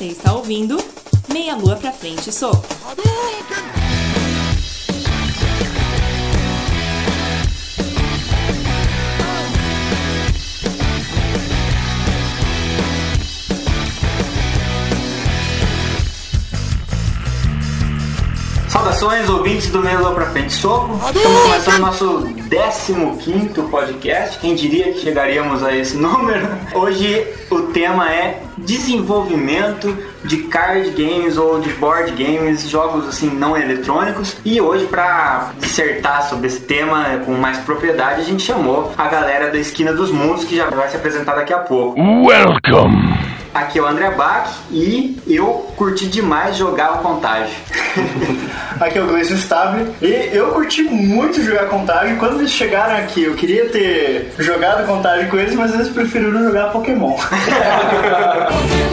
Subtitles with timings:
[0.00, 0.82] Você está ouvindo
[1.30, 2.66] Meia Lua pra Frente Soco.
[18.80, 20.98] Saudações, ouvintes do Lua pra Frente Soco.
[21.14, 22.28] Estamos começando nosso
[23.18, 24.38] 15 podcast.
[24.38, 26.48] Quem diria que chegaríamos a esse número?
[26.74, 33.54] Hoje o tema é desenvolvimento de card games ou de board games, jogos assim não
[33.54, 34.38] eletrônicos.
[34.46, 39.50] E hoje para dissertar sobre esse tema com mais propriedade, a gente chamou a galera
[39.50, 42.00] da Esquina dos Mundos que já vai se apresentar daqui a pouco.
[42.00, 43.29] Welcome!
[43.60, 47.54] Aqui é o André Bach e eu curti demais jogar o Contágio.
[48.80, 52.16] Aqui é o Gleison Stable e eu curti muito jogar Contágio.
[52.16, 56.70] Quando eles chegaram aqui, eu queria ter jogado Contágio com eles, mas eles preferiram jogar
[56.70, 57.14] Pokémon.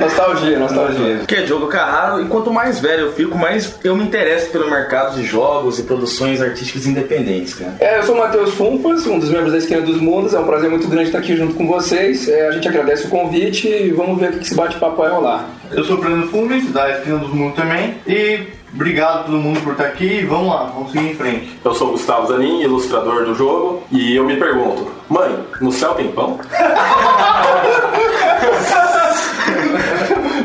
[0.00, 1.16] Nostalgia, nostalgia.
[1.18, 4.70] Porque é jogo caro e quanto mais velho eu fico, mais eu me interesso pelo
[4.70, 7.74] mercado de jogos e produções artísticas independentes, cara.
[7.80, 10.34] É, eu sou o Matheus Fumpas, um dos membros da Esquina dos Mundos.
[10.34, 12.28] É um prazer muito grande estar aqui junto com vocês.
[12.28, 15.48] É, a gente agradece o convite e vamos ver o que esse bate-papo vai rolar.
[15.70, 17.96] Eu sou o Fernando Fumes, da Esquina dos Mundos também.
[18.06, 20.24] E obrigado a todo mundo por estar aqui.
[20.24, 21.58] Vamos lá, vamos seguir em frente.
[21.64, 25.94] Eu sou o Gustavo Zanin, ilustrador do jogo, e eu me pergunto, mãe, no céu
[25.94, 26.38] tem pão?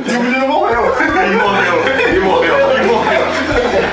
[0.06, 0.84] E o menino morreu.
[0.84, 3.93] E morreu, e morreu, e morreu.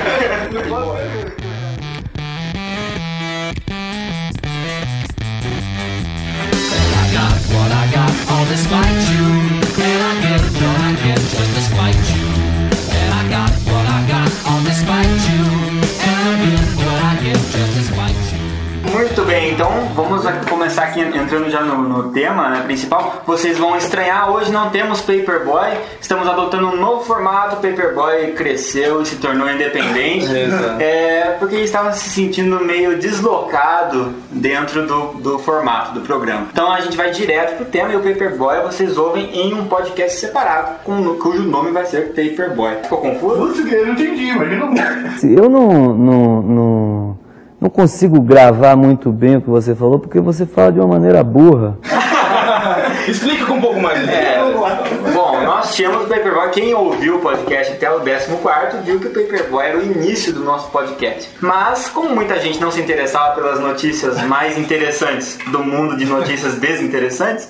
[20.91, 23.23] Aqui entrando já no, no tema né, principal.
[23.25, 27.55] Vocês vão estranhar, hoje não temos Paperboy, estamos adotando um novo formato.
[27.55, 30.27] Paperboy cresceu e se tornou independente.
[30.79, 36.47] É, porque ele estava se sentindo meio deslocado dentro do, do formato do programa.
[36.51, 40.19] Então a gente vai direto pro tema e o Paperboy vocês ouvem em um podcast
[40.19, 42.75] separado, com, cujo nome vai ser Paperboy.
[42.83, 43.37] Ficou confuso?
[43.37, 47.19] Putz, eu não entendi, imagina o Eu não, não, não,
[47.61, 51.23] não consigo gravar muito bem o que você falou, porque você fala de uma maneira
[51.23, 51.77] burra.
[53.07, 54.09] Explica com um pouco mais.
[54.09, 54.30] É, bom, nós
[55.73, 56.49] tínhamos o Paperboy.
[56.49, 60.43] Quem ouviu o podcast até o 14 viu que o Paperboy era o início do
[60.43, 61.29] nosso podcast.
[61.39, 66.55] Mas, como muita gente não se interessava pelas notícias mais interessantes do mundo de notícias
[66.55, 67.47] desinteressantes,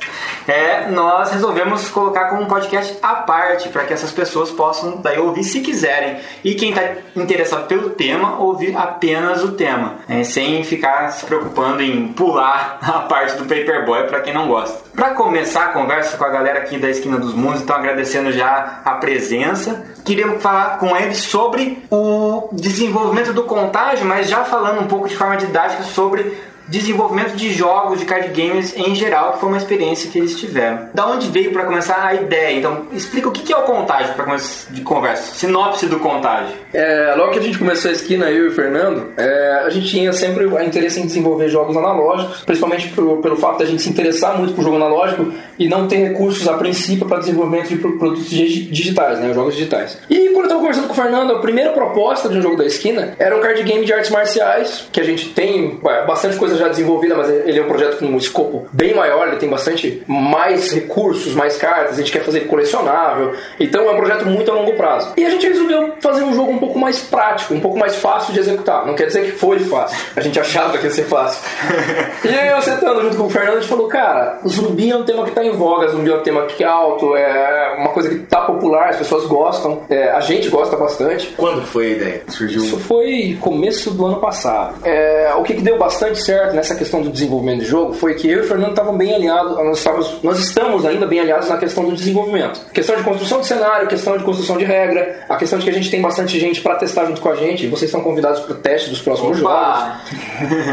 [0.48, 5.20] é, nós resolvemos colocar como um podcast à parte para que essas pessoas possam daí
[5.20, 6.18] ouvir se quiserem.
[6.44, 6.82] E quem está
[7.16, 13.00] interessado pelo tema, ouvir apenas o tema, é, sem ficar se preocupando em pular a
[13.00, 14.80] parte do Paperboy para quem não gosta.
[14.96, 18.82] Para começar a conversa com a galera aqui da Esquina dos Mundos, então agradecendo já
[18.84, 19.86] a presença.
[20.04, 25.16] Queríamos falar com eles sobre o desenvolvimento do contágio, mas já falando um pouco de
[25.16, 26.38] forma didática sobre
[26.72, 30.90] desenvolvimento de jogos, de card games em geral, que foi uma experiência que eles tiveram.
[30.94, 32.58] Da onde veio para começar a ideia?
[32.58, 35.36] Então, explica o que é o contágio para começar de conversa.
[35.36, 36.56] Sinopse do contágio.
[36.74, 39.88] É, logo que a gente começou a esquina, eu e o Fernando, é, a gente
[39.90, 43.90] tinha sempre o interesse em desenvolver jogos analógicos, principalmente pelo, pelo fato da gente se
[43.90, 47.98] interessar muito por jogo analógico e não ter recursos a princípio para desenvolvimento de pro-
[48.00, 49.98] produtos digi- digitais, né, jogos digitais.
[50.10, 52.66] E quando eu estava conversando com o Fernando, a primeira proposta de um jogo da
[52.66, 56.68] esquina era um card game de artes marciais, que a gente tem bastante coisa já
[56.68, 60.72] desenvolvida, mas ele é um projeto com um escopo bem maior, ele tem bastante mais
[60.72, 64.74] recursos, mais cartas, a gente quer fazer colecionável, então é um projeto muito a longo
[64.74, 65.14] prazo.
[65.18, 68.34] E a gente resolveu fazer um jogo um pouco mais prático, um pouco mais fácil
[68.34, 68.86] de executar.
[68.86, 71.42] Não quer dizer que foi fácil, a gente achava que ia ser fácil.
[72.24, 75.04] e aí eu sentando junto com o Fernando, a gente falou, cara, zumbi é um
[75.04, 78.10] tema que tá em voga, zumbi é um tema que é alto, é uma coisa
[78.10, 81.34] que tá popular, as pessoas gostam, é, a gente gosta bastante.
[81.38, 82.22] Quando foi a ideia?
[82.28, 82.64] Surgiu.
[82.64, 84.76] Isso foi começo do ano passado.
[84.84, 88.30] É, o que, que deu bastante certo nessa questão do desenvolvimento de jogo foi que
[88.30, 91.58] eu e o Fernando estavam bem alinhados, nós, estávamos, nós estamos ainda bem alinhados na
[91.58, 92.62] questão do desenvolvimento.
[92.74, 95.74] Questão de construção de cenário, questão de construção de regra, a questão de que a
[95.74, 98.54] gente tem bastante gente para testar junto com a gente, e vocês são convidados para
[98.54, 99.52] o teste dos próximos jogos.
[99.56, 100.02] Opa!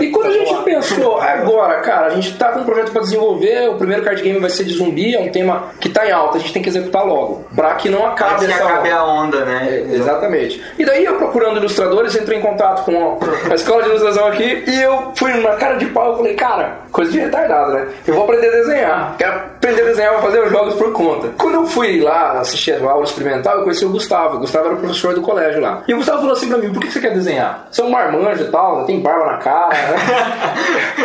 [0.00, 3.68] E quando a gente pensou, agora, cara, a gente tá com um projeto pra desenvolver,
[3.70, 6.38] o primeiro card game vai ser de zumbi, é um tema que tá em alta,
[6.38, 8.98] a gente tem que executar logo, pra que não acabe Antes que essa acabe onda.
[8.98, 9.68] a onda, né?
[9.70, 10.62] É, Exatamente.
[10.78, 13.18] E daí eu procurando ilustradores, entrei em contato com
[13.50, 16.12] a escola de ilustração aqui e eu fui na cara de pau.
[16.12, 17.88] Eu falei, cara, coisa de retardado, né?
[18.06, 19.16] Eu vou aprender a desenhar.
[19.18, 21.28] Quero aprender a desenhar, vou fazer os jogos por conta.
[21.38, 24.36] Quando eu fui lá assistir a aula experimental, eu conheci o Gustavo.
[24.36, 25.82] O Gustavo era o professor do colégio lá.
[25.86, 27.68] E o Gustavo falou assim pra mim: por que você quer desenhar?
[27.70, 29.96] Você é um marmanjo e tal, tem barba na cara, né?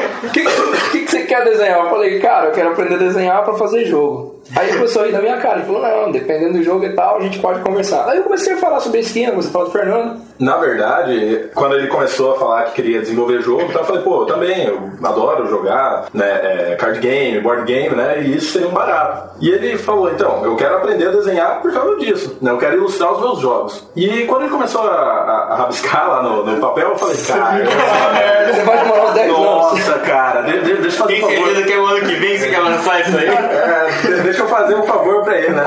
[0.24, 0.42] O que,
[0.92, 1.84] que, que você quer desenhar?
[1.84, 4.33] Eu falei, cara, eu quero aprender a desenhar pra fazer jogo.
[4.56, 5.58] Aí ele começou a rir da minha cara.
[5.58, 8.08] Ele falou, não, dependendo do jogo e tal, a gente pode conversar.
[8.08, 10.22] Aí eu comecei a falar sobre a esquina, você falou do Fernando.
[10.40, 14.26] Na verdade, quando ele começou a falar que queria desenvolver jogo, eu falei, pô, eu
[14.26, 18.22] também, eu adoro jogar né, é, card game, board game, né?
[18.22, 19.32] E isso seria um barato.
[19.40, 22.52] E ele falou, então, eu quero aprender a desenhar por causa disso, né?
[22.52, 23.88] Eu quero ilustrar os meus jogos.
[23.96, 27.64] E quando ele começou a, a, a rabiscar lá no, no papel, eu falei, cara,
[28.54, 29.40] Você vai demorar uns 10 anos.
[29.40, 31.36] nossa, cara, de, de, deixa eu fazer um favor.
[31.36, 31.74] certeza que
[32.46, 33.28] é que que você quer lançar isso aí?
[33.28, 35.64] É, de- deixa eu fazer um favor pra ele, né?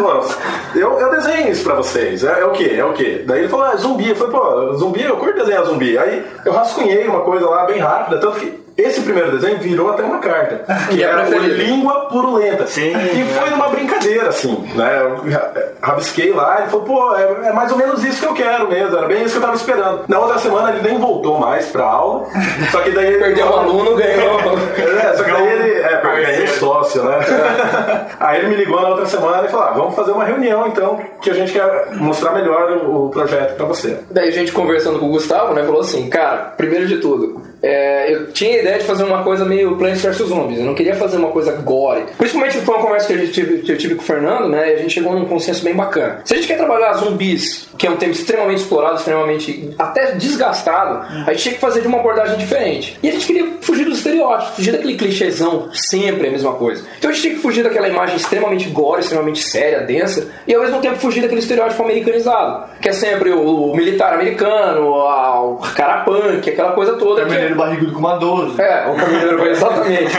[0.00, 2.24] Pô, Eu, eu desenho isso pra vocês.
[2.24, 2.74] É, é o quê?
[2.78, 3.22] É o quê?
[3.26, 4.08] Daí ele falou, ah, zumbi.
[4.10, 5.98] Eu falei, pô, zumbi, eu curto desenhar zumbi.
[5.98, 10.02] Aí eu rascunhei uma coisa lá bem rápida, tanto que esse primeiro desenho virou até
[10.02, 10.64] uma carta.
[10.88, 12.66] Que E é era o língua purulenta.
[12.66, 13.24] Sim, E é.
[13.24, 15.00] foi numa brincadeira, assim, né?
[15.02, 15.52] Eu ra-
[15.82, 18.96] rabisquei lá, ele falou, pô, é, é mais ou menos isso que eu quero mesmo.
[18.96, 20.04] Era bem isso que eu tava esperando.
[20.08, 22.26] Na outra semana ele nem voltou mais pra aula.
[22.70, 24.40] Só que daí ele Perdeu um aluno, ganhou.
[25.02, 25.72] é, só que daí ele.
[25.82, 27.18] É, ganhei sócio, né?
[28.20, 31.00] Aí ele me ligou na outra semana e falou: ah, vamos fazer uma reunião então,
[31.20, 33.98] que a gente quer mostrar melhor o, o projeto pra você.
[34.10, 38.12] Daí a gente conversando com o Gustavo, né, falou assim, cara, primeiro de tudo, é,
[38.12, 40.96] eu tinha a ideia de fazer uma coisa meio Plants vs Zombies, eu não queria
[40.96, 42.04] fazer uma coisa gore.
[42.18, 44.74] Principalmente foi uma conversa que, gente tive, que eu tive com o Fernando, né, e
[44.74, 46.20] a gente chegou num consenso bem bacana.
[46.24, 51.04] Se a gente quer trabalhar zumbis, que é um tema extremamente explorado, extremamente até desgastado,
[51.26, 52.96] a gente tinha que fazer de uma abordagem diferente.
[53.02, 56.84] E a gente queria fugir dos estereótipos, fugir daquele clichêzão, sempre a mesma coisa.
[56.96, 60.62] Então a gente tinha que fugir daquela imagem extremamente gore, extremamente séria, densa, e ao
[60.62, 65.56] mesmo tempo fugir daquele estereótipo americanizado, que é sempre o, o militar americano, a- o
[65.74, 67.16] cara punk, aquela coisa toda.
[67.16, 68.60] que é- Caminhoneiro barrigudo com uma 12.
[68.62, 70.12] é, o caminhoneiro, exatamente.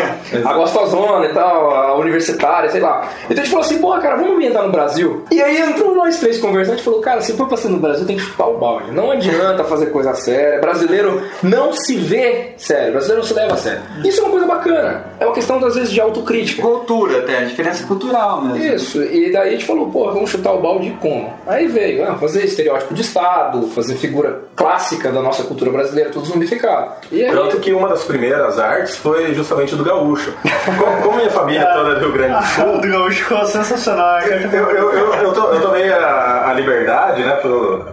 [0.45, 3.07] a gostosona e tal, a universitária, sei lá.
[3.29, 5.23] Então a gente falou assim, porra, cara, vamos ambientar no Brasil.
[5.31, 7.77] E aí entrou nós três conversando, a gente falou, cara, se for pra ser no
[7.77, 8.91] Brasil, tem que chutar o balde.
[8.91, 10.59] Não adianta fazer coisa séria.
[10.59, 13.81] Brasileiro não se vê sério, brasileiro não se leva a sério.
[14.03, 15.05] Isso é uma coisa bacana.
[15.19, 16.61] É uma questão, às vezes, de autocrítica.
[16.61, 18.75] Cultura até, a diferença cultural mesmo.
[18.75, 21.33] Isso, e daí a gente falou, pô, vamos chutar o balde como?
[21.45, 26.25] Aí veio, ah, fazer estereótipo de Estado, fazer figura clássica da nossa cultura brasileira, tudo
[26.25, 26.93] zumbificado.
[27.11, 30.33] E aí, Tanto que uma das primeiras artes foi justamente do gaúcho.
[30.65, 34.19] Como, como minha família é toda do Rio Grande do Sul, do gaúcho ficou sensacional.
[34.21, 37.35] Eu, eu, eu, eu, eu tomei a, a liberdade, né?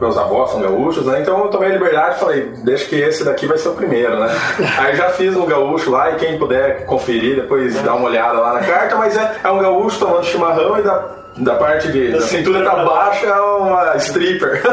[0.00, 1.20] Meus avós são gaúchos, né?
[1.20, 4.18] Então eu tomei a liberdade e falei, deixa que esse daqui vai ser o primeiro,
[4.18, 4.28] né?
[4.78, 8.54] Aí já fiz um gaúcho lá e quem puder conferir, depois dar uma olhada lá
[8.54, 12.20] na carta, mas é, é um gaúcho tomando chimarrão e da, da parte de, da
[12.22, 14.62] cintura pra baixo é uma stripper.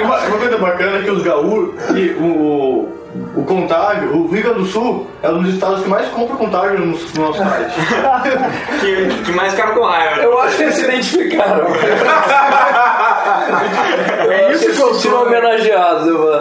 [0.00, 2.88] Uma, uma coisa bacana é que os gaúchos e o,
[3.34, 6.78] o contágio, o Rio Grande do Sul é um dos estados que mais compra contágio
[6.78, 7.74] no, no nosso site.
[8.80, 10.20] Que, que mais ficaram com raiva.
[10.22, 11.66] Eu acho que eles se identificaram.
[14.30, 16.40] é isso que eu sou homenageado, mano.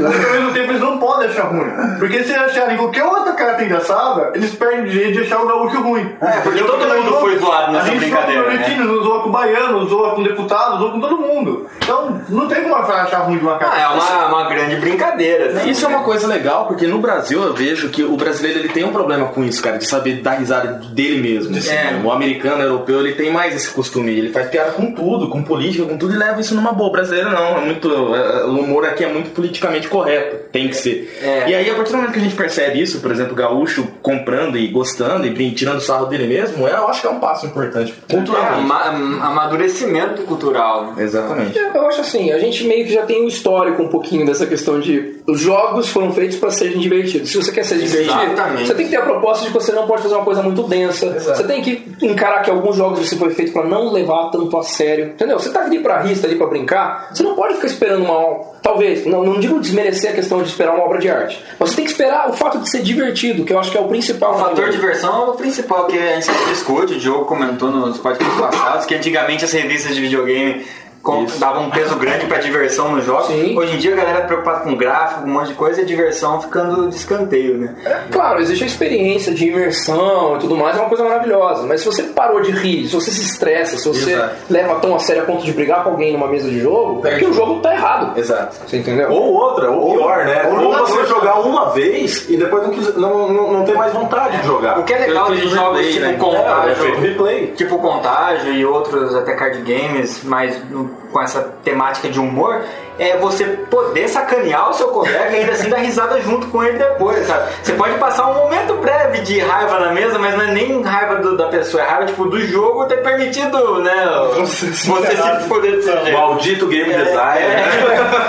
[0.00, 1.66] Mas ao mesmo tempo eles não podem achar ruim.
[1.98, 5.80] Porque se acharem qualquer outra carta engraçada, eles perdem o direito de achar o gaúcho
[5.82, 6.14] ruim.
[6.20, 8.58] É, porque todo mundo foi zoado nessa a gente brincadeira, zoa com né?
[8.58, 11.66] nordestinos, zoa com baiano, zoa com deputado, zoa com todo mundo.
[11.82, 13.76] Então não tem como achar ruim de uma carta.
[13.76, 15.52] Ah, é uma, uma grande brincadeira.
[15.52, 15.70] assim.
[15.70, 18.84] Isso é uma coisa legal, porque no Brasil eu vejo que o brasileiro ele tem
[18.84, 21.56] um problema com isso, cara, de saber dar risada dele mesmo.
[21.56, 21.90] assim, É.
[21.92, 22.02] né?
[22.04, 24.12] O americano, o europeu, ele tem mais esse costume.
[24.12, 26.88] Ele faz piada com tudo, com política, com tudo, e leva isso numa boa.
[26.88, 27.88] O brasileiro não, é muito.
[28.14, 30.36] é, O humor aqui é muito politicamente correto.
[30.52, 31.18] Tem que ser.
[31.22, 31.50] É.
[31.50, 33.86] E aí, a partir do momento que a gente percebe isso, por exemplo, o gaúcho
[34.00, 37.46] comprando e gostando e tirando sarro dele mesmo, é, eu acho que é um passo
[37.46, 37.92] importante.
[38.08, 38.60] É, Culturalmente.
[38.60, 40.94] ama- amadurecimento cultural.
[40.98, 41.58] Exatamente.
[41.58, 44.78] Eu acho assim, a gente meio que já tem um histórico um pouquinho dessa questão
[44.80, 47.30] de os jogos foram feitos para serem divertidos.
[47.30, 48.66] Se você quer ser divertido, Exatamente.
[48.66, 50.62] você tem que ter a proposta de que você não pode fazer uma coisa muito
[50.64, 51.18] densa.
[51.18, 54.62] Você tem que encarar que alguns jogos você foi feito para não levar tanto a
[54.62, 55.06] sério.
[55.06, 55.38] Entendeu?
[55.38, 58.56] Você tá ali pra rir, tá ali pra brincar, você não pode ficar esperando uma
[58.62, 61.42] talvez, não, não digo desmerecer a questão de esperar uma obra de arte.
[61.58, 63.80] Mas você tem que esperar o fato de ser divertido, que eu acho que é
[63.80, 64.34] o principal.
[64.34, 66.92] O fator diversão é o principal que a gente discute.
[66.92, 70.62] O Diogo comentou nos podcasts passados que antigamente as revistas de videogame
[71.06, 73.28] com- davam um peso grande pra diversão nos jogos.
[73.28, 73.56] Sim.
[73.56, 75.86] Hoje em dia a galera tá preocupada com gráfico, um monte de coisa e a
[75.86, 77.74] diversão ficando de escanteio, né?
[78.10, 81.64] Claro, existe a experiência de imersão e tudo mais, é uma coisa maravilhosa.
[81.66, 84.34] Mas se você parou de rir, se você se estressa, se você Exato.
[84.50, 87.02] leva tão a sério a ponto de brigar com alguém numa mesa de jogo, é
[87.10, 87.24] Perde.
[87.24, 88.18] porque o jogo tá errado.
[88.18, 88.56] Exato.
[88.66, 89.10] Você entendeu?
[89.10, 90.42] Ou outra, ou pior, né?
[90.50, 92.64] ou Ou, você jogar uma vez e depois
[92.96, 94.78] não, não, não, não tem mais vontade de jogar.
[94.78, 96.08] O que é legal de jogos replay, tipo né?
[96.08, 97.46] É, é Contágio, feito replay.
[97.56, 102.64] tipo Contágio e outros até card games mais no com essa temática de humor
[102.98, 106.78] é você poder sacanear o seu colega e ainda assim dar risada junto com ele
[106.78, 107.50] depois, sabe?
[107.62, 111.16] Você pode passar um momento breve de raiva na mesa, mas não é nem raiva
[111.16, 114.06] do- da pessoa, é raiva tipo, do jogo ter permitido, né?
[114.36, 115.40] Você se você ferrar.
[115.42, 116.12] se foder desse.
[116.12, 117.64] Maldito game design, É,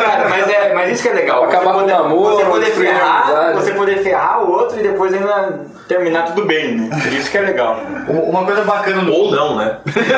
[0.05, 1.43] cara, mas, é, mas isso que é legal.
[1.45, 5.13] Acabar com o poder, namoro, você poder ferrar, você poder ferrar o outro e depois
[5.13, 6.89] ainda terminar tudo bem, né?
[7.17, 7.79] Isso que é legal.
[8.09, 9.77] Uma coisa bacana do Ou não, né?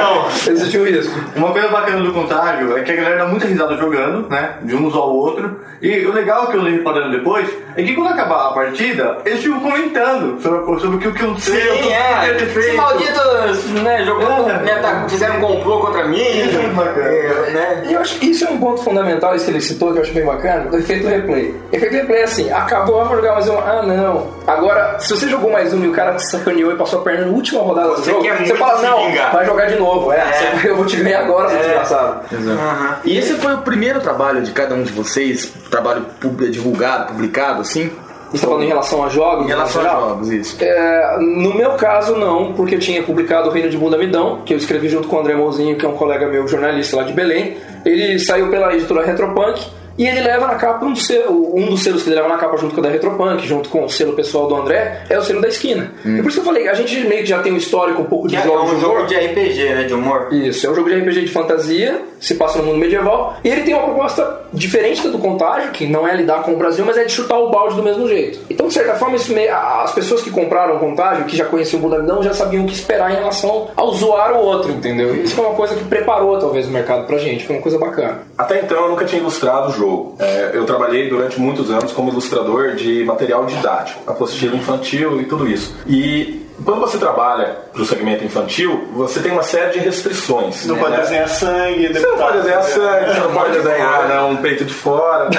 [0.00, 0.26] Não.
[0.52, 1.14] Existe um risco.
[1.36, 4.54] Uma coisa bacana do contágio é que a galera dá muita risada jogando, né?
[4.62, 5.60] De uns ao outro.
[5.82, 9.42] E o legal que eu andei reparando depois é que quando acabar a partida, eles
[9.42, 11.60] ficam comentando sobre, sobre o que o que eu sei.
[11.82, 12.38] Sim, é.
[12.46, 12.76] feito.
[12.76, 14.58] malditos, né, jogando, É.
[14.58, 16.20] né, tá- fizeram um complô contra mim.
[16.20, 17.06] Isso é muito bacana.
[17.08, 17.82] É, né?
[17.88, 20.02] E eu acho que isso é um ponto fundamental, isso que ele citou, que eu
[20.02, 21.54] acho bem bacana, do efeito replay.
[21.72, 23.58] Efeito replay é assim, acabou, vamos jogar mais um.
[23.58, 24.26] Ah, não.
[24.46, 27.26] Agora, se você jogou mais um e o cara te sacaneou e passou a perna
[27.26, 30.12] na última rodada Você do jogo, você fala, não, vingar." vai jogar de novo.
[30.12, 30.60] É, É.
[30.68, 32.20] eu vou te ganhar agora, seu desgraçado.
[32.32, 32.96] Aham.
[33.04, 35.52] E esse foi o primeiro trabalho de cada um de vocês?
[35.70, 36.06] Trabalho
[36.50, 37.90] divulgado, publicado, assim?
[38.30, 39.44] Você está falando em relação a jogos?
[39.44, 40.56] Em relação no a jogos, isso.
[40.60, 44.54] É, no meu caso, não, porque eu tinha publicado O Reino de Bunda Midão, que
[44.54, 47.12] eu escrevi junto com o André Mouzinho, que é um colega meu, jornalista lá de
[47.12, 47.56] Belém.
[47.84, 49.60] Ele saiu pela editora Retropunk
[50.00, 52.56] e ele leva na capa um selo, um dos selos que ele leva na capa
[52.56, 55.40] junto com o da Retropunk, junto com o selo pessoal do André, é o selo
[55.40, 55.92] da esquina.
[56.04, 58.06] E por isso que eu falei, a gente meio que já tem um histórico um
[58.06, 60.28] pouco de Que é jogos um de jogo de RPG, né, de humor.
[60.32, 63.62] Isso, é um jogo de RPG de fantasia, se passa no mundo medieval, e ele
[63.62, 66.96] tem uma proposta diferente da do Contágio, que não é lidar com o Brasil, mas
[66.96, 68.38] é de chutar o balde do mesmo jeito.
[68.48, 71.80] Então, de certa forma, isso meio- as pessoas que compraram o Contágio, que já conheciam
[71.80, 75.14] o Budamidão, já sabiam o que esperar em relação ao zoar o outro, entendeu?
[75.16, 78.18] Isso foi uma coisa que preparou, talvez, o mercado pra gente, foi uma coisa bacana.
[78.38, 79.89] Até então eu nunca tinha ilustrado o jogo.
[80.18, 85.48] É, eu trabalhei durante muitos anos como ilustrador de material didático, apostila infantil e tudo
[85.48, 85.74] isso.
[85.86, 90.66] E quando você trabalha para o segmento infantil, você tem uma série de restrições.
[90.66, 90.82] Não né?
[90.82, 94.64] pode desenhar sangue, Você não pode desenhar sangue, você não pode desenhar né, um peito
[94.64, 95.24] de fora.
[95.24, 95.30] né?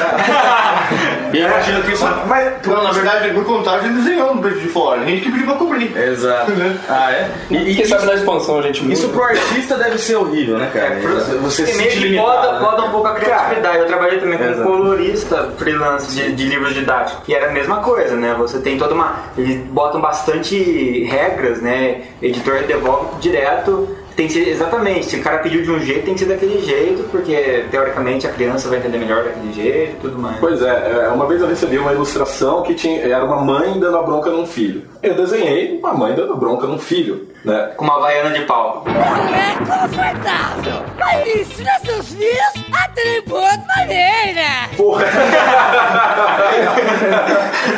[1.34, 2.06] E eu imagino que isso.
[2.28, 5.02] Mas, Não, na verdade, no contágio ele desenhou no peito de fora.
[5.02, 5.96] A gente que pediu pra cobrir.
[5.98, 6.52] Exato.
[6.90, 7.30] Ah, é?
[7.50, 8.94] E, e Quem isso, sabe na expansão a gente muda.
[8.94, 10.96] isso pro artista deve ser horrível, né, cara?
[11.00, 12.32] você você se E meio que limitado.
[12.32, 12.60] poda, né?
[12.60, 13.78] poda um pouco a criatividade.
[13.80, 14.68] Eu trabalhei também como Exato.
[14.68, 17.28] colorista freelance de, de livros didáticos.
[17.28, 18.34] E era a mesma coisa, né?
[18.38, 19.16] Você tem toda uma.
[19.38, 22.04] Eles botam bastante regras, né?
[22.22, 23.88] Editor devolve direto.
[24.16, 26.62] Tem que ser exatamente, se o cara pediu de um jeito, tem que ser daquele
[26.62, 30.38] jeito, porque teoricamente a criança vai entender melhor daquele jeito e tudo mais.
[30.38, 33.98] Pois é, é, uma vez eu recebi uma ilustração que tinha, era uma mãe dando
[33.98, 34.84] a bronca num filho.
[35.02, 37.72] Eu desenhei uma mãe dando bronca num filho, né?
[37.76, 38.84] Com uma vaiana de pau.
[38.86, 44.76] Não é confortável, mas ensina seus filhos a terem boas maneiras.
[44.78, 45.06] Porra!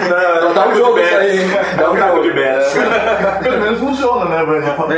[0.10, 1.40] não, não, Dá um jogo isso aí?
[1.78, 2.34] Dá um jogo de.
[3.44, 4.94] Pelo menos funciona, né, Bruno?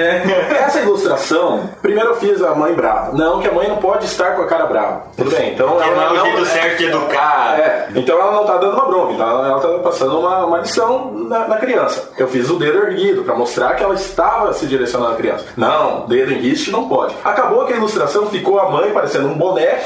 [0.52, 3.14] Essa ilustração, primeiro eu fiz a mãe brava.
[3.14, 5.04] Não, que a mãe não pode estar com a cara brava.
[5.16, 7.60] Tudo bem, então ela não é o jeito certo de educar.
[7.60, 11.12] É, então ela não tá dando uma bronca, então ela tá passando uma, uma lição
[11.14, 12.10] na, na criança.
[12.18, 15.46] Eu fiz o dedo erguido pra mostrar que ela estava se direcionando à criança.
[15.56, 17.16] Não, dedo em riste não pode.
[17.24, 19.84] Acabou que a ilustração ficou a mãe parecendo um boneco,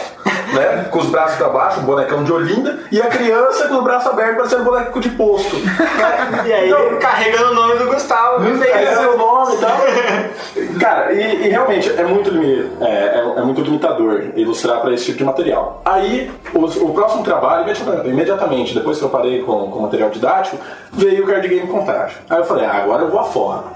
[0.54, 0.88] né?
[0.92, 4.10] Com os braços pra baixo, um bonecão de Olinda, e a criança com o braço
[4.10, 5.56] aberto parecendo um boneco de posto.
[6.46, 8.40] E aí, Então, carregando o nome do Gustavo.
[8.44, 8.98] não tem fez.
[8.98, 9.78] seu nome e tal.
[10.80, 12.32] Cara, e, e realmente é muito,
[12.82, 15.82] é, é- é muito limitador ilustrar para esse tipo de material.
[15.86, 20.58] Aí, o, o próximo trabalho, imediata- imediatamente, depois que eu parei com o material didático,
[20.92, 22.18] veio o card game contágio.
[22.30, 23.64] Aí eu falei, ah, agora eu vou afora.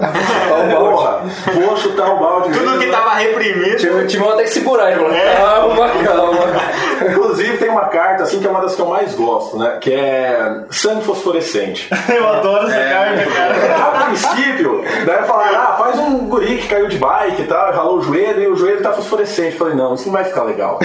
[0.90, 1.22] Porra,
[1.54, 2.50] vou chutar o balde.
[2.52, 2.92] Tudo mesmo, que né?
[2.92, 3.98] tava reprimido.
[3.98, 5.36] O Timão tem que segurar, ele falou, É.
[5.36, 7.10] calma, calma.
[7.10, 9.78] Inclusive tem uma carta assim que é uma das que eu mais gosto, né?
[9.80, 11.88] Que é sangue fosforescente.
[12.14, 13.54] Eu adoro essa carta, cara.
[13.84, 17.98] A princípio, né, falaram, ah, faz um guri que caiu de bike e tal, ralou
[17.98, 19.56] o joelho e o joelho tá fosforescente.
[19.56, 20.78] Falei, não, isso não vai ficar legal.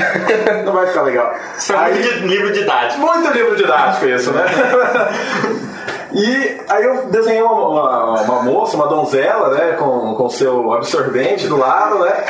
[0.66, 1.34] Não vai ficar legal.
[1.58, 3.02] Isso é muito de livro didático.
[3.02, 4.46] Muito livro didático isso, né?
[6.14, 11.48] E aí eu desenhei uma, uma, uma moça, uma donzela, né, com, com seu absorvente
[11.48, 12.26] do lado, né,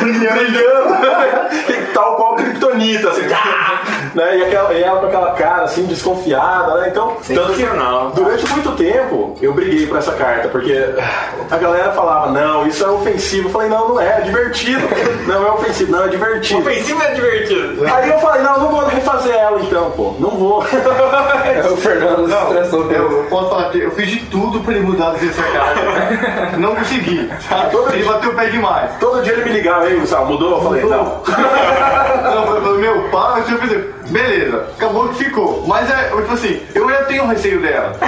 [0.00, 0.40] brilhando,
[1.70, 3.22] e tal qual kryptonita, assim,
[4.14, 7.66] né, e, aquela, e ela com aquela cara, assim, desconfiada, né, então, tanto que
[8.14, 10.76] durante muito tempo eu briguei por essa carta, porque
[11.50, 14.86] a galera falava, não, isso é ofensivo, eu falei, não, não é, é divertido,
[15.26, 16.60] não é ofensivo, não, é divertido.
[16.60, 17.86] Ofensivo é divertido.
[17.86, 20.64] Aí eu falei, não, não vou refazer ela então, pô, não vou.
[21.46, 22.90] É o Fernando se estressou.
[22.90, 26.56] Eu, eu posso falar que eu fiz de tudo pra ele mudar dessa cara.
[26.58, 27.28] Não consegui.
[27.48, 27.76] sabe?
[27.92, 28.90] Ele bateu o pé demais.
[28.98, 30.56] Todo dia ele me ligava, aí, Gustavo, mudou?
[30.58, 31.22] Eu falei, não.
[32.22, 34.05] Não, eu falei, meu pai, eu fiz.
[34.10, 34.68] Beleza.
[34.76, 35.64] acabou que ficou.
[35.66, 37.92] Mas é, tipo assim, eu ainda tenho receio dela.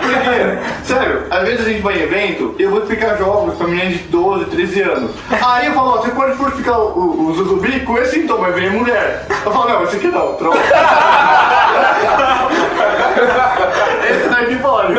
[0.00, 3.94] Porque, sério, às vezes a gente vai em evento, eu vou explicar jogos pra meninas
[3.94, 5.10] de 12, 13 anos.
[5.30, 8.70] Aí eu falo, ó, você pode fortificar o, o, o Zuzubi com esse sintoma, vem
[8.70, 9.26] mulher.
[9.44, 10.58] Eu falo, não, esse aqui não, troca.
[14.10, 14.94] esse daqui pode.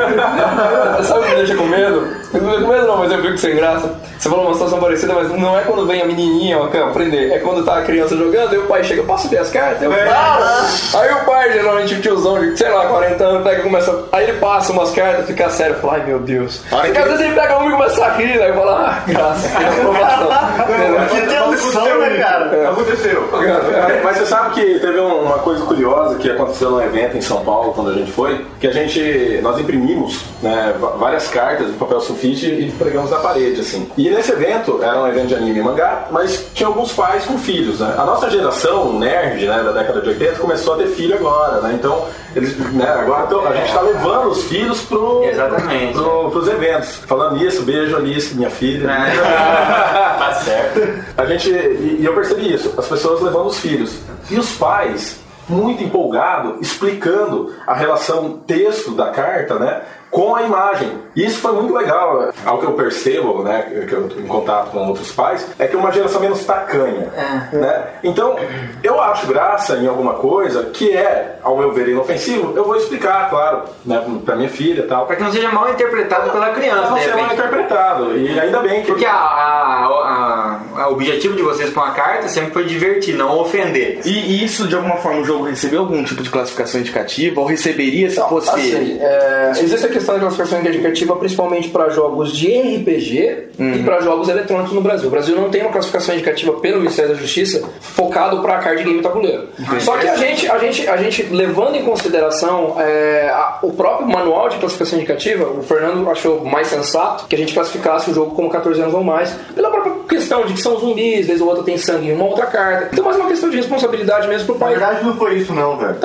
[1.06, 2.08] Sabe o que me deixa com medo?
[2.34, 3.90] Eu não com medo não, mas eu fico sem graça.
[4.18, 7.40] Você falou uma situação parecida, mas não é quando vem a menininha ó, aprender, é
[7.40, 9.82] quando tá a criança jogando e o pai chega, posso ver as cartas?
[9.82, 11.04] Eu falo.
[11.04, 14.04] Aí o pai, geralmente o tiozão de, sei lá, 40 anos, pega e começa.
[14.12, 16.62] Aí ele passa umas cartas, fica sério, fala, ai meu Deus.
[16.70, 19.64] Porque às vezes ele pega uma e começa a rir, aí fala, ah, graças, que
[19.64, 20.28] aprovação.
[21.08, 22.70] Que tensão, né, cara?
[22.72, 23.30] Aconteceu.
[23.32, 27.22] Mas- Mas você sabe que teve um- uma coisa curiosa que aconteceu num evento em
[27.22, 31.74] São Paulo quando a gente foi, que a gente nós imprimimos né, várias cartas de
[31.74, 33.90] papel sulfite e pregamos na parede assim.
[33.98, 37.38] E nesse evento era um evento de anime e mangá, mas tinha alguns pais com
[37.38, 37.94] filhos, né?
[37.98, 41.74] A nossa geração nerd, né, da década de 80 começou a ter filho agora, né?
[41.74, 45.94] Então eles, né, agora tão- a gente está levando os filhos pro, Exatamente.
[45.94, 46.96] pro, pros eventos.
[47.08, 48.88] Falando nisso, beijo Alice, minha filha.
[48.88, 51.04] tá certo.
[51.18, 53.96] A gente, e, e eu percebi isso, as pessoas levando os filhos.
[54.30, 59.82] E os pais, muito empolgados, explicando a relação texto da carta, né?
[60.10, 60.90] Com a imagem.
[61.16, 62.30] E isso foi muito legal.
[62.46, 63.64] Algo que eu percebo, né?
[63.88, 67.08] Que eu tô em contato com outros pais, é que é uma geração menos tacanha.
[67.52, 67.84] Né?
[68.04, 68.36] Então,
[68.84, 73.30] eu acho graça em alguma coisa que é, ao meu ver, inofensivo, eu vou explicar,
[73.30, 74.02] claro, né?
[74.24, 75.06] Pra minha filha e tal.
[75.06, 78.18] Pra que não seja mal interpretado pela criança, Não ser mal interpretado.
[78.18, 78.88] E ainda bem que.
[78.88, 83.16] Porque a, a- a- a- o objetivo de vocês com a carta sempre foi divertir,
[83.16, 84.00] não ofender.
[84.06, 87.42] E, isso, de alguma forma, o jogo recebeu algum tipo de classificação indicativa?
[87.42, 88.50] Ou receberia se fosse.
[88.50, 94.02] Assim, é, existe a questão da classificação indicativa principalmente para jogos de RPG e para
[94.02, 95.08] jogos eletrônicos no Brasil.
[95.08, 99.02] O Brasil não tem uma classificação indicativa pelo Ministério da Justiça focado para card game
[99.02, 99.48] tabuleiro.
[99.80, 104.08] Só que a gente, a gente, a gente levando em consideração é, a- o próprio
[104.08, 108.36] manual de classificação indicativa, o Fernando achou mais sensato que a gente classificasse o jogo
[108.36, 111.64] como 14 anos ou mais, pela própria questão de que são zumbis, vez ou outra
[111.64, 112.90] tem sangue em uma outra carta.
[112.92, 114.76] Então, mais uma questão de responsabilidade mesmo pro Na pai.
[114.76, 115.96] verdade não foi isso não, velho.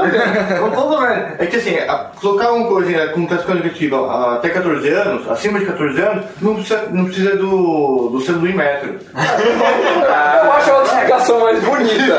[0.75, 5.31] Vamos lá, É que assim, a- colocar uma coisa com classificação negativa até 14 anos,
[5.31, 8.99] acima de 14 anos, não precisa, não precisa do, do selo do Inmetro.
[9.15, 12.19] Eu acho a outra explicação mais bonita.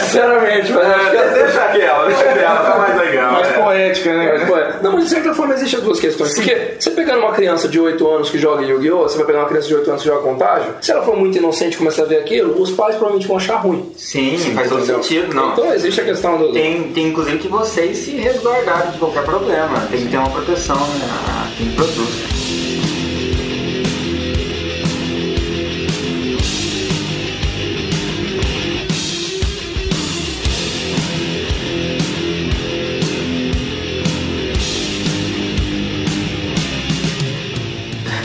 [0.00, 3.32] Sinceramente, mas acho que é Deixa aquela, deixa aquela, tá mais legal.
[3.32, 3.53] mais é.
[3.74, 4.38] Poética, né?
[4.38, 6.34] Mas, pô, Não, mas de certa forma existem as duas questões.
[6.34, 9.48] Porque você pegando uma criança de 8 anos que joga Yu-Gi-Oh!, você vai pegar uma
[9.48, 12.06] criança de 8 anos que joga contágio, se ela for muito inocente e começar a
[12.06, 13.92] ver aquilo, os pais provavelmente vão achar ruim.
[13.96, 15.34] Sim, faz todo sentido.
[15.34, 15.52] Não.
[15.52, 16.52] Então existe a questão do.
[16.52, 19.86] Tem, tem inclusive que vocês se resguardarem de qualquer problema.
[19.90, 22.43] Tem que ter uma proteção né, a quem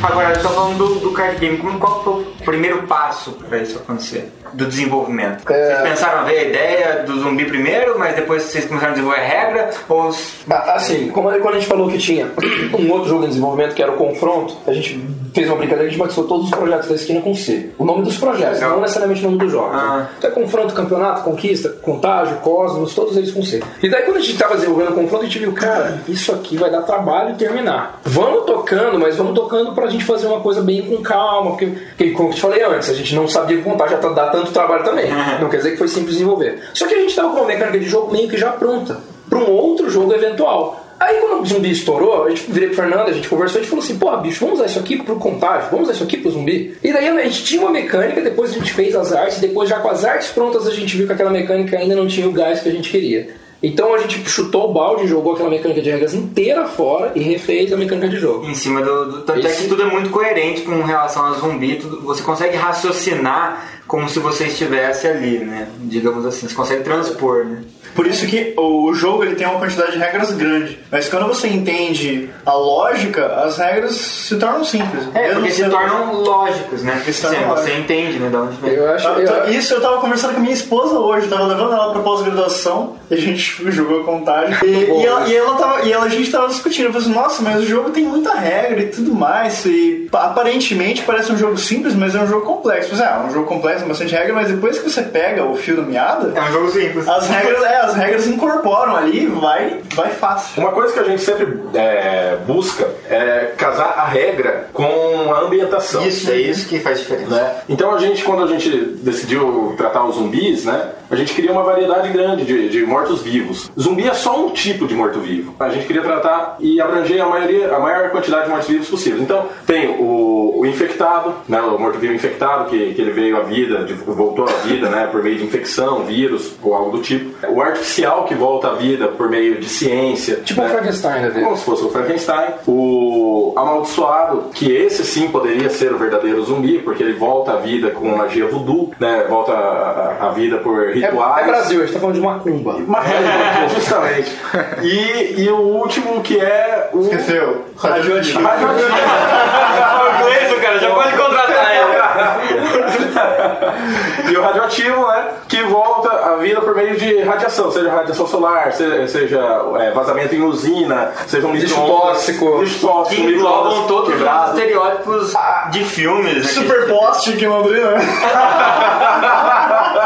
[0.01, 1.57] Agora, eu tô falando do, do card game.
[1.57, 4.31] Como, qual foi o primeiro passo para isso acontecer?
[4.53, 5.51] Do desenvolvimento?
[5.51, 5.65] É.
[5.75, 9.21] Vocês pensaram a ver a ideia do zumbi primeiro, mas depois vocês começaram a desenvolver
[9.21, 9.69] a regra?
[9.87, 10.15] Ou
[10.49, 12.31] Ah, Assim, como quando a gente falou que tinha
[12.77, 14.95] um outro jogo em desenvolvimento que era o Confronto, a gente
[15.33, 17.69] fez uma brincadeira que a gente batizou todos os projetos da esquina com C.
[17.77, 19.75] O nome dos projetos, não necessariamente o nome dos jogos.
[19.75, 19.97] Ah.
[19.97, 20.09] né?
[20.17, 23.61] Então é Confronto, Campeonato, Conquista, Contágio, Cosmos, todos eles com C.
[23.83, 26.57] E daí quando a gente tava desenvolvendo o Confronto, a gente viu, cara, isso aqui
[26.57, 27.99] vai dar trabalho terminar.
[28.03, 32.11] Vamos tocando, mas vamos tocando pra gente fazer uma coisa bem com calma, porque, porque
[32.11, 34.83] como eu te falei antes, a gente não sabia contar, já tá- dá tanto trabalho
[34.83, 35.09] também.
[35.39, 36.59] Não quer dizer que foi simples desenvolver.
[36.73, 38.97] Só que a gente tava com uma mecânica de jogo meio que já pronta
[39.29, 40.85] para um outro jogo eventual.
[40.99, 43.69] Aí quando o zumbi estourou, a gente virei pro Fernando, a gente conversou, a gente
[43.69, 46.29] falou assim, pô, bicho, vamos usar isso aqui pro contágio, vamos usar isso aqui pro
[46.31, 46.75] zumbi.
[46.83, 49.79] E daí a gente tinha uma mecânica, depois a gente fez as artes, depois já
[49.79, 52.59] com as artes prontas a gente viu que aquela mecânica ainda não tinha o gás
[52.61, 53.29] que a gente queria.
[53.61, 57.73] Então a gente chutou o balde, jogou aquela mecânica de regras inteira fora e refez
[57.73, 58.45] a mecânica de jogo.
[58.45, 59.05] em cima do.
[59.11, 61.75] do tanto é Esse- que tudo é muito coerente com relação a zumbi.
[61.75, 65.67] Tudo, você consegue raciocinar como se você estivesse ali, né?
[65.79, 67.61] Digamos assim, você consegue transpor, né?
[67.95, 70.79] Por isso que o jogo ele tem uma quantidade de regras grande.
[70.91, 75.07] Mas quando você entende a lógica, as regras se tornam simples.
[75.13, 76.93] É, porque se sendo- tornam lógicos, né?
[76.95, 78.29] Porque se Sim, você entende, né?
[78.29, 78.71] Da onde vem.
[78.73, 79.07] Eu acho.
[79.07, 81.73] Ah, eu- então, Isso eu tava conversando com a minha esposa hoje, eu tava levando
[81.73, 84.55] ela pra pós-graduação, e a gente jogou a contagem.
[84.69, 87.15] E, e ela, e ela tava, e ela, a gente tava discutindo, eu falei assim,
[87.15, 91.37] nossa, mas o jogo tem muita regra e tudo mais, e pa- aparentemente parece um
[91.37, 92.93] jogo simples, mas é um jogo complexo.
[92.95, 95.77] Eu ah, é um jogo complexo, bastante regra, mas depois que você pega o fio
[95.77, 97.07] da meada, É um jogo simples.
[97.07, 100.61] as regras, é, as regras incorporam ali, vai, vai fácil.
[100.61, 106.05] Uma coisa que a gente sempre é, busca é casar a regra com a ambientação.
[106.05, 107.29] Isso, é isso que faz diferença.
[107.35, 107.55] né?
[107.67, 108.69] Então a gente, quando a gente
[109.01, 110.91] decidiu tratar os zumbis, né?
[111.11, 113.71] A gente queria uma variedade grande de, de mortos-vivos.
[113.79, 115.55] Zumbi é só um tipo de morto-vivo.
[115.59, 119.19] A gente queria tratar e abranger a, maioria, a maior quantidade de mortos-vivos possível.
[119.23, 121.59] Então tem o, o infectado, né?
[121.61, 125.07] O morto-vivo infectado, que, que ele veio à vida, de- voltou à vida, né?
[125.11, 127.33] Por meio de infecção, vírus ou algo do tipo.
[127.47, 130.37] O artificial que volta à vida por meio de ciência.
[130.37, 130.69] Tipo o né?
[130.69, 131.41] Frankenstein da vida.
[131.41, 132.47] Como se fosse o Frankenstein.
[132.67, 137.89] O amaldiçoado, que esse sim poderia ser o verdadeiro zumbi, porque ele volta à vida
[137.91, 139.25] com magia voodoo, né?
[139.29, 141.47] Volta à vida por É, rituais.
[141.47, 142.77] é Brasil, a gente tá falando de macumba.
[142.87, 144.37] Mas, justamente.
[144.83, 147.01] E, e o último que é o.
[147.01, 147.65] Esqueceu.
[147.77, 148.41] Radioativo.
[148.43, 148.89] Radioativo.
[150.57, 152.48] o cara, já pode contratar ele.
[154.31, 155.27] e o radioativo, né?
[155.47, 159.39] Que volta à vida por meio de radiação, seja radiação solar, seja, seja,
[159.79, 162.61] é, vazamento em usina, seja um Lixo tóxico.
[162.61, 165.33] lixo tóxico, Que englobam todos os estereótipos
[165.71, 166.35] de filmes.
[166.37, 166.43] né?
[166.43, 167.93] Super poste aqui em Londrina.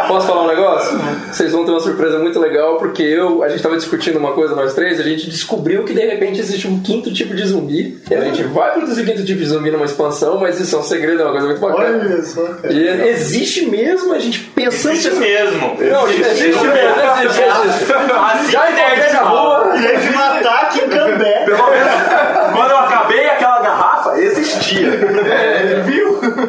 [0.07, 0.99] Posso falar um negócio?
[1.31, 4.55] Vocês vão ter uma surpresa muito legal, porque eu, a gente tava discutindo uma coisa,
[4.55, 8.01] nós três, a gente descobriu que de repente existe um quinto tipo de zumbi.
[8.09, 10.83] E a gente vai produzir quinto tipo de zumbi numa expansão, mas isso é um
[10.83, 11.97] segredo, é uma coisa muito bacana.
[11.97, 12.73] Olha cara.
[12.73, 14.93] E existe mesmo, a gente pensando.
[14.93, 15.77] Existe mesmo.
[15.79, 17.93] Não, existe mesmo, existe, existe.
[17.93, 19.73] Assim Já encontrei na rua.
[19.75, 21.45] E aí de matar aqui em Cambé.
[21.45, 21.93] Pelo menos,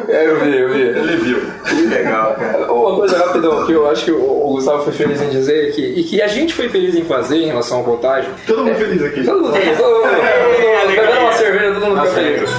[0.07, 0.81] É, eu vi, eu vi.
[0.81, 1.41] Ele viu.
[1.67, 2.71] Que legal, cara.
[2.71, 5.81] Uma coisa rapidão que eu acho que o o Gustavo foi feliz em dizer que,
[5.81, 8.31] e que a gente foi feliz em fazer em relação ao contágio.
[8.45, 9.23] Todo mundo feliz aqui.
[9.23, 12.49] Todo mundo feliz, todo mundo todo mundo bebendo uma cerveja, todo mundo fica feliz.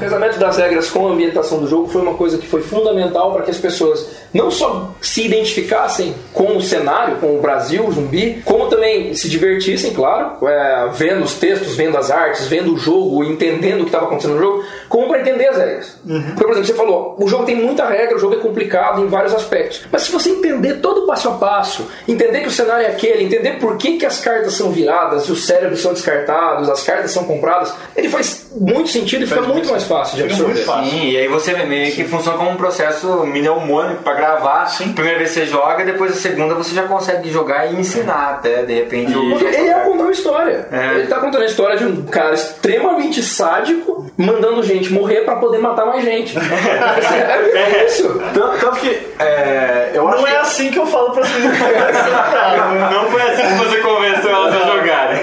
[0.00, 3.34] O casamento das regras com a ambientação do jogo foi uma coisa que foi fundamental
[3.34, 7.92] para que as pessoas não só se identificassem com o cenário, com o Brasil, o
[7.92, 12.78] zumbi, como também se divertissem, claro, é, vendo os textos, vendo as artes, vendo o
[12.78, 15.98] jogo, entendendo o que estava acontecendo no jogo, como para entender as regras.
[16.28, 19.06] Porque, por exemplo, você falou, o jogo tem muita regra, o jogo é complicado em
[19.06, 19.82] vários aspectos.
[19.92, 23.24] Mas se você entender todo o passo a passo, entender que o cenário é aquele,
[23.24, 27.24] entender por que, que as cartas são viradas, os cérebros são descartados, as cartas são
[27.24, 30.52] compradas, ele faz muito sentido e fica muito mais fácil de absorver.
[30.54, 30.90] muito fácil.
[30.90, 34.66] Sim, e aí você meio que funciona como um processo mnemônico pra gravar.
[34.94, 38.74] Primeira vez você joga, depois a segunda você já consegue jogar e ensinar até, de
[38.74, 39.16] repente.
[39.16, 40.68] o- Porque ele é contando uma história.
[40.72, 40.94] É.
[40.98, 45.58] Ele tá contando a história de um cara extremamente sádico mandando gente morrer pra poder
[45.58, 46.36] matar mais gente.
[46.38, 48.08] é isso.
[48.34, 51.44] Tanto, tanto que é, eu acho Não que é assim que eu falo pra vocês.
[52.92, 55.20] Não foi assim que você convenceu elas a jogarem.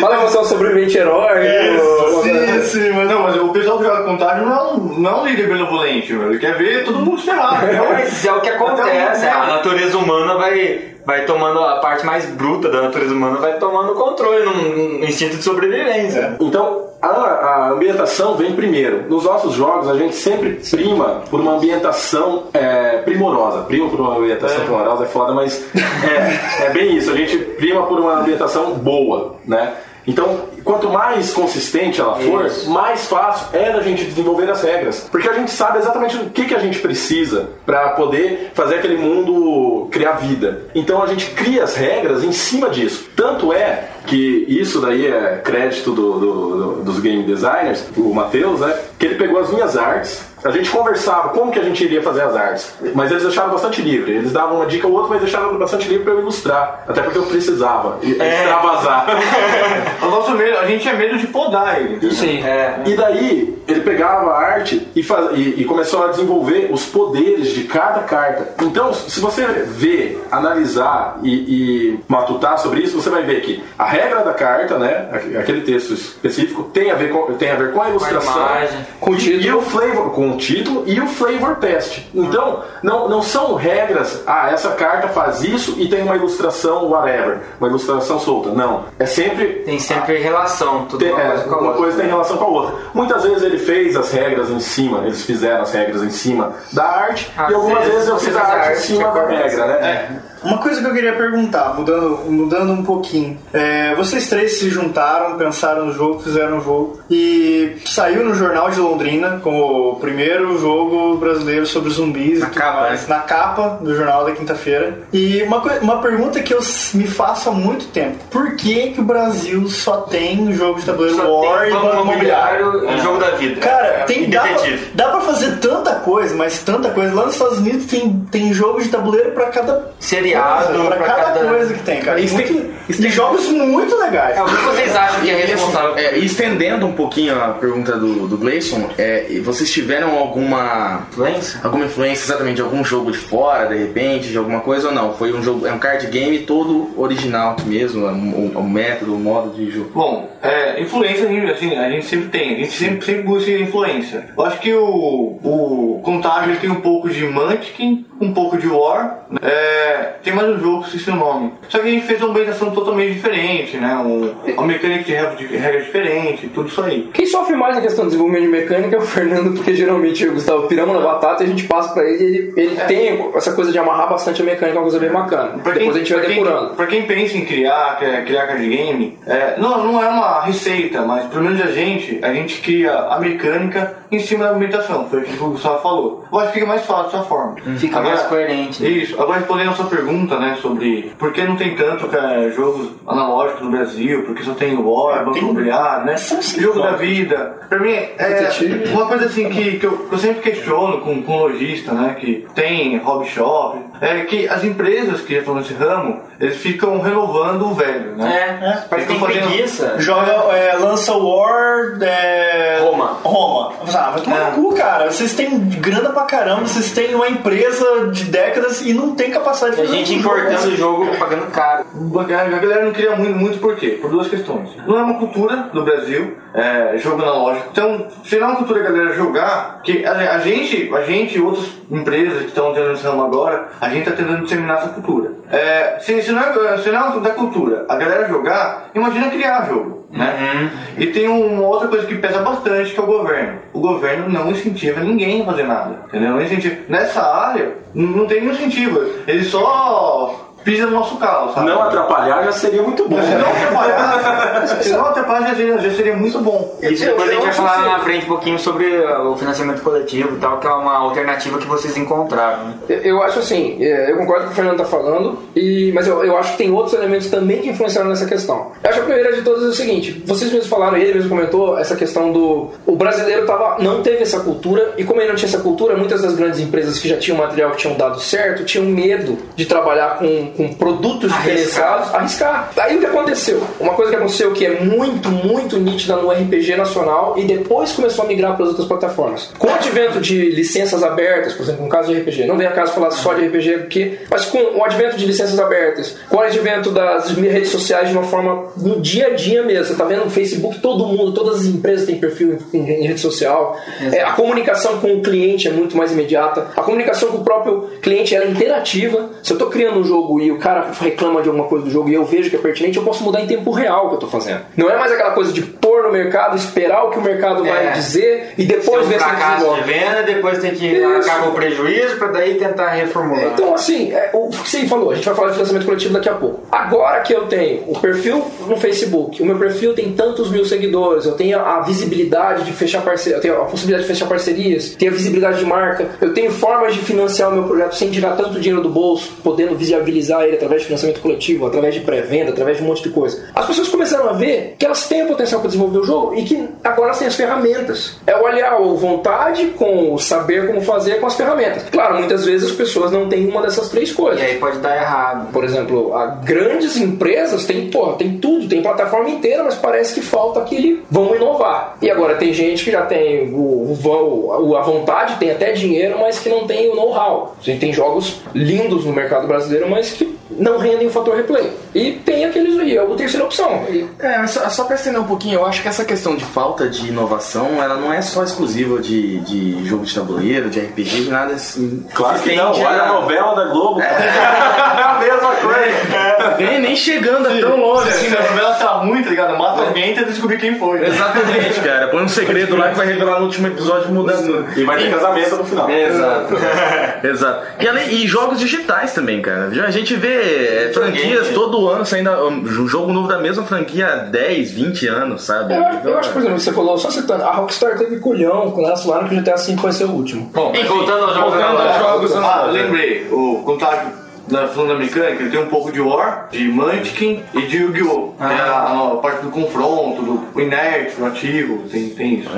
[0.00, 1.78] Fala você é um sobrevivente herói.
[1.78, 2.37] ou- Sim,
[2.68, 5.26] sim, mas não, mas o pessoal que joga contágio não é um, não é um
[5.26, 6.12] líder benevolente.
[6.12, 7.66] Ele quer ver todo mundo ferrado.
[7.92, 12.68] Mas é o que acontece, a natureza humana vai, vai tomando a parte mais bruta
[12.68, 16.36] da natureza humana, vai tomando controle num, num instinto de sobrevivência.
[16.40, 19.08] Então, a, a ambientação vem primeiro.
[19.08, 23.62] Nos nossos jogos, a gente sempre prima por uma ambientação é, primorosa.
[23.62, 27.10] Prima por uma ambientação primorosa é foda, mas é, é bem isso.
[27.10, 29.74] A gente prima por uma ambientação boa, né?
[30.08, 35.06] Então, quanto mais consistente ela for, mais fácil é da gente desenvolver as regras.
[35.10, 38.96] Porque a gente sabe exatamente o que, que a gente precisa para poder fazer aquele
[38.96, 40.62] mundo criar vida.
[40.74, 43.06] Então a gente cria as regras em cima disso.
[43.14, 48.60] Tanto é que isso daí é crédito do- do- do- dos game designers, o Matheus,
[48.60, 48.74] né?
[48.98, 52.22] Que ele pegou as minhas artes, a gente conversava como que a gente iria fazer
[52.22, 54.12] as artes, mas eles deixaram bastante livre.
[54.12, 57.18] Eles davam uma dica ou outra, mas deixaram bastante livre para eu ilustrar, até porque
[57.18, 59.06] eu precisava e- extravasar.
[60.02, 61.94] O nosso medo, a gente tinha medo de podar ele.
[61.96, 62.12] entendeu?
[62.12, 62.40] Sim.
[62.86, 67.48] E daí ele pegava a arte e, faz- e- e começou a desenvolver os poderes
[67.48, 68.48] de cada carta.
[68.64, 73.84] Então, se você ver, analisar e, e matutar sobre isso, você vai ver que a
[73.84, 77.72] regra da carta, né, aqu- aquele texto específico, tem a ver com, tem a, ver
[77.72, 78.86] com a ilustração, imagem.
[79.00, 79.42] Com o e- título.
[79.44, 82.00] e o flavor, com o título e o flavor test.
[82.14, 87.40] Então, não, não são regras, ah, essa carta faz isso e tem uma ilustração whatever,
[87.60, 88.50] uma ilustração solta.
[88.50, 88.84] Não.
[88.98, 91.82] É sempre Tem sempre relação, tudo tem, uma é, coisa com a uma outra.
[91.82, 92.74] coisa tem relação com a outra.
[92.94, 96.84] Muitas vezes ele fez as regras em cima, eles fizeram as regras em cima da
[96.84, 99.10] arte, Às e algumas vezes vezes eu fiz a faz a arte em arte cima
[99.10, 100.22] da regra, né?
[100.42, 103.38] Uma coisa que eu queria perguntar, mudando, mudando um pouquinho.
[103.52, 108.70] É, vocês três se juntaram, pensaram no jogo, fizeram o jogo e saiu no Jornal
[108.70, 113.16] de Londrina como o primeiro jogo brasileiro sobre zumbis Na e tudo capa, mais, né?
[113.16, 114.98] na capa do jornal da quinta-feira.
[115.12, 116.60] E uma, uma pergunta que eu
[116.94, 121.16] me faço há muito tempo: por que, que o Brasil só tem jogo de tabuleiro
[121.16, 122.90] Só War tem e banco imobiliário?
[122.90, 123.60] e jogo da vida.
[123.60, 124.90] Cara, É, tem, dá, detetive.
[124.94, 127.14] dá pra fazer tanta coisa, mas tanta coisa.
[127.14, 131.06] Lá nos Estados Unidos tem, tem jogo de tabuleiro pra cada Seriado, coisa, pra, pra
[131.06, 132.20] cada, cada- coisa que tem, cara.
[132.20, 134.36] Isso Muito- tem- isso tem- jogos muito legais.
[134.36, 135.96] É, o que vocês acham que é responsável?
[135.96, 141.60] é, estendendo um pouquinho a pergunta do, do Gleison, é, vocês tiveram alguma Influência?
[141.64, 145.12] alguma influência exatamente de algum jogo de fora, de repente, de alguma coisa ou não?
[145.14, 149.18] Foi um jogo, é um card game todo original aqui mesmo, o, o método, o
[149.18, 149.90] modo de jogo.
[149.94, 153.50] Bom, é, influência a gente, assim, a gente sempre tem, a gente sempre, sempre busca
[153.50, 154.26] influência.
[154.36, 159.20] Eu acho que o, o Contágio tem um pouco de Munchkin, um pouco de War,
[159.30, 159.38] né?
[159.42, 161.52] é, tem mais um jogo que esqueci o nome.
[161.68, 163.94] Só que a gente fez uma ambientação totalmente diferente, né?
[163.96, 167.08] Um, uma mecânica de regra, de regra diferente, tudo isso aí.
[167.12, 170.32] Quem sofre mais na questão do desenvolvimento de mecânica é o Fernando, porque geralmente o
[170.34, 173.52] Gustavo piramos na batata e a gente passa pra ele e ele, ele tem essa
[173.52, 175.58] coisa de amarrar bastante a mecânica, é uma coisa bem bacana.
[175.62, 176.74] Pra Depois a gente vai pra quem- depurando.
[176.74, 181.24] Pra quem pensa em criar, criar, card game, é, não, não é uma receita, mas
[181.26, 185.24] pelo menos a gente, a gente cria a mecânica em cima da ambientação, foi o
[185.24, 186.24] que o Gustavo falou.
[186.32, 187.56] Eu acho que fica mais fácil dessa forma.
[187.78, 188.88] Fica mais coerente, né?
[188.88, 189.20] Isso.
[189.20, 193.62] Agora respondendo a sua pergunta, né, sobre por que não tem tanto cara, jogos analógicos
[193.62, 196.16] no Brasil, porque só tem o War, Banco Imobiliário, né?
[196.16, 197.58] Jogo da vida.
[197.68, 201.38] Pra mim, é uma coisa assim que, que, eu, que eu sempre questiono com, com
[201.38, 206.56] lojista, né, que tem hobby shop, é que as empresas que estão nesse ramo, eles
[206.56, 208.58] ficam renovando o velho, né?
[208.62, 209.94] É, parece que fazendo- preguiça.
[209.98, 212.78] Joga, é, lança War, é...
[212.80, 213.18] Roma.
[213.22, 213.72] Roma.
[213.94, 214.44] Ah, vai tomar É.
[214.50, 215.10] no cu, cara.
[215.10, 219.76] Vocês têm grana pra caramba, vocês têm uma empresa de décadas e não tem capacidade
[219.76, 221.84] de A fazer gente um jogo importando o jogo pagando caro.
[222.18, 223.98] A galera não queria muito, muito por quê?
[224.00, 224.70] Por duas questões.
[224.86, 227.68] Não é uma cultura no Brasil, é, jogo analógico.
[227.72, 231.02] Então, se não é uma cultura que a galera jogar, que a, a gente, a
[231.02, 234.78] gente e outras empresas que estão tentando esse ramo agora, a gente está tentando disseminar
[234.78, 235.32] essa cultura.
[235.50, 239.66] É, se, se, não é, se não é da cultura, a galera jogar, imagina criar
[239.66, 240.06] jogo.
[240.10, 240.70] Né?
[240.96, 243.58] E tem uma outra coisa que pesa bastante que é o governo.
[243.72, 245.96] O governo não incentiva ninguém a fazer nada.
[246.06, 246.30] Entendeu?
[246.30, 246.76] Não incentiva.
[246.88, 249.00] Nessa área, não não tem nenhum incentivo.
[249.26, 251.66] Ele só pisa no nosso carro, sabe?
[251.66, 253.16] Não atrapalhar já seria muito bom.
[253.22, 256.76] Se não atrapalhar, se não atrapalhar já seria, já seria muito bom.
[256.82, 260.36] Isso Eu- depois a gente vai falar na frente um pouquinho sobre o financiamento coletivo
[260.36, 262.66] e tal, que é uma alternativa que vocês encontraram.
[262.66, 262.74] né?
[262.88, 265.90] Eu- Eu acho assim, é, eu concordo com o que o Fernando está falando, e,
[265.94, 268.72] mas eu, eu acho que tem outros elementos também que influenciaram nessa questão.
[268.84, 271.30] Eu acho que a primeira de todas é o seguinte: vocês mesmos falaram, ele mesmo
[271.30, 272.70] comentou, essa questão do.
[272.86, 276.20] O brasileiro tava, não teve essa cultura, e como ele não tinha essa cultura, muitas
[276.22, 280.18] das grandes empresas que já tinham material que tinham dado certo tinham medo de trabalhar
[280.18, 282.72] com, com produtos diferenciados, arriscar.
[282.76, 283.62] Aí o que aconteceu?
[283.78, 288.24] Uma coisa que aconteceu que é muito, muito nítida no RPG nacional e depois começou
[288.24, 289.50] a migrar para as outras plataformas.
[289.56, 292.72] Com o advento de licenças abertas, por exemplo, no caso de RPG, não vem a
[292.72, 296.40] caso falar só de RPG, porque, mas com o advento de licenças abertas, com o
[296.40, 300.24] advento das redes sociais de uma forma no dia a dia mesmo, você tá vendo
[300.24, 303.78] no Facebook, todo mundo, todas as empresas têm perfil em, em rede social,
[304.12, 307.90] É, a comunicação com o cliente é muito mais imediata, a comunicação com o próprio
[308.02, 309.30] cliente é interativa.
[309.42, 312.08] Se eu tô criando um jogo e o cara reclama de alguma coisa do jogo
[312.08, 314.18] e eu vejo que é pertinente, eu posso mudar em tempo real o que eu
[314.20, 314.60] tô fazendo.
[314.76, 317.88] Não é mais aquela coisa de pôr no mercado, esperar o que o mercado vai
[317.88, 317.90] É.
[317.92, 319.82] dizer e depois um ver se fracasso de desenvolve.
[319.92, 321.00] venda, depois tem que
[321.42, 323.44] com o prejuízo pra daí tentar reformular.
[323.52, 326.28] Então, assim, é, o que você falou, a gente vai falar de financiamento coletivo daqui
[326.28, 326.60] a pouco.
[326.70, 331.24] Agora que eu tenho o perfil no Facebook, o meu perfil tem tantos mil seguidores,
[331.24, 335.12] eu tenho a visibilidade de fechar parcerias, eu tenho a possibilidade de fechar parcerias, tenho
[335.12, 338.58] a visibilidade de marca, eu tenho formas de financiar o meu projeto sem tirar tanto
[338.60, 342.82] dinheiro do bolso, podendo viabilizar ele através de financiamento coletivo, através de pré-venda, através de
[342.82, 343.44] um monte de coisa.
[343.54, 346.42] As pessoas começaram a ver que elas têm o potencial para desenvolver o jogo e
[346.44, 348.16] que agora elas têm as ferramentas.
[348.26, 351.84] É olhar a vontade com o saber como fazer com as ferramentas.
[351.90, 354.40] Claro, muitas vezes as pessoas não têm uma dessas três coisas.
[354.40, 355.52] E aí pode dar errado.
[355.52, 360.20] Por exemplo, a grandes empresas têm, porra, tem tudo, tem plataforma inteira, mas parece que
[360.22, 361.96] falta aquele vamos inovar.
[362.02, 366.18] E agora tem gente que já tem o, o- o- a vontade, tem até dinheiro,
[366.20, 367.56] mas que não tem o know-how.
[367.60, 370.17] A gente tem jogos lindos no mercado brasileiro, mas que
[370.50, 371.70] não rendem o fator replay.
[371.94, 373.84] E tem aqueles aí, é a terceira opção.
[373.88, 376.44] E É, mas só, só pra estender um pouquinho, eu acho que essa questão de
[376.44, 381.24] falta de inovação, ela não é só exclusiva de, de jogo de tabuleiro, de RPG,
[381.24, 382.04] de nada assim.
[382.14, 384.00] Claro que não, olha a a- novela da Globo.
[384.02, 386.56] a mesma coisa.
[386.58, 388.50] Nem, nem chegando tão longe assim, Se a né?
[388.50, 389.56] novela tá ruim, tá ligado?
[389.56, 391.06] Mata alguém e tenta descobrir quem foi.
[391.06, 392.08] Exatamente, cara.
[392.08, 394.66] Põe um segredo lá que vai revelar no último episódio mudando.
[394.76, 395.88] E vai ter casamento no final.
[395.90, 396.54] Exato.
[397.26, 397.66] Exato.
[397.80, 399.70] E, além, e jogos digitais também, cara.
[399.72, 404.06] Já A gente vê é, franquias todo ano saindo um jogo novo da mesma franquia
[404.06, 405.74] há 10, 20 anos, sabe?
[405.74, 408.18] eu, acho- Então, eu acho, por exemplo, que você falou, só citando, a Rockstar teve
[408.18, 410.50] colhão quando elas falaram que o GTA V vai ser o último.
[410.54, 414.12] Bom, E voltando aos jogos voltando aos jogos, Ah, lembrei, o contágio
[414.48, 418.32] da falando da mecânica, ele tem um pouco de War, de Munchkin e de Yu-Gi-Oh!
[418.38, 422.48] Tem a, a parte do confronto, do inerte, do ativo, tem, tem isso.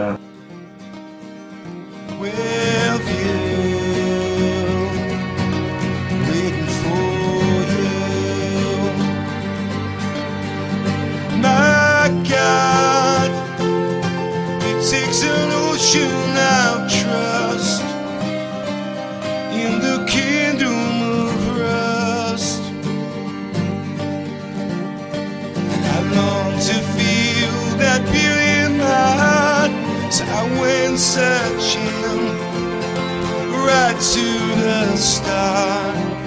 [2.20, 3.19] with
[12.08, 13.30] God,
[14.62, 17.82] it takes an ocean of trust
[19.52, 22.62] in the kingdom of rust.
[25.94, 29.72] I long to feel that beating heart,
[30.10, 32.24] so I went searching
[33.66, 34.26] right to
[34.62, 36.19] the start.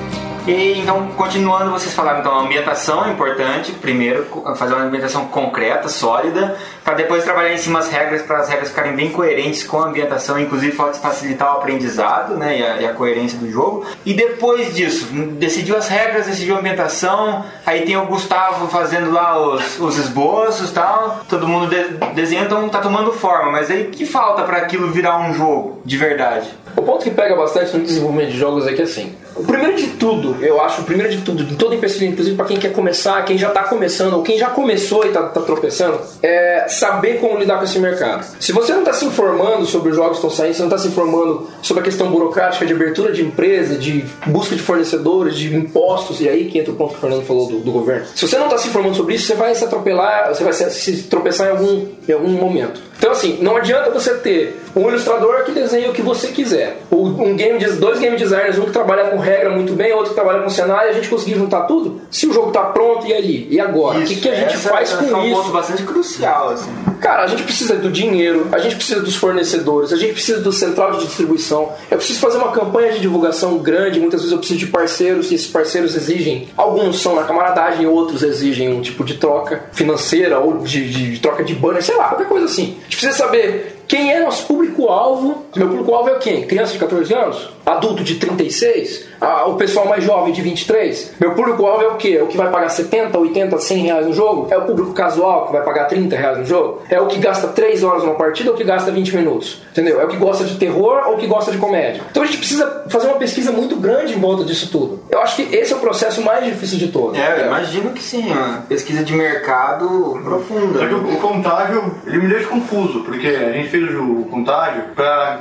[0.46, 4.26] E então, continuando, vocês falaram então a ambientação é importante, primeiro
[4.58, 8.68] fazer uma ambientação concreta, sólida, para depois trabalhar em cima as regras, para as regras
[8.68, 12.86] ficarem bem coerentes com a ambientação, inclusive fa- facilitar o aprendizado né, e, a, e
[12.86, 13.86] a coerência do jogo.
[14.06, 19.40] E depois disso, decidiu as regras, decidiu a ambientação, aí tem o Gustavo fazendo lá
[19.40, 24.06] os, os esboços tal, todo mundo de, desenha, então tá tomando forma, mas aí que
[24.06, 26.50] falta para aquilo virar um jogo de verdade?
[26.76, 29.88] O ponto que pega bastante no desenvolvimento de jogos é que assim, o primeiro de
[29.88, 33.24] tudo, eu acho, o primeiro de tudo, de todo empecilho, inclusive para quem quer começar,
[33.26, 37.38] quem já tá começando, ou quem já começou e tá, tá tropeçando, é saber como
[37.38, 38.26] lidar com esse mercado.
[38.40, 40.78] Se você não tá se informando sobre os jogos que estão saindo, você não tá
[40.78, 45.56] se informando sobre a questão burocrática de abertura de empresa, de busca de fornecedores, de
[45.56, 48.06] impostos, e aí que entra o ponto que o Fernando falou do, do governo.
[48.14, 50.70] Se você não tá se informando sobre isso, você vai se atropelar, você vai se,
[50.72, 52.82] se tropeçar em algum, em algum momento.
[52.98, 56.82] Então, assim, não adianta você ter um ilustrador que desenha o que você quiser.
[56.92, 60.42] Um game, dois game designers, um que trabalha com regra muito bem, outro que trabalha
[60.42, 62.02] com cenário, a gente conseguir juntar tudo.
[62.10, 63.48] Se o jogo tá pronto, e aí?
[63.50, 64.00] E agora?
[64.00, 65.36] o que, que a gente faz com é um isso?
[65.36, 66.72] ponto bastante crucial, assim.
[67.00, 70.54] Cara, a gente precisa do dinheiro, a gente precisa dos fornecedores, a gente precisa do
[70.54, 71.74] central de distribuição.
[71.92, 75.36] Eu preciso fazer uma campanha de divulgação grande, muitas vezes eu preciso de parceiros, e
[75.36, 80.60] esses parceiros exigem, alguns são na camaradagem, outros exigem um tipo de troca financeira ou
[80.60, 82.78] de, de troca de banner, sei lá, qualquer coisa assim.
[82.94, 85.46] Gente precisa saber quem é nosso público-alvo.
[85.56, 86.44] Meu público-alvo é quem?
[86.44, 87.50] Criança de 14 anos?
[87.66, 89.06] Adulto de 36?
[89.22, 91.14] Ah, o pessoal mais jovem de 23?
[91.20, 92.18] Meu público-alvo é o quê?
[92.20, 94.48] É o que vai pagar 70, 80, 100 reais no jogo?
[94.52, 96.82] É o público casual que vai pagar 30 reais no jogo?
[96.90, 99.62] É o que gasta 3 horas numa partida ou o que gasta 20 minutos?
[99.72, 100.02] Entendeu?
[100.02, 102.02] É o que gosta de terror ou o que gosta de comédia?
[102.12, 105.00] Então a gente precisa fazer uma pesquisa muito grande em volta disso tudo.
[105.10, 107.18] Eu acho que esse é o processo mais difícil de todos.
[107.18, 110.80] É, eu imagino que sim, uma pesquisa de mercado profunda.
[110.80, 114.84] Só que o, o contágio, ele me deixa confuso, porque a gente fez o, contágio
[114.96, 115.40] pra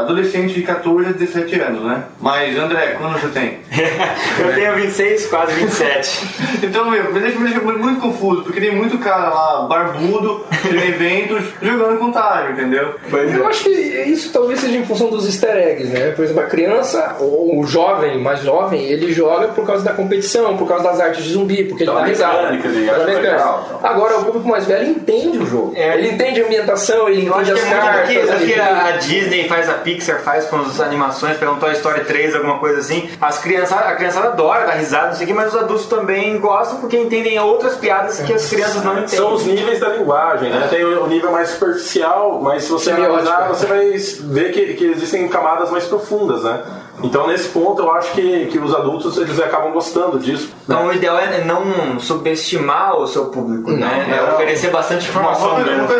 [0.00, 2.04] adolescente de 14 a 17 anos, né?
[2.18, 3.58] Mas, André, quando você tem?
[4.40, 6.46] Eu tenho 26, quase 27.
[6.66, 10.76] Então, meu, me deixa, me deixa muito confuso, porque tem muito cara lá, barbudo, em
[10.88, 12.94] eventos, jogando contágio, entendeu?
[13.12, 16.12] Eu acho que isso talvez seja em função dos easter eggs, né?
[16.12, 20.56] Por exemplo, a criança, ou o jovem, mais jovem, ele joga por causa da competição,
[20.56, 22.50] por causa das artes de zumbi, porque ele dá risada.
[22.50, 22.96] mecânica.
[23.04, 25.72] legal, Agora, o público mais velho entende o jogo.
[25.76, 25.98] É.
[25.98, 28.08] Ele entende a ambientação, ele entende as cartas.
[28.08, 31.72] que, que entende- a, a Disney faz, a Pixar faz com as animações, um Toy
[31.72, 33.08] Story 3, alguma coisa assim.
[33.20, 36.38] As crianças, a criançada adora dar risada, não sei o que, mas os adultos também
[36.38, 39.08] gostam porque entendem outras piadas que as crianças não entendem.
[39.16, 40.66] São os níveis da linguagem, né?
[40.70, 45.28] Tem o nível mais superficial, mas se você analisar, você vai ver que, que existem
[45.28, 46.60] camadas mais profundas, né?
[47.02, 50.52] Então, nesse ponto, eu acho que, que os adultos eles acabam gostando disso.
[50.64, 54.06] Então o ideal é não subestimar o seu público, né?
[54.10, 54.34] É não.
[54.34, 55.56] oferecer bastante informação.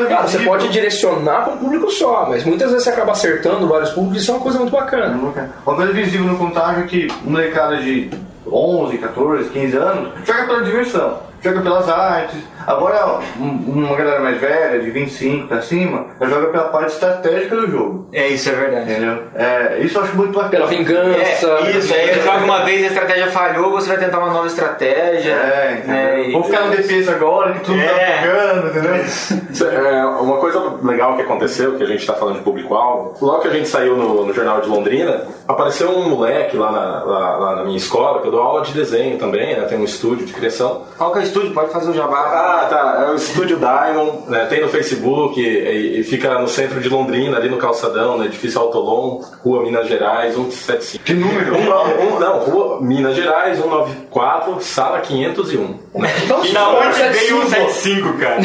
[0.09, 3.91] Cara, você pode direcionar para um público só, mas muitas vezes você acaba acertando vários
[3.91, 5.17] públicos e isso é uma coisa muito bacana.
[5.65, 8.11] Uma coisa visível no contágio é que molecada de
[8.51, 12.41] 11, 14, 15 anos joga pela diversão, joga pelas artes.
[12.67, 17.57] Agora, um- uma galera mais velha, de 25 pra cima, já joga pela parte estratégica
[17.57, 18.09] do jogo.
[18.13, 18.91] É, isso é verdade.
[18.91, 19.19] Entendeu?
[19.35, 20.51] É, isso eu acho muito bacana.
[20.51, 21.47] Pela vingança.
[21.49, 24.47] É, isso, aí ele joga uma vez a estratégia falhou, você vai tentar uma nova
[24.47, 25.33] estratégia.
[25.33, 26.27] É, entendeu?
[26.27, 26.31] né?
[26.33, 27.87] Vou ficar no defesa agora, que tudo É.
[27.87, 28.97] tá jogando, entendeu?
[29.05, 33.41] Isso é uma coisa legal que aconteceu, que a gente está falando de público-alvo, logo
[33.43, 37.37] que a gente saiu no, no Jornal de Londrina, apareceu um moleque lá na, lá-
[37.37, 39.63] lá na minha escola, que eu dou aula de desenho também, né?
[39.67, 40.83] tem um estúdio de criação.
[40.99, 41.53] Qual que é o estúdio?
[41.53, 42.17] Pode fazer o jabá.
[42.19, 43.05] Ah, tá.
[43.07, 44.47] É o Estúdio Diamond, né?
[44.47, 48.61] tem no Facebook e, e fica no centro de Londrina, ali no Calçadão, no edifício
[48.61, 51.05] Autolon, Rua Minas Gerais, 175.
[51.05, 51.55] Que número?
[51.57, 55.79] Um, um, não, Rua Minas Gerais, 194, sala 501.
[55.95, 56.11] né?
[56.25, 57.73] Então, E da onde veio o simples.
[57.75, 58.40] 75, cara?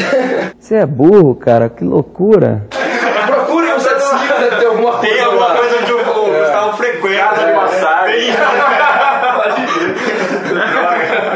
[0.58, 2.66] Você é burro, cara, que loucura.
[3.26, 5.14] Procure um 75, deve ter alguma coisa.
[5.14, 5.54] Tem alguma lá.
[5.56, 7.16] coisa onde o o Gustavo frequenta.
[7.22, 8.30] Casa de massagem.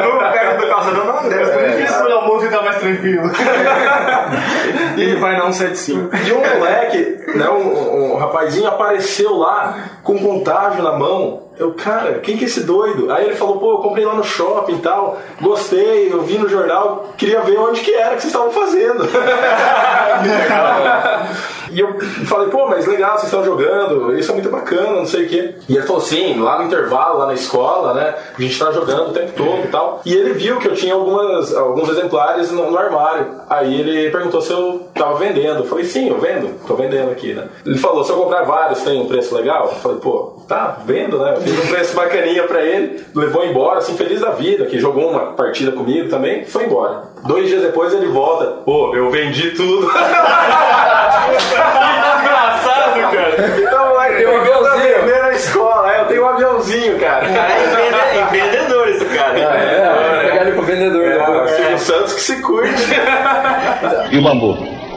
[0.03, 1.85] No perto do calçadão não deve ser difícil.
[1.85, 3.31] Isso no almoço tá mais tranquilo.
[4.97, 6.17] E ele vai na 175.
[6.17, 11.43] E um moleque, né, um, um- um rapazinho apareceu lá com contágio na mão.
[11.59, 13.11] Eu, cara, quem que é esse doido?
[13.11, 16.49] Aí ele falou, pô, eu comprei lá no shopping e tal, gostei, eu vi no
[16.49, 19.09] jornal, queria ver onde que era que vocês estavam fazendo.
[21.71, 25.27] E eu falei, pô, mas legal, vocês estão jogando, isso é muito bacana, não sei
[25.27, 25.55] o quê.
[25.69, 29.11] E ele falou, sim, lá no intervalo, lá na escola, né, a gente tá jogando
[29.11, 30.01] o tempo todo e tal.
[30.05, 33.27] E ele viu que eu tinha algumas, alguns exemplares no, no armário.
[33.49, 35.61] Aí ele perguntou se eu tava vendendo.
[35.61, 37.49] Eu falei, sim, eu vendo, tô vendendo aqui, né.
[37.65, 39.67] Ele falou, se eu comprar vários, tem um preço legal?
[39.67, 41.35] Eu falei, pô, tá, vendo, né.
[41.37, 45.11] Eu fiz um preço bacaninha pra ele, levou embora, assim, feliz da vida, que jogou
[45.11, 47.03] uma partida comigo também, foi embora.
[47.25, 49.87] Dois dias depois ele volta, pô, eu vendi tudo.
[52.23, 53.35] Engraçado, cara.
[53.59, 55.07] Então, vai, Tem um aviãozinho.
[55.23, 57.27] na escola, é, eu tenho um aviãozinho, cara.
[57.27, 59.39] Cara, é empre- empreendedor esse cara.
[59.39, 61.05] É, pegar ele com o vendedor.
[61.05, 61.51] É, o depois.
[61.57, 62.83] Silvio Santos que se curte.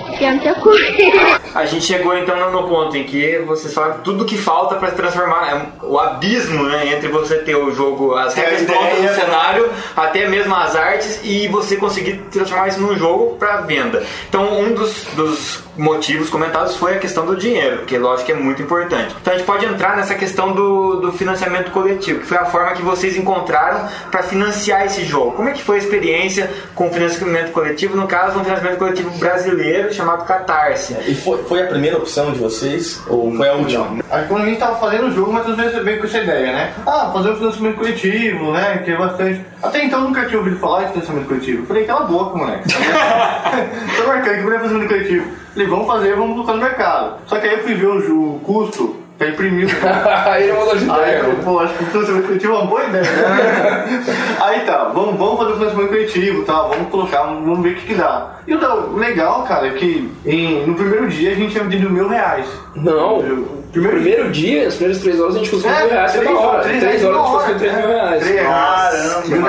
[0.10, 1.40] O bambu?
[1.56, 5.50] A gente chegou então no- ponto em que vocês falam tudo que falta para transformar
[5.82, 9.14] é, o abismo né, entre você ter o jogo, as É, regras prontas no né?
[9.14, 14.04] cenário, até mesmo as artes e você conseguir transformar isso num jogo para venda.
[14.28, 18.36] Então, um dos, dos motivos comentados foi a questão do dinheiro, que lógico que é
[18.36, 19.16] muito importante.
[19.22, 22.74] Então, a gente pode entrar nessa questão do, do financiamento coletivo, que foi a forma
[22.74, 25.32] que vocês encontraram para financiar esse jogo.
[25.32, 27.96] Como é que foi a experiência com o financiamento coletivo?
[27.98, 30.96] No caso, um financiamento coletivo brasileiro chamado Catarse.
[31.08, 33.04] E foi, foi a primeira opção de vocês?
[33.08, 34.00] Ou foi a última?
[34.10, 36.74] Aí quando a gente tava fazendo o jogo, muitas vezes veio com essa ideia, né?
[36.88, 38.82] Ah, fazer um financiamento coletivo, né?
[38.84, 39.46] Que é bastante.
[39.62, 41.66] Até então eu nunca tinha ouvido falar de financiamento coletivo.
[41.66, 42.70] Falei, cala a boca, moleque.
[43.98, 45.32] Tô marcando que mulher financiamento coletivo.
[45.54, 47.18] Falei, vamos fazer, vamos colocar no mercado.
[47.28, 49.70] Só que aí eu fui ver o, o custo pra imprimir o
[50.30, 51.18] Aí ele mudou de Aí ideia.
[51.18, 54.06] eu falei, pô, acho que o financiamento coletivo é uma boa ideia, né?
[54.42, 56.62] Aí tá, vamos, vamos fazer o financiamento coletivo, tá?
[56.64, 58.36] Vamos colocar, vamos ver o que, que dá.
[58.48, 62.08] E o legal, cara, é que em- no primeiro dia a gente tinha vendido mil
[62.08, 62.48] reais.
[62.76, 66.20] Não, Eu- no primeiro dia, as primeiras três horas a gente conseguiu mil reais, foi
[66.26, 66.64] da três hora.
[66.64, 68.24] três Três horas a gente conseguiu três hora, mil reais.
[68.24, 69.42] Três, Caramba, Mil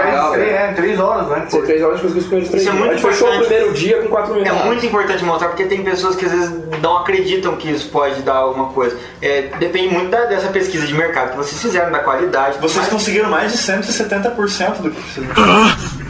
[0.74, 1.46] três, é, horas, né?
[1.50, 3.46] Foi três horas a gente conseguiu três Isso é A gente fechou o importante.
[3.48, 4.64] primeiro dia com quatro mil É reais.
[4.66, 6.52] muito importante mostrar porque tem pessoas que às vezes
[6.82, 8.96] não acreditam que isso pode dar alguma coisa.
[9.22, 12.58] É, depende muito da- dessa pesquisa de mercado que vocês fizeram, da qualidade.
[12.58, 15.30] Vocês Mas- conseguiram mais de 170% do que precisam.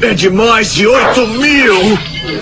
[0.02, 1.74] É demais de 8 mil!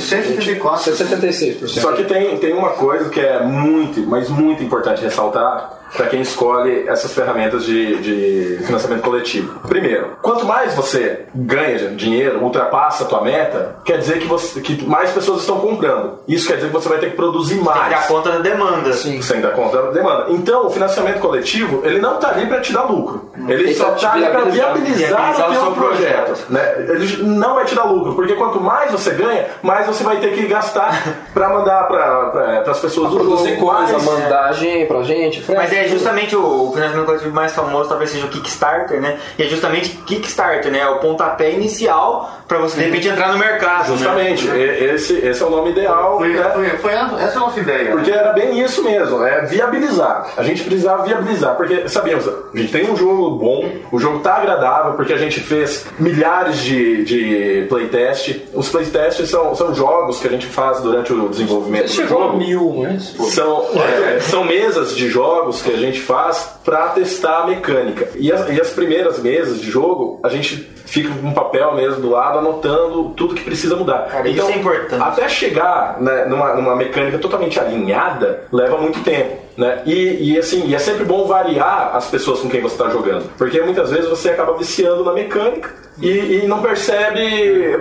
[0.00, 0.92] 174.
[0.92, 1.66] 76%.
[1.66, 6.20] Só que tem, tem uma coisa que é muito, mas muito importante ressaltar para quem
[6.20, 9.58] escolhe essas ferramentas de, de financiamento coletivo.
[9.68, 14.84] Primeiro, quanto mais você ganha dinheiro, ultrapassa a tua meta, quer dizer que, você, que
[14.86, 16.18] mais pessoas estão comprando.
[16.28, 18.06] Isso quer dizer que você vai ter que produzir Tem que dar mais.
[18.06, 18.92] conta da demanda.
[18.92, 19.20] Sim.
[19.22, 20.26] Sem dar conta da demanda.
[20.28, 23.30] Então, o financiamento coletivo, ele não está ali para te dar lucro.
[23.48, 26.24] Ele Ele só tá está ali para viabilizar- viabilizar, o seu projeto.
[26.24, 26.46] projeto.
[26.50, 26.74] Né?
[26.88, 30.32] Ele não vai te dar lucro, porque quanto mais você ganha, mais você vai ter
[30.34, 33.66] que gastar para mandar para as pessoas do Produzir jogo.
[33.66, 35.60] coisa, mais- mandagem pra gente, frete.
[35.84, 39.18] É justamente o, o financiamento coletivo mais famoso, talvez seja o Kickstarter, né?
[39.38, 40.80] E é justamente Kickstarter, né?
[40.80, 43.90] É o pontapé inicial para você de repente entrar no mercado.
[43.90, 43.96] Né?
[43.96, 46.18] Justamente, e- esse, esse é o nome ideal.
[46.18, 46.50] Foi, né?
[46.54, 47.90] foi, foi a- essa é a nossa ideia.
[47.92, 50.30] Porque era bem isso mesmo, é viabilizar.
[50.36, 54.36] A gente precisava viabilizar, porque sabíamos, a gente tem um jogo bom, o jogo tá
[54.36, 58.36] agradável, porque a gente fez milhares de, de playtest.
[58.54, 62.26] Os playtests são, são jogos que a gente faz durante o desenvolvimento do Chegou a
[62.26, 62.38] jogo.
[62.38, 63.14] mil, mas...
[63.34, 68.08] São, é, são mesas de jogos que a gente faz para testar a mecânica.
[68.16, 72.00] E as, e as primeiras mesas de jogo, a gente fica com um papel mesmo
[72.00, 74.06] do lado anotando tudo que precisa mudar.
[74.08, 75.02] Cara, isso é importante.
[75.02, 79.48] Até chegar né, numa, numa mecânica totalmente alinhada, leva muito tempo.
[79.56, 79.82] Né?
[79.84, 83.28] E, e assim, e é sempre bom variar as pessoas com quem você está jogando.
[83.36, 87.80] Porque muitas vezes você acaba viciando na mecânica e, e não percebe eh,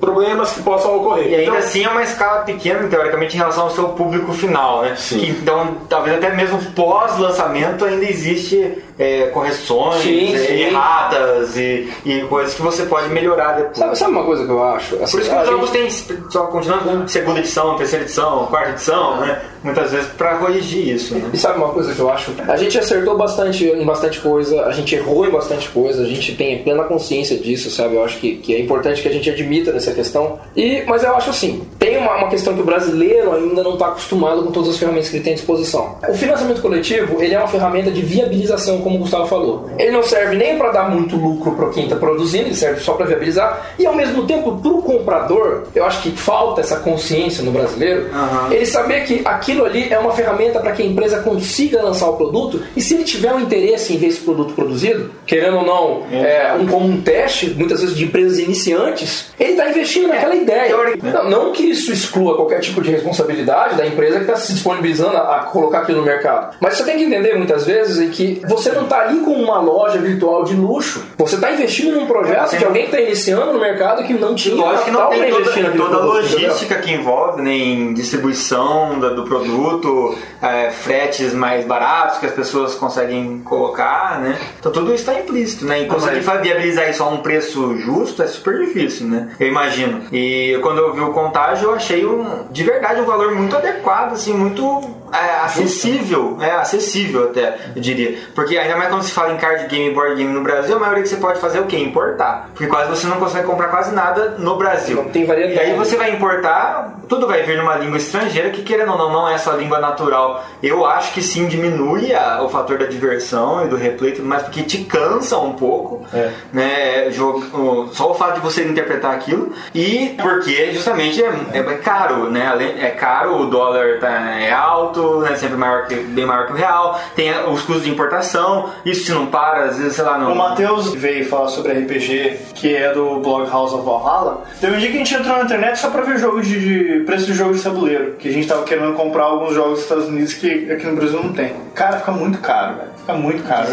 [0.00, 1.28] problemas que possam ocorrer.
[1.28, 4.82] E ainda Então, assim é uma escala pequena, teoricamente, em relação ao seu público final,
[4.82, 4.94] né?
[4.96, 5.18] Sim.
[5.18, 10.52] Que, então, talvez até mesmo pós-lançamento ainda existe é, correções, Sim, é, sim.
[10.64, 13.78] erratas e, e coisas que você pode melhorar depois.
[13.78, 14.94] Sabe, sabe uma coisa que eu acho?
[15.02, 18.70] Assim, Por isso que os jogos gente- têm, só continuando, segunda edição, terceira edição, quarta
[18.70, 19.42] edição, né?
[19.64, 21.30] Muitas vezes para corrigir isso, né?
[21.32, 22.32] E sabe uma coisa que eu acho?
[22.48, 26.34] A gente acertou bastante em bastante coisa, a gente errou em bastante coisa, a gente
[26.34, 27.94] tem plena consciência disso, sabe?
[27.94, 30.40] Eu acho que, que é importante que a gente admita nessa questão.
[30.56, 31.66] E, mas eu acho assim,
[32.02, 35.16] uma, uma questão que o brasileiro ainda não está acostumado com todas as ferramentas que
[35.16, 35.96] ele tem à disposição.
[36.08, 39.70] O financiamento coletivo, ele é uma ferramenta de viabilização, como o Gustavo falou.
[39.78, 42.94] Ele não serve nem para dar muito lucro para quem está produzindo, ele serve só
[42.94, 43.74] para viabilizar.
[43.78, 48.06] E ao mesmo tempo, para o comprador, eu acho que falta essa consciência no brasileiro,
[48.50, 52.16] ele saber que aquilo ali é uma ferramenta para que a empresa consiga lançar o
[52.16, 56.02] produto e se ele tiver um interesse em ver esse produto produzido, querendo ou não,
[56.10, 60.74] é, um, como um teste, muitas vezes de empresas iniciantes, ele está investindo naquela ideia.
[61.02, 64.52] Não, não que isso isso exclua qualquer tipo de responsabilidade da empresa que está se
[64.52, 66.56] disponibilizando a, a colocar aquilo no mercado.
[66.60, 69.60] Mas você tem que entender muitas vezes é que você não está ali com uma
[69.60, 71.02] loja virtual de luxo.
[71.18, 74.54] Você está investindo num projeto de alguém que está iniciando no mercado que não tinha
[74.54, 79.24] Lógico que não tem toda, toda a logística que envolve, né, em distribuição da- do
[79.24, 84.38] produto, é, fretes mais baratos que as pessoas conseguem colocar, né?
[84.58, 85.82] Então tudo isso está implícito, né?
[85.82, 89.30] E conseguir fa- viabilizar isso a um preço justo é super difícil, né?
[89.38, 90.02] Eu imagino.
[90.12, 94.12] E quando eu vi o contágio, eu achei um, de verdade um valor muito adequado,
[94.12, 94.80] assim, muito
[95.12, 98.18] é, acessível, é acessível até, eu diria.
[98.34, 100.78] Porque ainda mais quando se fala em card game e board game no Brasil, a
[100.78, 101.78] maioria que você pode fazer é o quê?
[101.78, 102.48] Importar.
[102.54, 104.96] Porque quase você não consegue comprar quase nada no Brasil.
[104.96, 105.56] Não tem variedade.
[105.56, 109.12] E aí você vai importar, tudo vai vir numa língua estrangeira que querendo ou não,
[109.12, 110.44] não é sua língua natural.
[110.62, 114.28] Eu acho que sim diminui a- o fator da diversão e do replay e tudo
[114.28, 116.06] mais, porque te cansa um pouco,
[116.52, 117.10] né?
[117.10, 122.76] Jogo, só o fato de você interpretar aquilo e porque justamente é, é caro, né?
[122.80, 124.08] É caro, o dólar tá,
[124.40, 125.34] é alto, né?
[125.36, 129.12] Sempre maior que, bem maior que o real, tem os custos de importação, isso se
[129.12, 130.32] não para, às vezes, sei lá, não.
[130.32, 134.42] O Matheus veio falar sobre RPG, que é do blog House of Valhalla.
[134.60, 136.58] Teve um dia que a gente entrou na internet só pra ver jogo de,
[136.98, 138.12] de- preço de jogo de tabuleiro.
[138.18, 141.22] Que a gente tava querendo comprar alguns jogos dos Estados Unidos que aqui no Brasil
[141.22, 141.52] não tem.
[141.74, 142.88] Cara, fica muito caro, velho.
[142.96, 143.66] Fica muito caro.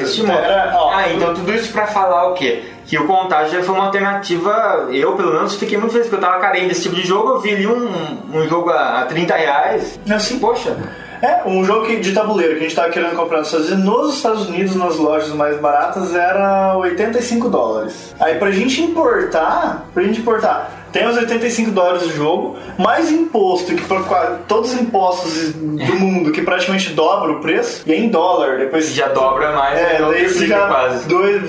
[0.44, 2.64] Era, ó, ah, então tudo isso pra falar o quê?
[2.90, 6.28] Que o Contágio já foi uma alternativa, eu pelo menos fiquei muito feliz, porque eu
[6.28, 7.88] tava carente desse tipo de jogo, eu vi ali um,
[8.34, 10.76] um jogo a, a 30 reais, assim, poxa,
[11.22, 14.16] É, um jogo de tabuleiro que a gente tava querendo comprar nos Estados Unidos, nos
[14.16, 18.16] Estados Unidos, nas lojas mais baratas, era 85 dólares.
[18.20, 23.74] Aí pra gente importar, pra gente importar, tem os 85 dólares do jogo, mais imposto,
[23.76, 23.84] que
[24.48, 28.58] todos os impostos do mundo, que praticamente dobra o preço, e é em dólar.
[28.58, 31.08] Depois já dobra mais, é, daí já quase.
[31.08, 31.42] dois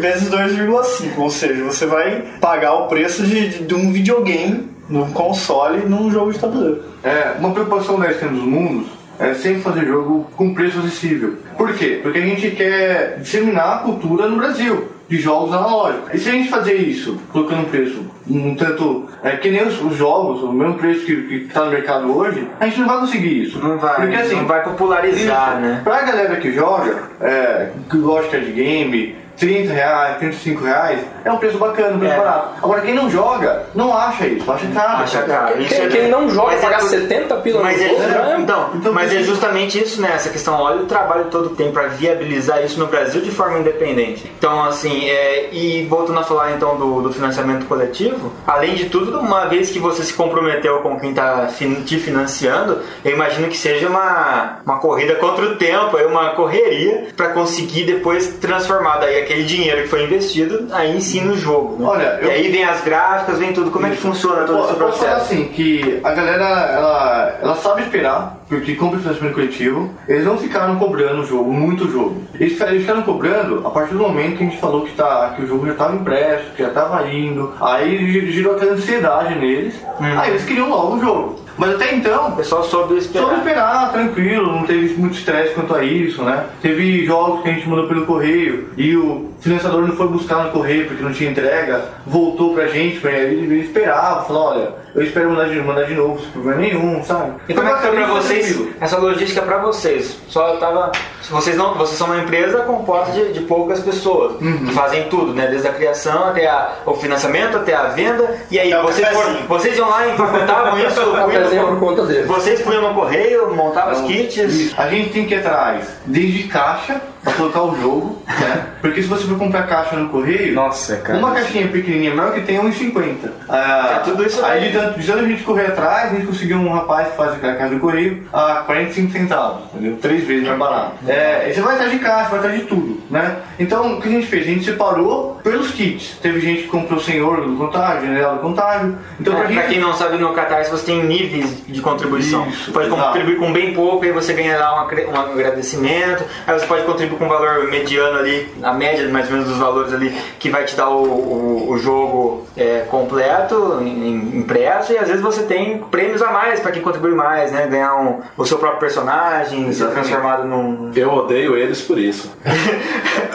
[0.00, 5.10] vezes 2,5, ou seja, você vai pagar o preço de, de- de um videogame num
[5.12, 6.82] console num jogo de tabuleiro.
[7.02, 8.86] É, uma preocupação da Esquina dos Mundos
[9.18, 11.34] é sempre fazer jogo com preço acessível.
[11.56, 12.00] Por quê?
[12.02, 16.14] Porque a gente quer disseminar a cultura no Brasil de jogos analógicos.
[16.14, 19.80] E se a gente fazer isso, colocando um preço um tanto é, que nem os,
[19.82, 21.12] os jogos, o mesmo preço que
[21.46, 23.58] está no mercado hoje, a gente não vai conseguir isso.
[23.58, 25.80] Não vai, Porque, assim, não vai popularizar, né?
[25.84, 31.36] Pra galera que joga, é, que gosta de game, 30 reais, 35 reais, é um
[31.38, 32.18] preço bacana, um preço É.
[32.18, 32.48] barato.
[32.62, 35.02] Agora, quem não joga, não acha isso, acha caro.
[35.02, 35.54] Acha caro.
[35.56, 38.30] Quem- é- quem não joga mas pagar tudo- 70 pila no mas é, jogo, já
[38.30, 40.12] é- então, então, mas é justamente isso, né?
[40.14, 40.60] Essa questão.
[40.60, 44.30] Olha o trabalho todo que tem para viabilizar isso no Brasil de forma independente.
[44.38, 49.18] Então, assim, é, e voltando a falar então do, do financiamento coletivo, além de tudo,
[49.20, 53.88] uma vez que você se comprometeu com quem está te financiando, eu imagino que seja
[53.88, 59.42] uma, uma corrida contra o tempo, aí uma correria para conseguir depois transformar daí aquele
[59.44, 61.76] dinheiro que foi investido aí em si no jogo.
[61.82, 61.86] né?
[61.88, 63.70] Olha, eu- E aí vem as gráficas, vem tudo.
[63.70, 65.16] Como é que funciona todo Eu esse posso falar processo?
[65.32, 70.76] assim, que a galera, ela, ela sabe esperar, porque compra financiamento coletivo, eles não ficaram
[70.76, 72.22] cobrando o jogo, muito jogo.
[72.38, 75.32] Eles ficaram, eles ficaram cobrando a partir do momento que a gente falou que, tá,
[75.36, 79.34] que o jogo já estava impresso, que já estava indo, aí gi- girou aquela ansiedade
[79.38, 79.74] neles,
[80.18, 81.43] aí eles queriam logo o jogo.
[81.56, 83.26] Mas até então, O pessoal soube esperar.
[83.26, 86.46] Soube esperar, tranquilo, não teve muito estresse quanto a isso, né?
[86.60, 90.50] Teve jogos que a gente mandou pelo correio e o financiador não foi buscar no
[90.50, 95.02] correio porque não tinha entrega, voltou pra gente, pra ele, ele esperava, falou, olha, eu
[95.02, 97.32] espero mandar de, mandar de novo, sem problema nenhum, sabe?
[97.48, 100.16] E como é que foi pra vocês, essa logística pra vocês?
[100.28, 100.90] Só tava.
[101.30, 104.66] Vocês, não, vocês são uma empresa composta de, de poucas pessoas Uhum.
[104.66, 105.46] que fazem tudo, né?
[105.46, 108.36] Desde a criação até a- o financiamento, até a venda.
[108.50, 109.48] E aí, É vocês, foram, cafezinho.
[109.48, 111.00] vocês iam lá e empacotavam isso?
[111.54, 112.22] É por conta dele.
[112.24, 114.36] Vocês punham no correio, montavam os kits.
[114.36, 114.74] Isso.
[114.80, 118.66] A gente tem que ir atrás desde caixa pra colocar o jogo, né?
[118.82, 121.18] Porque se você for comprar caixa no correio, Nossa, cara.
[121.18, 123.30] uma caixinha pequenininha maior que tem é 1,50.
[123.48, 124.70] Ah, É, tudo isso aí aí.
[124.72, 127.32] de tanto, de tanto a gente correr atrás, a gente conseguiu um rapaz que faz
[127.32, 129.96] aquela caixa do correio a 45 centavos, entendeu?
[130.00, 130.92] Três vezes mais barato.
[131.08, 133.36] É, e você vai atrás de caixa, vai atrás de tudo, né?
[133.58, 134.42] Então o que a gente fez?
[134.46, 136.18] A gente separou pelos kits.
[136.20, 138.98] Teve gente que comprou senhor do contágio, general do contágio.
[139.18, 139.68] Então É, pra pra gente.
[139.68, 142.46] quem não sabe, no Catarse você tem níveis de contribuição.
[142.48, 143.02] Isso, pode exato.
[143.02, 146.24] contribuir com bem pouco, aí você ganha lá um, acre- um agradecimento.
[146.46, 149.58] Aí você pode contribuir com um valor mediano ali, a média mais ou menos dos
[149.58, 154.92] valores ali, que vai te dar o, o, o jogo é, completo, em- impresso.
[154.92, 157.66] E às vezes você tem prêmios a mais pra quem contribui mais, né?
[157.66, 160.08] Ganhar um, o seu próprio personagem, ser Exatamente.
[160.08, 160.92] transformado num.
[160.94, 162.30] Eu odeio eles por isso.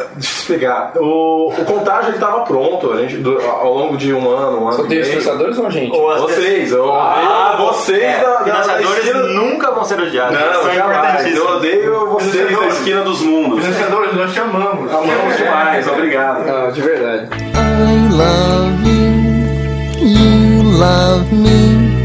[0.53, 0.93] Explicar.
[0.97, 4.67] O, o contágio ele tava pronto, a gente, do- ao longo de um ano, um
[4.67, 5.95] ano Só e tem os financiadores ou a gente?
[5.95, 9.23] Ou as Vocês, eu Ah, odeio vocês é, da, da, da financiadores esquina...
[9.27, 10.39] nunca vão ser odiados.
[10.39, 11.35] eles Não, são jamais.
[11.35, 13.59] Eu odeio vocês da esquina dos mundos.
[13.63, 14.91] Financiadores, nós chamamos.
[14.91, 16.49] Amamos demais, obrigado.
[16.49, 17.27] Ah, de verdade.
[17.53, 21.99] I love you, you love me.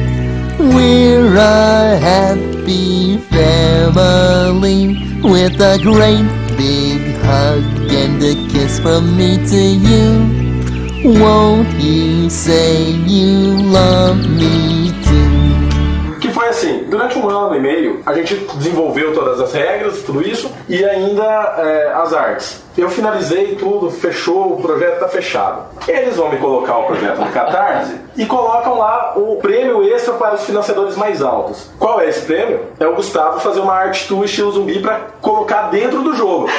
[0.59, 6.25] We're a happy family with a great
[6.57, 7.65] big hug
[7.95, 11.21] and a kiss from me to you.
[11.21, 16.19] Won't you say you love me too?
[16.21, 20.27] Que foi assim, durante um ano e meio, a gente desenvolveu todas as regras, tudo
[20.27, 21.25] isso, e ainda
[21.59, 22.64] é, as artes.
[22.77, 25.63] Eu finalizei tudo, fechou, o projeto tá fechado.
[25.87, 30.35] Eles vão me colocar o projeto no Catarse e colocam lá o prêmio extra para
[30.35, 31.71] os financiadores mais altos.
[31.79, 32.67] Qual é esse prêmio?
[32.81, 36.49] É o Gustavo fazer uma arte tour estilo zumbi para colocar dentro do jogo.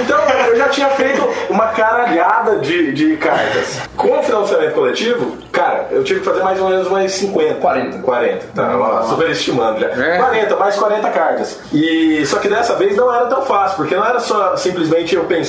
[0.00, 3.80] Então eu já tinha feito uma caralhada de, de cartas.
[3.96, 7.54] Com o financiamento coletivo, cara, eu tive que fazer mais ou menos umas 50.
[7.56, 7.98] 40.
[7.98, 9.88] 40, tá, ó, superestimando já.
[9.88, 11.60] 40, mais 40 cartas.
[11.72, 15.24] E só que dessa vez não era tão fácil, porque não era só simplesmente eu
[15.24, 15.39] pensar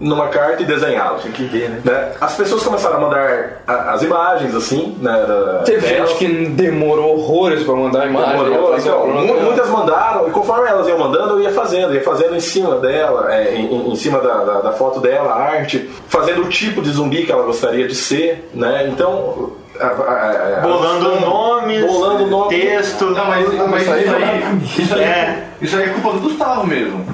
[0.00, 1.18] numa carta e desenhá-la.
[1.18, 2.12] Tinha que ver, né?
[2.20, 5.24] As pessoas começaram a mandar a- as imagens assim, né?
[5.26, 6.10] da- Teve delas.
[6.10, 8.44] gente que demorou horrores pra mandar a imagem.
[8.44, 9.06] Demorou, né, então,
[9.42, 13.32] muitas mandaram, e conforme elas iam mandando, eu ia fazendo, ia fazendo em cima dela,
[13.34, 16.90] é, em, em- cima da, da, da foto dela, a arte, fazendo o tipo de
[16.90, 18.86] zumbi que ela gostaria de ser, né?
[18.90, 19.52] Então.
[19.80, 23.06] a- a- a- Bolando nomes, bolando nome, texto.
[23.06, 24.44] Não, mas, mas isso aí,
[24.78, 25.42] isso aí, É.
[25.64, 27.04] isso aí é culpa do Gustavo mesmo.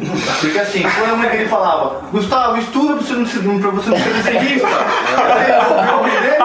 [0.41, 3.91] Porque assim, quando a mãe dele falava, Gustavo, estuda pra você não ser, pra você
[3.91, 4.67] não ser desenhista.
[5.17, 6.37] Aí eu ouvi o nome dele,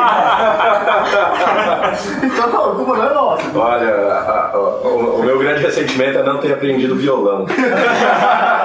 [2.24, 3.44] Então não, a culpa não é nossa.
[3.56, 7.46] Olha, a- a- o, o meu grande ressentimento é não ter aprendido violão.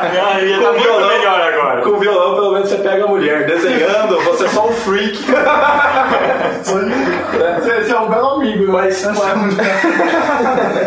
[0.02, 1.82] Ah, ia tá muito melhor agora.
[1.82, 3.44] Com violão, pelo menos você pega a mulher.
[3.46, 5.18] Desenhando, você é só um freak.
[6.62, 9.02] Você, você é um belo amigo, Mas-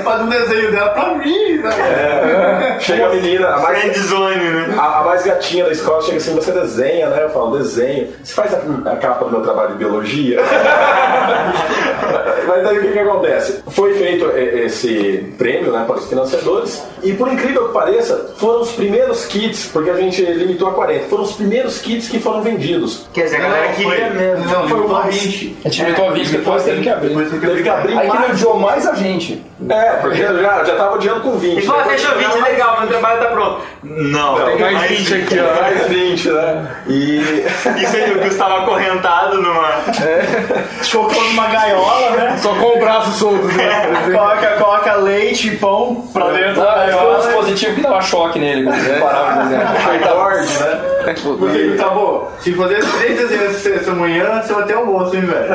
[0.04, 1.70] Faz um desenho dela pra mim, né?
[2.80, 4.76] Chega a menina, a mais, Friendzone, né?
[4.78, 7.24] a, a mais gatinha da escola, chega assim, você desenha, né?
[7.24, 8.10] Eu falo, desenho.
[8.24, 8.58] Você faz a,
[8.92, 10.40] a capa do meu trabalho de biologia?
[12.48, 13.64] Mas aí o que, que acontece?
[13.68, 18.72] Foi feito esse prêmio né, para os financiadores e por incrível que pareça, foram os
[18.72, 23.08] primeiros kits, porque a gente limitou a 40, foram os primeiros kits que foram vendidos.
[23.14, 24.46] Quer dizer, a galera queria mesmo.
[24.46, 25.16] Não, Foi o o mais.
[25.16, 25.58] 20.
[25.66, 27.14] A gente limitou a 20, depois teve que abrir.
[27.40, 29.44] Teve que abrir Aí que odiou mais a gente.
[29.70, 31.58] É, porque já, já tava odiando com 20.
[31.60, 33.62] E fala, fechou 20, mais- legal, meu trabalho tá pronto.
[33.84, 35.62] Não, Não, tem mais mais 20 aqui, ó.
[35.62, 36.68] Mais 20, né?
[36.88, 37.18] E.
[37.84, 39.70] Isso aí, o Gustavo acorrentado numa.
[40.82, 42.38] Chocando uma gaiola, né?
[42.42, 43.46] Só com o braço solto.
[43.48, 43.92] né?
[44.12, 47.20] Coloca, coloca leite e pão pra dentro da Não, esse foi um gaiola.
[47.26, 48.64] dispositivo que dava choque nele.
[48.64, 49.74] quando ele parava de desenhar.
[49.74, 50.80] Né?
[51.38, 55.50] Você, tá bom, se fazer três desenhos essa manhã, você vai ter almoço, hein, velho?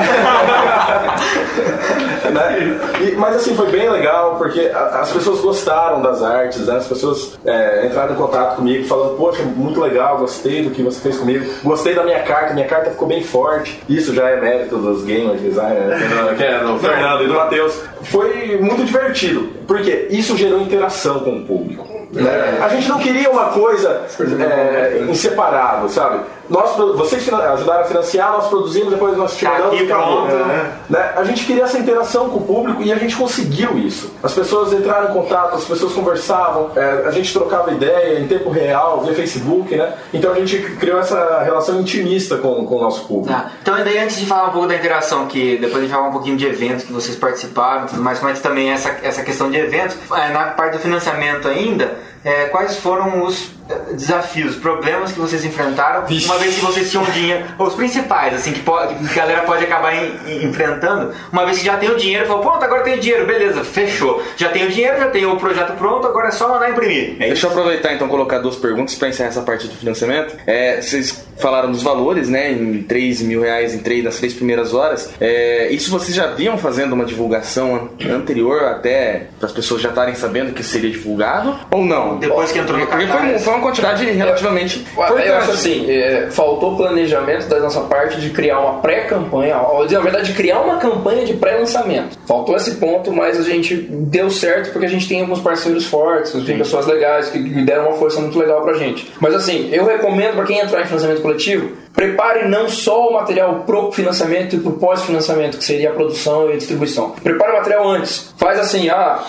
[2.33, 2.79] né?
[3.01, 6.77] E- mas assim, foi bem legal porque a- as pessoas gostaram das artes, né?
[6.77, 11.01] As pessoas é, entraram em contato comigo falando, poxa, muito legal, gostei do que você
[11.01, 13.83] fez comigo, gostei da minha carta, minha carta ficou bem forte.
[13.89, 16.35] Isso já é mérito dos game designers, né?
[16.37, 17.81] que é do Fernando e do Matheus.
[18.03, 21.98] Foi muito divertido, porque isso gerou interação com o público.
[22.13, 22.59] Né?
[22.63, 24.03] A gente não queria uma coisa
[24.41, 26.21] é, separado, sabe?
[26.49, 30.27] Nós, vocês ajudaram a financiar, nós produzimos, depois nós te Tá mandamos aqui, e acabou.
[30.27, 30.73] pronto, né?
[30.89, 31.13] Né?
[31.17, 34.13] A gente queria essa interação com o público e a gente conseguiu isso.
[34.23, 38.49] As pessoas entraram em contato, as pessoas conversavam, é, a gente trocava ideia em tempo
[38.51, 39.93] real, via Facebook, né?
[40.13, 43.29] Então a gente criou essa relação intimista com, com o nosso público.
[43.29, 43.51] Tá.
[43.61, 46.13] Então, daí, antes de falar um pouco da interação, que depois a gente falar um
[46.13, 49.59] pouquinho de eventos que vocês participaram e tudo mais, mas também essa, essa questão de
[49.59, 53.51] eventos, é, na parte do financiamento ainda, é, quais foram os
[53.95, 58.61] desafios, problemas que vocês enfrentaram, uma vez que vocês tinham dinheiro, os principais, assim, que,
[58.61, 61.97] pode, que a galera pode acabar em- em- enfrentando, uma vez que já tem o
[61.97, 64.23] dinheiro, falou, pronto, agora tem dinheiro, beleza, fechou.
[64.37, 67.17] Já tem o dinheiro, já tem o projeto pronto, agora é só mandar imprimir.
[67.21, 70.35] É Deixa eu aproveitar então colocar duas perguntas para encerrar essa parte do financiamento.
[70.47, 72.51] É, vocês falaram dos valores, né?
[72.51, 75.11] Em 3 mil reais em três, nas três primeiras horas.
[75.21, 79.91] É, isso vocês já vinham fazendo uma divulgação an- anterior até para as pessoas já
[79.91, 81.57] estarem sabendo que seria divulgado?
[81.71, 82.19] Ou não?
[82.19, 85.51] Depois que entrou no Porque foi, foi uma quantidade relativamente Eu acho importante.
[85.51, 90.35] assim, é, faltou planejamento da nossa parte de criar uma pré-campanha, ou, na verdade, de
[90.35, 92.19] criar uma campanha de pré-lançamento.
[92.27, 96.33] Faltou esse ponto, mas a gente deu certo porque a gente tem alguns parceiros fortes,
[96.45, 99.13] tem pessoas legais que deram uma força muito legal pra gente.
[99.21, 103.65] Mas assim, eu recomendo pra quem entrar em financiamento coletivo, prepare não só o material
[103.67, 107.11] pro financiamento e pro pós-financiamento, que seria a produção e a distribuição.
[107.11, 108.33] Prepare o material antes.
[108.37, 109.23] Faz assim, ah,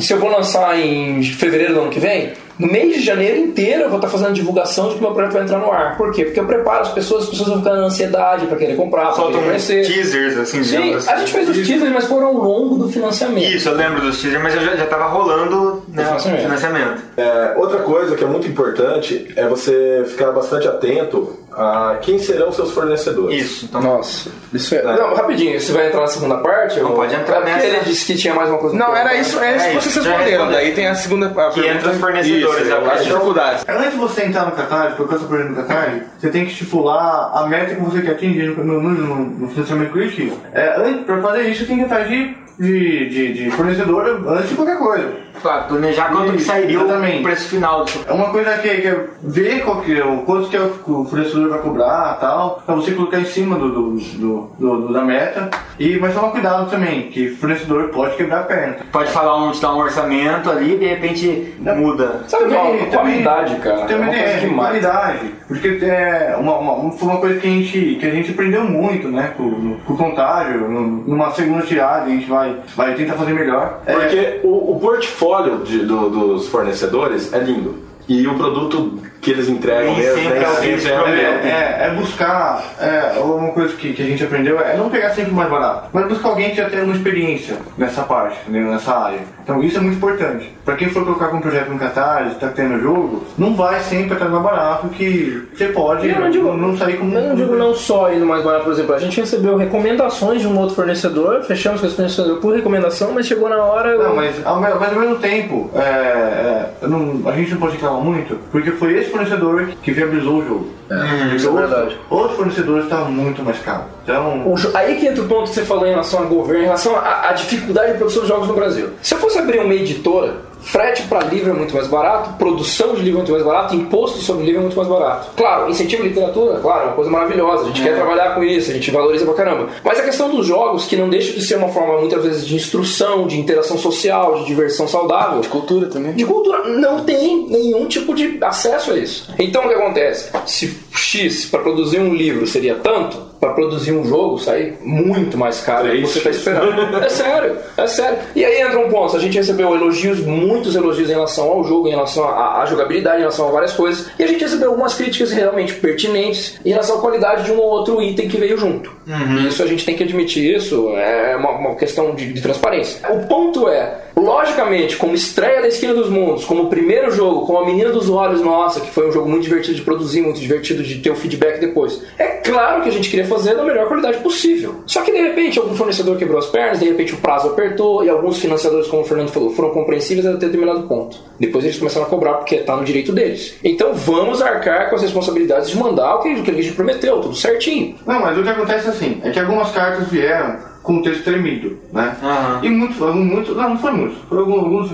[0.00, 3.82] se eu vou lançar em fevereiro do ano que vem, No mês de janeiro inteiro
[3.82, 5.96] eu vou estar fazendo divulgação de que meu projeto vai entrar no ar.
[5.96, 6.24] Por quê?
[6.24, 9.12] Porque eu preparo as pessoas, as pessoas vão ficar na ansiedade pra querer comprar, pra
[9.12, 9.86] Soltam querer conhecer.
[9.86, 13.52] teasers, assim, Sim, digamos a gente fez os teasers, mas foram ao longo do financiamento.
[13.54, 16.42] Isso, eu lembro dos teasers, mas eu já, já tava rolando né, o financiamento.
[16.42, 17.02] financiamento.
[17.16, 22.50] É, outra coisa que é muito importante é você ficar bastante atento a quem serão
[22.50, 23.40] seus fornecedores.
[23.44, 23.80] Isso, então.
[23.80, 24.82] Nossa, isso é.
[24.82, 26.80] Não, rapidinho, você vai entrar na segunda parte?
[26.80, 27.66] Não ou- pode entrar É porque nessa.
[27.66, 28.76] Ele disse que tinha mais uma coisa.
[28.76, 30.38] Não, era isso, é isso É que isso, vocês já responderam.
[30.46, 30.60] respondeu.
[30.64, 32.94] Daí tem a segunda a Que pergunta- entra os fornecedores Isso, agora.
[32.94, 33.64] as dificuldades.
[33.68, 37.30] Antes de você entrar no Catarse, colocar seu projeto no Catarse, você tem que estipular
[37.34, 40.38] a meta que você quer atingir no, no, no, no financiamento coletivo.
[40.52, 44.50] É, antes, pra fazer isso, você tem que estar de, de, de, de fornecedor antes
[44.50, 45.12] de qualquer coisa.
[45.40, 47.20] Claro, planejar quanto que sairia exatamente.
[47.20, 47.84] o preço final.
[47.84, 50.60] do- É uma coisa que, que é ver qual que é, o quanto que é
[50.60, 54.92] o, o fornecedor vai cobrar tal, pra você colocar em cima do, do, do- do-
[54.92, 55.50] da meta.
[55.78, 58.76] E, mas toma cuidado também, que o fornecedor pode quebrar a perna.
[58.92, 62.20] Pode falar um, te dar um orçamento ali e de repente muda.
[62.28, 63.80] Sabe é uma qualidade, cara.
[63.82, 64.68] É Também tem demais.
[64.68, 65.34] qualidade.
[65.48, 69.08] Porque é uma, uma- foi uma coisa que a gente, que a gente aprendeu muito,
[69.08, 69.32] né?
[69.36, 73.32] Com, no- com o contágio, no- numa segunda tirada, a gente vai, vai tentar fazer
[73.32, 73.80] melhor.
[73.84, 75.23] É, Porque o, o portfólio
[75.64, 77.76] de- do- dos fornecedores é lindo.
[78.08, 81.06] E o produto que eles entregam Nem mesmo, sempre nem é o sempre é o
[81.06, 85.10] É, é, é buscar, é, uma coisa que, que a gente aprendeu é não pegar
[85.10, 88.60] sempre o mais barato, mas buscar alguém que já tem uma experiência nessa parte, né,
[88.60, 89.20] nessa área.
[89.42, 90.54] Então isso é muito importante.
[90.64, 94.12] Pra quem for colocar com um projeto no Catarse, tá tendo jogo, não vai sempre
[94.12, 97.14] atrás do mais barato, que você pode Eu não digo- não sair como...
[97.16, 100.42] Eu não digo não só ir no mais barato, por exemplo, a gente recebeu recomendações
[100.42, 103.88] de um outro fornecedor, fechamos com esse fornecedor por recomendação, mas chegou na hora.
[103.90, 107.72] eu- Não, mas ao, mas ao mesmo tempo, é, é, não- a gente não pode
[107.72, 110.70] reclamar muito, porque foi esse fornecedor que viabilizou o jogo.
[110.88, 111.98] Porque isso é verdade.
[112.10, 113.84] Outro fornecedor está muito mais caro.
[114.02, 116.96] Então, Aí que entra o ponto que você falou em relação ao governo, em relação
[116.96, 118.90] à, à dificuldade de produção de jogos no Brasil.
[119.02, 120.34] Se eu fosse abrir uma editora,
[120.64, 124.18] frete para livro é muito mais barato, produção de livro é muito mais barato, imposto
[124.18, 125.30] sobre livro é muito mais barato.
[125.36, 128.70] Claro, incentivo à literatura, claro, é uma coisa maravilhosa, a gente quer trabalhar com isso,
[128.70, 129.68] a gente valoriza pra caramba.
[129.84, 132.54] Mas a questão dos jogos, que não deixa de ser uma forma muitas vezes de
[132.56, 136.12] instrução, de interação social, de diversão saudável, De cultura também.
[136.14, 139.32] de cultura não tem nenhum tipo de acesso a isso.
[139.38, 140.30] Então o que acontece?
[140.46, 145.60] Se X para produzir um livro seria tanto, para produzir um jogo sai muito mais
[145.60, 146.96] caro do que você está esperando.
[146.96, 148.18] É sério, é sério.
[148.34, 151.88] E aí entra um ponto: a gente recebeu elogios, muitos elogios em relação ao jogo,
[151.88, 155.30] em relação à, jogabilidade, em relação a várias coisas, e a gente recebeu algumas críticas
[155.30, 158.90] realmente pertinentes em relação à qualidade de um ou outro item que veio junto.
[159.06, 163.00] E Isso a gente tem que admitir isso, é uma, uma questão de, de transparência.
[163.10, 167.66] O ponto é, logicamente, como estreia da Esquina dos Mundos, como primeiro jogo, como a
[167.66, 170.98] Menina dos Olhos, nossa, que foi um jogo muito divertido de produzir, muito divertido de
[170.98, 172.00] ter o feedback depois.
[172.18, 174.76] É claro que a gente queria fazer da melhor qualidade possível.
[174.86, 178.08] Só que de repente algum fornecedor quebrou as pernas, de repente o prazo apertou e
[178.08, 181.18] alguns financiadores, como o Fernando falou, foram compreensíveis até determinado ponto.
[181.38, 183.56] Depois eles começaram a cobrar porque está no direito deles.
[183.62, 187.20] Então vamos arcar com as responsabilidades de mandar o que, o que a gente prometeu,
[187.20, 187.96] tudo certinho.
[188.06, 191.24] Não, mas o que acontece é assim, é que algumas cartas vieram com o texto
[191.24, 192.14] tremido, né?
[192.62, 194.92] E muitos, muitos, não, não foi muitos, foram alguns, alguns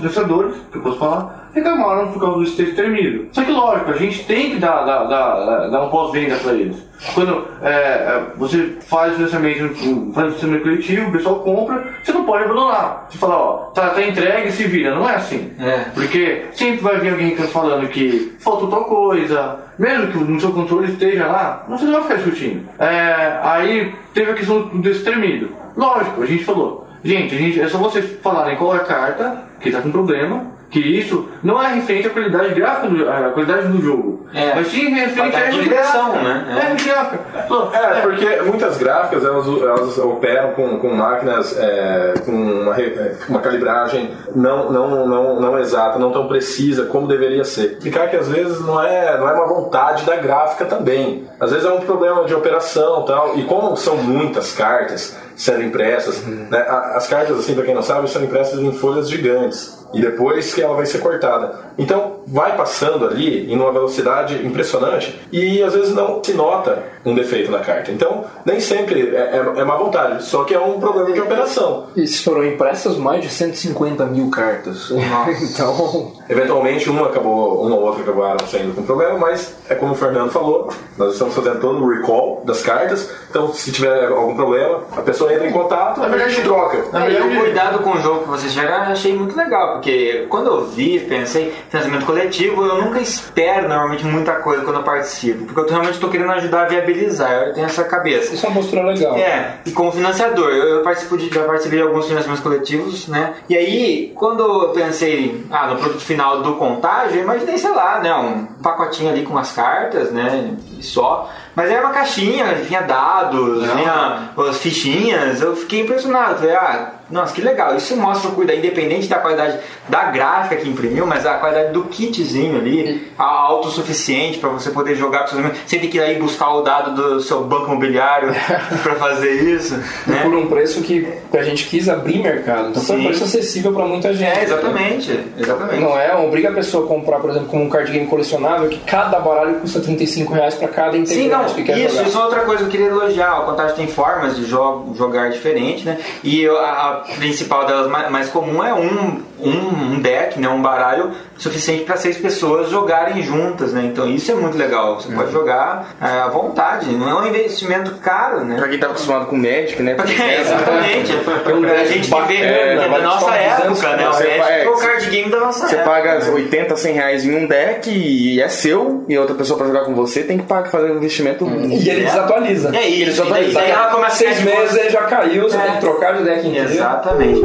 [0.71, 3.27] que eu posso falar, reclamaram por causa desse texto tremido.
[3.33, 6.77] Só que lógico, a gente tem que dar, dar, dar, dar um pós-venda para eles.
[7.13, 12.11] Quando é, é, você faz o financiamento, faz o financiamento coletivo, o pessoal compra, você
[12.11, 13.07] não pode abandonar.
[13.09, 14.93] Você fala, ó, tá, tá entregue, se vira.
[14.93, 15.51] Não é assim.
[15.93, 20.91] Porque sempre vai vir alguém falando que faltou tal coisa, mesmo que no seu controle
[20.91, 22.69] esteja lá, você não vai ficar discutindo.
[22.77, 25.49] É, aí teve a questão desse tremido.
[25.75, 29.43] Lógico, a gente falou, gente, a gente, é só vocês falarem qual é a carta
[29.59, 33.67] que tá com problema, que isso não é referente à qualidade gráfica, do, à qualidade
[33.67, 34.55] do jogo, É.
[34.55, 36.75] mas sim referente à direção, né?
[36.87, 37.41] É.
[37.47, 43.17] Pô, É, porque muitas gráficas elas, elas operam com, com máquinas é, com uma, é,
[43.27, 47.73] uma calibragem não, não, não, não exata, não tão precisa como deveria ser.
[47.73, 51.27] Explicar que às vezes não é, não é uma vontade da gráfica também.
[51.39, 53.37] Às vezes é um problema de operação e tal.
[53.37, 58.09] E como são muitas cartas sendo impressas, né, as cartas, assim, pra quem não sabe,
[58.09, 59.80] são impressas em folhas gigantes.
[59.93, 61.59] E depois que ela vai ser cortada.
[61.77, 67.15] Então vai passando ali em uma velocidade impressionante e às vezes não se nota um
[67.15, 67.91] defeito na carta.
[67.91, 71.87] Então nem sempre é, é, é má vontade, só que é um problema de operação.
[71.95, 74.91] E foram impressas mais de 150 mil cartas.
[75.41, 76.13] então.
[76.29, 80.31] Eventualmente uma acabou, uma ou outra acabaram saindo com problema, mas é como o Fernando
[80.31, 83.09] falou, nós estamos fazendo todo o recall das cartas.
[83.29, 86.77] Então se tiver algum problema, a pessoa entra em contato, a gente troca.
[86.93, 90.47] É, e o cuidado com o jogo que vocês tiveram achei muito legal, porque quando
[90.47, 95.59] eu vi, pensei, financiamento coletivo, eu nunca espero normalmente muita coisa quando eu participo, porque
[95.59, 98.33] eu realmente estou querendo ajudar a viabilizar, eu tenho essa cabeça.
[98.33, 99.15] Isso é uma postura legal.
[99.15, 103.33] É, e como financiador, eu, eu participo de, já participei de alguns financiamentos coletivos, né?
[103.47, 107.99] E aí, quando eu pensei ah, no produto final do contágio, eu imaginei, sei lá,
[107.99, 111.29] né, um pacotinho ali com umas cartas, né, e só.
[111.55, 116.39] Mas era uma caixinha, vinha dados, vinha as fichinhas, eu fiquei impressionado.
[116.39, 117.75] Falei, ah, nossa, que legal.
[117.75, 119.59] Isso mostra o cuidado, independente da qualidade
[119.89, 124.95] da gráfica que imprimiu, mas a qualidade do kitzinho ali, a- autossuficiente para você poder
[124.95, 127.65] jogar com seus amigos, sem ter que ir aí buscar o dado do seu banco
[127.67, 128.29] imobiliário
[128.83, 129.75] para fazer isso.
[130.07, 130.21] Né?
[130.23, 132.69] Por um preço que a gente quis abrir mercado.
[132.69, 134.39] Então foi um preço acessível para muita gente.
[134.39, 135.79] É, exatamente, exatamente.
[135.81, 136.15] Não é?
[136.15, 139.55] Obriga a pessoa a comprar, por exemplo, como um card game colecionável, que cada baralho
[139.59, 142.07] custa 35 reais para cada Sim, não, integrante que quer isso, jogar.
[142.07, 143.41] isso é outra coisa que eu queria elogiar.
[143.41, 145.97] O Contagem tem formas de jo jogar diferente, né?
[146.23, 150.47] E a principal delas, mais, comum, é um, um, um deck, né?
[150.49, 153.83] um baralho suficiente para seis pessoas jogarem juntas, né?
[153.85, 154.99] Então isso é muito legal.
[154.99, 158.55] Você pode jogar é, à vontade, não é um investimento caro, né?
[158.57, 159.95] Pra quem tá acostumado com Magic, né?
[159.97, 161.11] É, exatamente.
[161.11, 164.09] a gente que vê É, é, da nossa só 200, época, né?
[164.09, 165.89] O você Magic paga- foi o card game da nossa Você época.
[165.89, 169.81] paga 80, 100 reais em um deck e é seu, e outra pessoa pra jogar
[169.85, 171.45] com você tem que pagar, fazer um investimento.
[171.45, 172.69] E ele desatualiza.
[172.75, 173.51] É isso, Ele desatualiza.
[173.51, 175.61] e daí ela começa Seis meses ele já caiu, você É.
[175.61, 176.69] tem que trocar de deck inteiro.
[176.69, 177.41] Exatamente.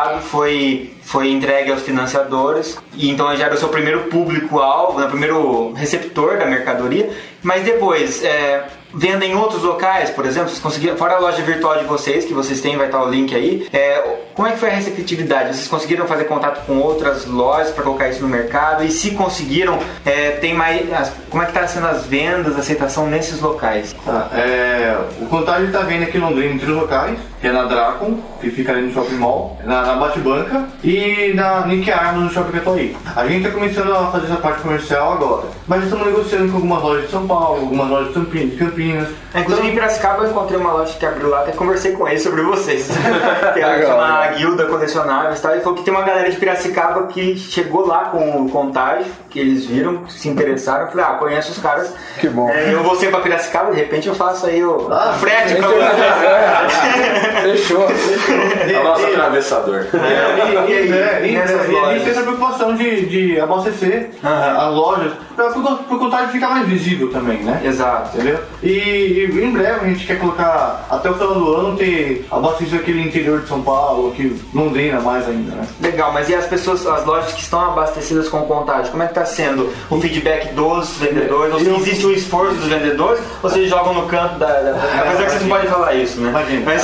[0.00, 5.06] Viabilizado, foi, foi entregue aos financiadores, e então já era o seu primeiro público-alvo, né,
[5.06, 7.10] o primeiro receptor da mercadoria.
[7.42, 11.78] Mas depois, é, venda em outros locais, por exemplo, vocês conseguiram, fora a loja virtual
[11.78, 14.70] de vocês, que vocês têm, vai estar o link aí, é, como é que foi
[14.70, 15.54] a receptividade?
[15.54, 18.84] Vocês conseguiram fazer contato com outras lojas para colocar isso no mercado?
[18.84, 21.12] E se conseguiram, é, tem mais.
[21.28, 23.94] como é que está sendo as vendas, a aceitação nesses locais?
[24.04, 27.64] Tá, é, o Contagem está vendo aqui em Londrina em três locais, que é na
[27.64, 32.30] Dracon, que fica ali no Shopping Mall, na, na Bate-Banca e na Nick Armas no
[32.30, 32.96] Shopping Catuaí.
[33.16, 36.82] A gente está começando a fazer essa parte comercial agora, mas estamos negociando com algumas
[36.82, 38.50] lojas de São Paulo, algumas lojas de Campinas.
[38.50, 39.08] de Campinas.
[39.32, 42.18] É, Inclusive em Piracicaba eu encontrei uma loja que abriu lá, até conversei com ele
[42.20, 42.88] sobre vocês.
[43.54, 45.52] que é uma guilda colecionáveis e tal.
[45.52, 49.38] Ele falou que tem uma galera de Piracicaba que chegou lá com o contágio, que
[49.38, 50.82] eles viram, se interessaram.
[50.86, 51.94] Eu falei, ah, conheço os caras.
[52.18, 52.50] Que bom.
[52.50, 55.54] É, eu vou ser pra Piracicaba, de repente eu faço aí o, Ah, o frete
[55.54, 55.80] pra Fechou,
[57.30, 57.86] fechou.
[57.88, 59.86] É o nosso atravessador.
[59.92, 62.02] E, e, é, e, nessas e a gente lojas.
[62.02, 67.10] tem essa preocupação de, de abastecer a- as lojas, para o Contagem ficar mais visível
[67.10, 67.60] também, né?
[67.64, 68.16] Exato.
[68.16, 68.38] Entendeu?
[68.62, 72.76] E, e em breve a gente quer colocar, até o final do ano, ter abastecido
[72.76, 75.66] aquele interior de São Paulo, que Londrina mais ainda, né?
[75.80, 79.14] Legal, mas e as pessoas, as lojas que estão abastecidas com contágio, como é que
[79.14, 81.54] tá sendo o feedback dos vendedores?
[81.54, 84.46] Ou se existe o esforço dos vendedores, ou vocês jogam no canto da.
[84.46, 84.70] da-
[85.00, 86.28] apesar que vocês não podem falar isso, né?
[86.30, 86.62] Imagina.
[86.66, 86.82] Mas,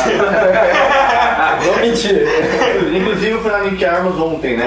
[1.64, 2.26] Não mentir.
[2.94, 4.66] Inclusive eu fui na Nick Armas ontem, né?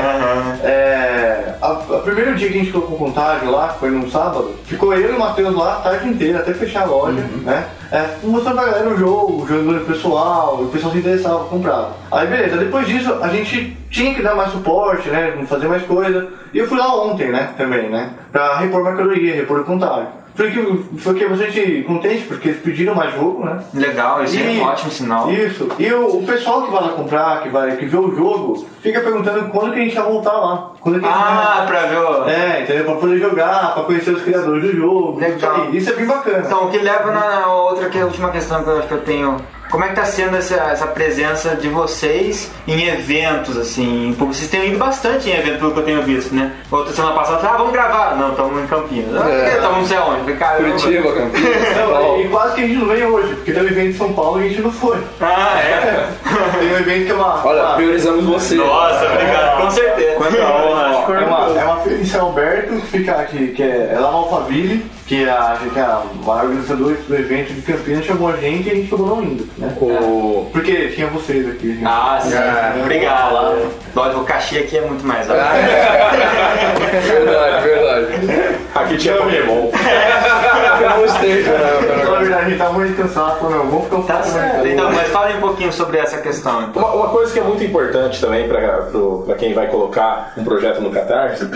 [0.63, 4.55] É, a, a primeiro dia que a gente colocou contágio lá, que foi num sábado,
[4.65, 7.65] ficou eu e o Matheus lá a tarde inteira, até fechar a loja, né?
[7.91, 11.91] É, mostrando pra galera o jogo, jogando pessoal, o pessoal se interessava, comprava.
[12.11, 15.33] Aí beleza, depois disso a gente tinha que dar mais suporte, né?
[15.47, 16.27] Fazer mais coisa.
[16.53, 17.49] E eu fui lá ontem, né?
[17.57, 18.11] Também, né?
[18.31, 20.18] Pra repor mercadoria, repor o contágio.
[20.39, 23.59] Foi que, foi que bastante contente, porque eles pediram mais jogo, né?
[23.73, 25.29] Legal, isso é E- um ótimo sinal.
[25.29, 25.67] Isso.
[25.77, 29.01] E o, o pessoal que vai lá comprar, que vai que vê o jogo, fica
[29.01, 30.71] perguntando quando que a gente vai voltar lá.
[30.79, 31.67] Quando que a gente Ah, vai...
[31.67, 32.29] pra ver o.
[32.29, 32.85] É, entendeu?
[32.85, 35.19] Pra poder jogar, pra conhecer os criadores do jogo.
[35.19, 35.73] Legal.
[35.73, 36.43] Isso, é bem bacana.
[36.45, 38.87] Então, o que leva na na outra, que é a última questão que eu acho
[38.87, 39.35] que eu tenho.
[39.69, 44.15] Como é que tá sendo essa, essa presença de vocês em eventos, assim?
[44.17, 46.51] Vocês têm ido bastante em evento, pelo que eu tenho visto, né?
[46.71, 48.15] Outra semana passada, ah, vamos gravar.
[48.15, 49.21] Não, estamos em Campinas.
[49.21, 49.55] Ah, É.
[49.55, 50.33] Estamos não sei aonde.
[50.33, 50.69] Caramba.
[50.71, 51.77] Curitiba, Campinas.
[51.77, 54.13] Não, e quase que a gente não vem hoje, porque tem um evento em São
[54.13, 54.97] Paulo e a gente não foi.
[55.21, 56.07] Ah, é?
[56.59, 57.45] Tem um evento que é uma.
[57.45, 58.55] Olha, priorizamos você.
[58.55, 60.15] Nossa, obrigado, com certeza.
[60.15, 60.89] Quanta honra.
[61.09, 64.85] É uma, é uma São Alberto, que fica aqui, que é, é lá no Alphaville,
[65.09, 68.67] que é a, que é a maior organizadora do evento de Campinas chamou a gente
[68.67, 69.75] e a gente acabou não indo, né?
[69.81, 70.47] O...
[70.53, 71.73] Porque tinha vocês aqui.
[71.73, 71.83] gente.
[71.83, 72.35] Ah, sim.
[72.35, 73.33] É, Obrigado.
[73.33, 73.57] lá.
[73.95, 75.41] Lógico, o cachê aqui é muito mais alto.
[77.07, 78.07] Verdade, verdade.
[78.75, 79.71] Aqui tinha Pokémon.
[80.79, 82.03] Não esteja, né?
[82.03, 84.67] Na verdade, a gente tá muito cansado, não, vamos ficar um Tá certo.
[84.67, 86.63] Então, mas fale um pouquinho sobre essa questão.
[86.63, 86.81] Então.
[86.81, 90.89] Uma, uma coisa que é muito importante também para quem vai colocar um projeto no
[90.91, 91.47] Catarse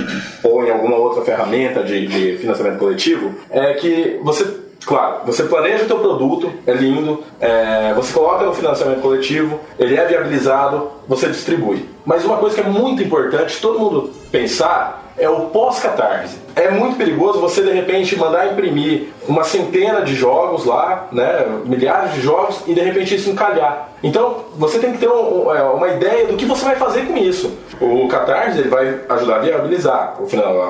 [0.44, 4.46] ou em alguma outra ferramenta de, de financiamento coletivo é que você,
[4.86, 9.96] claro, você planeja o teu produto, é lindo, é, você coloca no financiamento coletivo, ele
[9.96, 11.88] é viabilizado, você distribui.
[12.06, 16.38] Mas uma coisa que é muito importante todo mundo pensar é o pós-catarse.
[16.56, 22.14] É muito perigoso você de repente mandar imprimir uma centena de jogos lá, né, milhares
[22.14, 23.90] de jogos e de repente isso encalhar.
[24.04, 27.16] Então você tem que ter um- é, uma ideia do que você vai fazer com
[27.18, 27.56] isso.
[27.80, 30.16] O Catarse ele vai ajudar a viabilizar.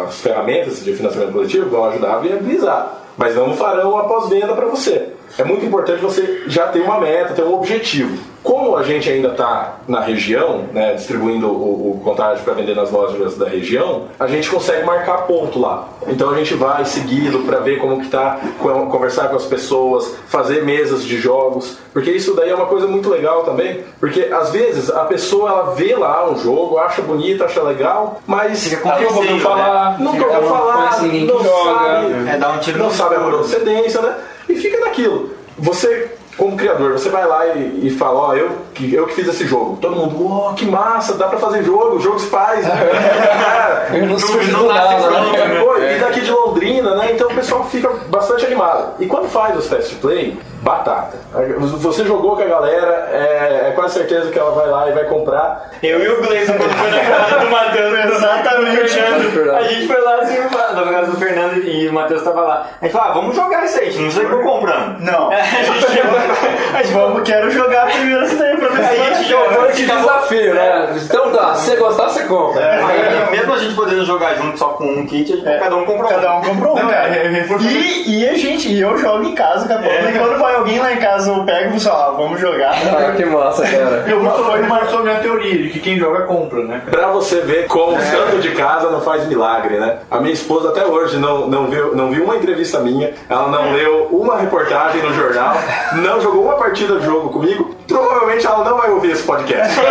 [0.07, 4.65] As ferramentas de financiamento coletivo vão ajudar a viabilizar, mas não farão a pós-venda para
[4.67, 5.12] você.
[5.37, 8.17] É muito importante você já ter uma meta, ter um objetivo.
[8.43, 12.91] Como a gente ainda está na região, né, distribuindo o, o contágio para vender nas
[12.91, 15.87] lojas da região, a gente consegue marcar ponto lá.
[16.07, 20.63] Então a gente vai seguido para ver como que tá, conversar com as pessoas, fazer
[20.65, 24.91] mesas de jogos, porque isso daí é uma coisa muito legal também, porque às vezes
[24.91, 29.39] a pessoa ela vê lá um jogo, acha bonito, acha legal, mas nunca ouviu receio,
[29.39, 29.97] falar, né?
[29.99, 31.79] nunca ouviu falar, não joga.
[31.79, 34.15] sabe, É, dá um tiro não sabe a procedência, né?
[34.49, 35.31] E fica naquilo.
[35.57, 39.27] Você, como criador, você vai lá e, e fala, ó, eu, que- eu que fiz
[39.27, 39.77] esse jogo.
[39.81, 42.65] Todo mundo, ó, que massa, dá pra fazer jogo, o jogo se faz.
[42.67, 45.47] É, Eu não nasce nada, né?
[45.47, 45.61] né?
[45.63, 47.11] Pô, E daqui de Londrina, né?
[47.13, 48.95] Então o pessoal fica bastante animado.
[48.99, 51.17] E quando faz os fast play, batata.
[51.59, 55.03] Você jogou com a galera, é, é quase certeza que ela vai lá e vai
[55.05, 55.69] comprar.
[55.83, 58.89] Eu e o Gleison, quando foi na casa do Matheus, Exatamente.
[58.93, 62.67] Fernando, a gente foi lá assim, na casa do Fernando e o Matheus tava lá.
[62.81, 64.41] A gente falou, ah, vamos jogar isso aí, a gente não sei o que eu
[64.41, 64.99] comprando.
[64.99, 65.31] Não.
[65.31, 66.17] É, a gente chegou,
[66.73, 69.65] a gente Vamos, quero jogar primeiro isso daí pra ver A se gente vai jogou
[69.67, 70.95] Que desafio, né?
[71.03, 72.63] Então tá, se você gostar, você compra.
[72.87, 75.85] Aí, mesmo a gente podendo jogar junto só com um kit, a gente- cada um
[75.85, 76.13] comprou um.
[76.13, 77.07] Cada um comprou um, Não, cara.
[77.07, 79.91] é, é, E, e a gente, e eu jogo em casa, acabou.
[79.91, 82.73] E quando vai alguém lá em casa, eu pego e falo, ah, vamos jogar.
[82.93, 84.03] Ah, que massa, cara.
[84.07, 86.81] Eu vou reforçar sobre a teoria de que quem joga compra, né?
[86.89, 89.97] Pra você ver como o santo de casa não faz milagre, né?
[90.11, 93.73] A minha esposa até hoje não, não, viu, não viu uma entrevista minha, ela não
[93.73, 95.55] leu uma reportagem no jornal,
[95.93, 97.75] não jogou uma partida de jogo comigo.
[97.87, 99.77] Provavelmente ela não vai ouvir esse podcast.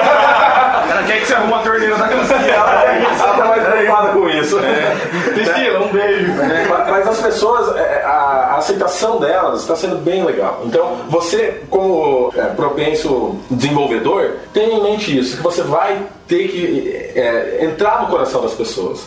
[0.93, 2.37] Ela quer que você arruma a torneira da canção.
[2.39, 4.59] ela tá mais preocupada com isso.
[5.33, 6.33] Priscila, um beijo.
[6.69, 8.11] Mas- Mas as pessoas, é, a,
[8.53, 10.52] a aceitação delas está sendo bem legal.
[10.65, 16.95] Então, você, como é, propenso desenvolvedor, tenha em mente isso, que você vai ter que
[17.15, 19.07] é, entrar no coração das pessoas.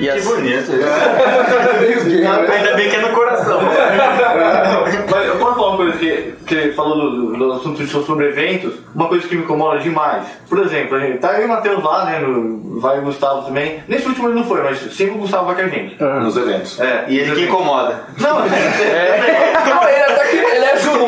[0.00, 0.72] E Que assim, bonito.
[2.50, 3.60] Ainda bem que é no coração.
[5.10, 8.74] Mas eu posso falar uma coisa que, que falou do, do assunto de sobre eventos,
[8.94, 10.26] uma coisa que me incomoda demais.
[10.46, 12.18] Por exemplo, a gente, tá e o Matheus lá, né?
[12.18, 13.82] No, vai o Gustavo também.
[13.88, 16.02] Nesse último ele não foi, mas sempre o Gustavo vai com a gente.
[16.02, 16.78] Nos eventos.
[16.78, 18.04] É, E ele que incomoda.
[18.18, 20.49] Não, Não, ele até que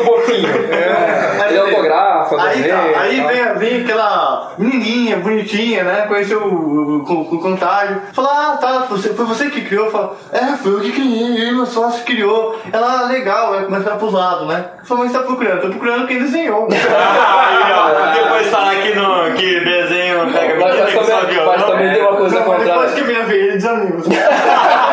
[0.03, 0.49] um pouquinho.
[1.49, 2.93] Ele autografa, Aí, desenha.
[2.93, 6.05] tá, aí vem, vem aquela menininha bonitinha, né?
[6.07, 8.01] Conheceu o, o, o, o contágio.
[8.13, 9.91] Fala, ah, tá, você, foi você que criou?
[9.91, 12.57] Fala, é, foi eu que criei, meu sócio criou.
[12.71, 14.65] Ela, ah, legal, é, começa a pros lados, né?
[14.83, 15.61] Fala, mas você tá procurando?
[15.61, 16.67] Tô procurando quem desenhou.
[16.71, 21.53] Aí, ó, depois falar que, no, que desenho pega Mas, menina mas que também, violão.
[21.57, 22.93] mas também tem uma coisa Não, mas depois contrária.
[22.93, 24.01] que a minha vez, ele desanima.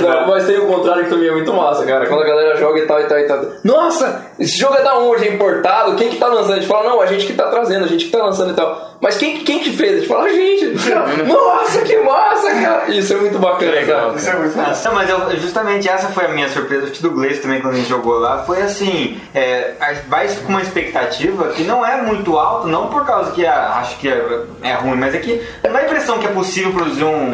[0.00, 2.06] Não, mas tem o contrário que também é muito massa, cara.
[2.06, 3.44] Quando a galera joga e tal e tal e tal.
[3.62, 5.24] Nossa, esse jogo é da onde?
[5.28, 5.94] É importado?
[5.96, 6.52] Quem que tá lançando?
[6.52, 8.54] A gente fala, não, a gente que tá trazendo, a gente que tá lançando e
[8.54, 8.90] tal.
[9.00, 9.92] Mas quem, quem que fez?
[9.92, 10.64] A gente fala, a gente.
[11.26, 12.90] Nossa, que massa, cara.
[12.90, 14.12] Isso é muito bacana, cara.
[14.14, 14.88] Isso é muito massa.
[14.88, 17.74] Não, mas eu- justamente essa foi a minha surpresa, acho que do Gleice também quando
[17.74, 19.72] a gente jogou lá, foi assim, é,
[20.08, 23.98] vai com uma expectativa que não é muito alta, não por causa que a- acho
[23.98, 27.32] que é, é ruim, mas é que dá a impressão que é possível produzir um,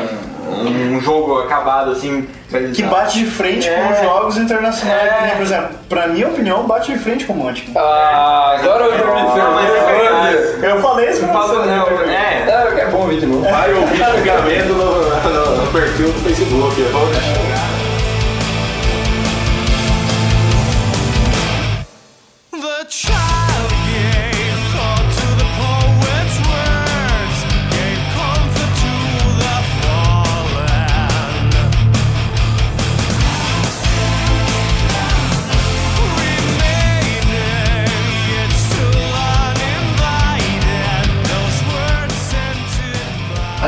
[0.50, 2.28] um jogo acabado assim.
[2.74, 3.74] Que bate de frente É.
[3.74, 5.02] com os jogos internacionais.
[5.08, 5.20] É.
[5.26, 7.70] nem, Por exemplo, pra minha opinião, bate de frente com o Monte.
[7.76, 10.66] Ah, agora eu dormi Não, mas é verdade.
[10.66, 11.70] Eu falei isso pra Falou, você.
[11.70, 12.44] não, né?
[12.46, 13.42] é, É, é bom ouvir de novo.
[13.48, 16.80] Vai ouvir xingamento no, no, no perfil do Facebook.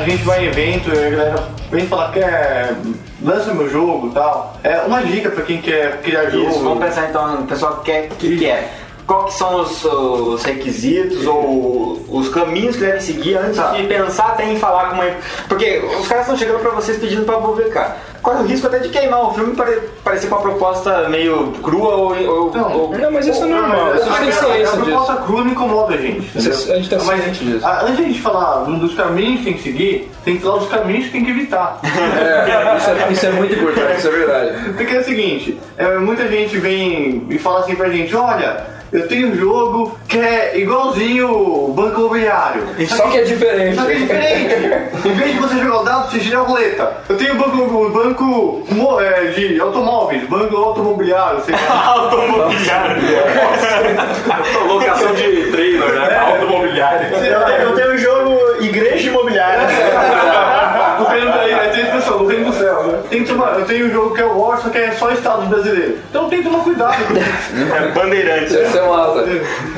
[0.02, 2.74] A gente vai em evento e a galera vem falar que é,
[3.22, 4.58] lança meu jogo e tal.
[4.64, 6.50] É uma dica pra quem quer criar jogo.
[6.50, 8.81] Isso, vamos pensar então no pessoal que quer, que quer.
[9.06, 14.28] Qual que são os, os requisitos ou os caminhos que devem seguir antes de pensar
[14.28, 15.04] até em falar com uma.
[15.48, 17.98] Porque os caras estão chegando pra vocês pedindo pra publicar.
[18.22, 19.66] Corre o risco até de queimar o filme para
[20.04, 22.14] parecer com uma proposta meio crua ou.
[22.16, 23.96] ou ou- Não, mas isso é normal.
[23.96, 24.76] Isso a, tem a, ciência a disso.
[24.84, 26.38] proposta crua me incomoda, gente.
[26.38, 26.72] Isso- entendeu?
[26.74, 27.66] a gente tá Mas, ciente disso.
[27.66, 30.56] a- Antes de a gente falar dos caminhos que tem que seguir, tem que falar
[30.58, 31.80] os caminhos que tem que evitar.
[32.22, 34.72] É, isso, é, isso é muito importante, isso é verdade.
[34.76, 39.08] Porque é o seguinte, é, muita gente vem e fala assim pra gente, olha, eu
[39.08, 42.62] tenho um jogo que é igualzinho Banco Imobiliário.
[42.88, 43.74] Só que é diferente.
[43.74, 44.54] Só que é diferente.
[45.08, 46.98] em vez de você jogar o dado, você gira a roleta.
[47.08, 51.86] Eu tenho o banco, banco é, de automóveis, banco automobiliário, sei lá.
[52.02, 53.02] Automobiliário.
[54.68, 56.18] Locação de trailer, né?
[56.18, 57.14] Automobiliário.
[57.14, 59.68] Eu tenho, eu tenho o jogo Igreja Imobiliária.
[60.98, 63.01] Do reino daí, aí tem expressão, do reino do céu, né?
[63.12, 65.10] Tem que tomar, eu tenho um jogo que é o War, só que é só
[65.12, 65.96] estados brasileiros.
[66.08, 67.74] Então tem que tomar cuidado com isso.
[67.74, 68.52] É Bandeirantes.
[68.52, 69.22] Isso é massa.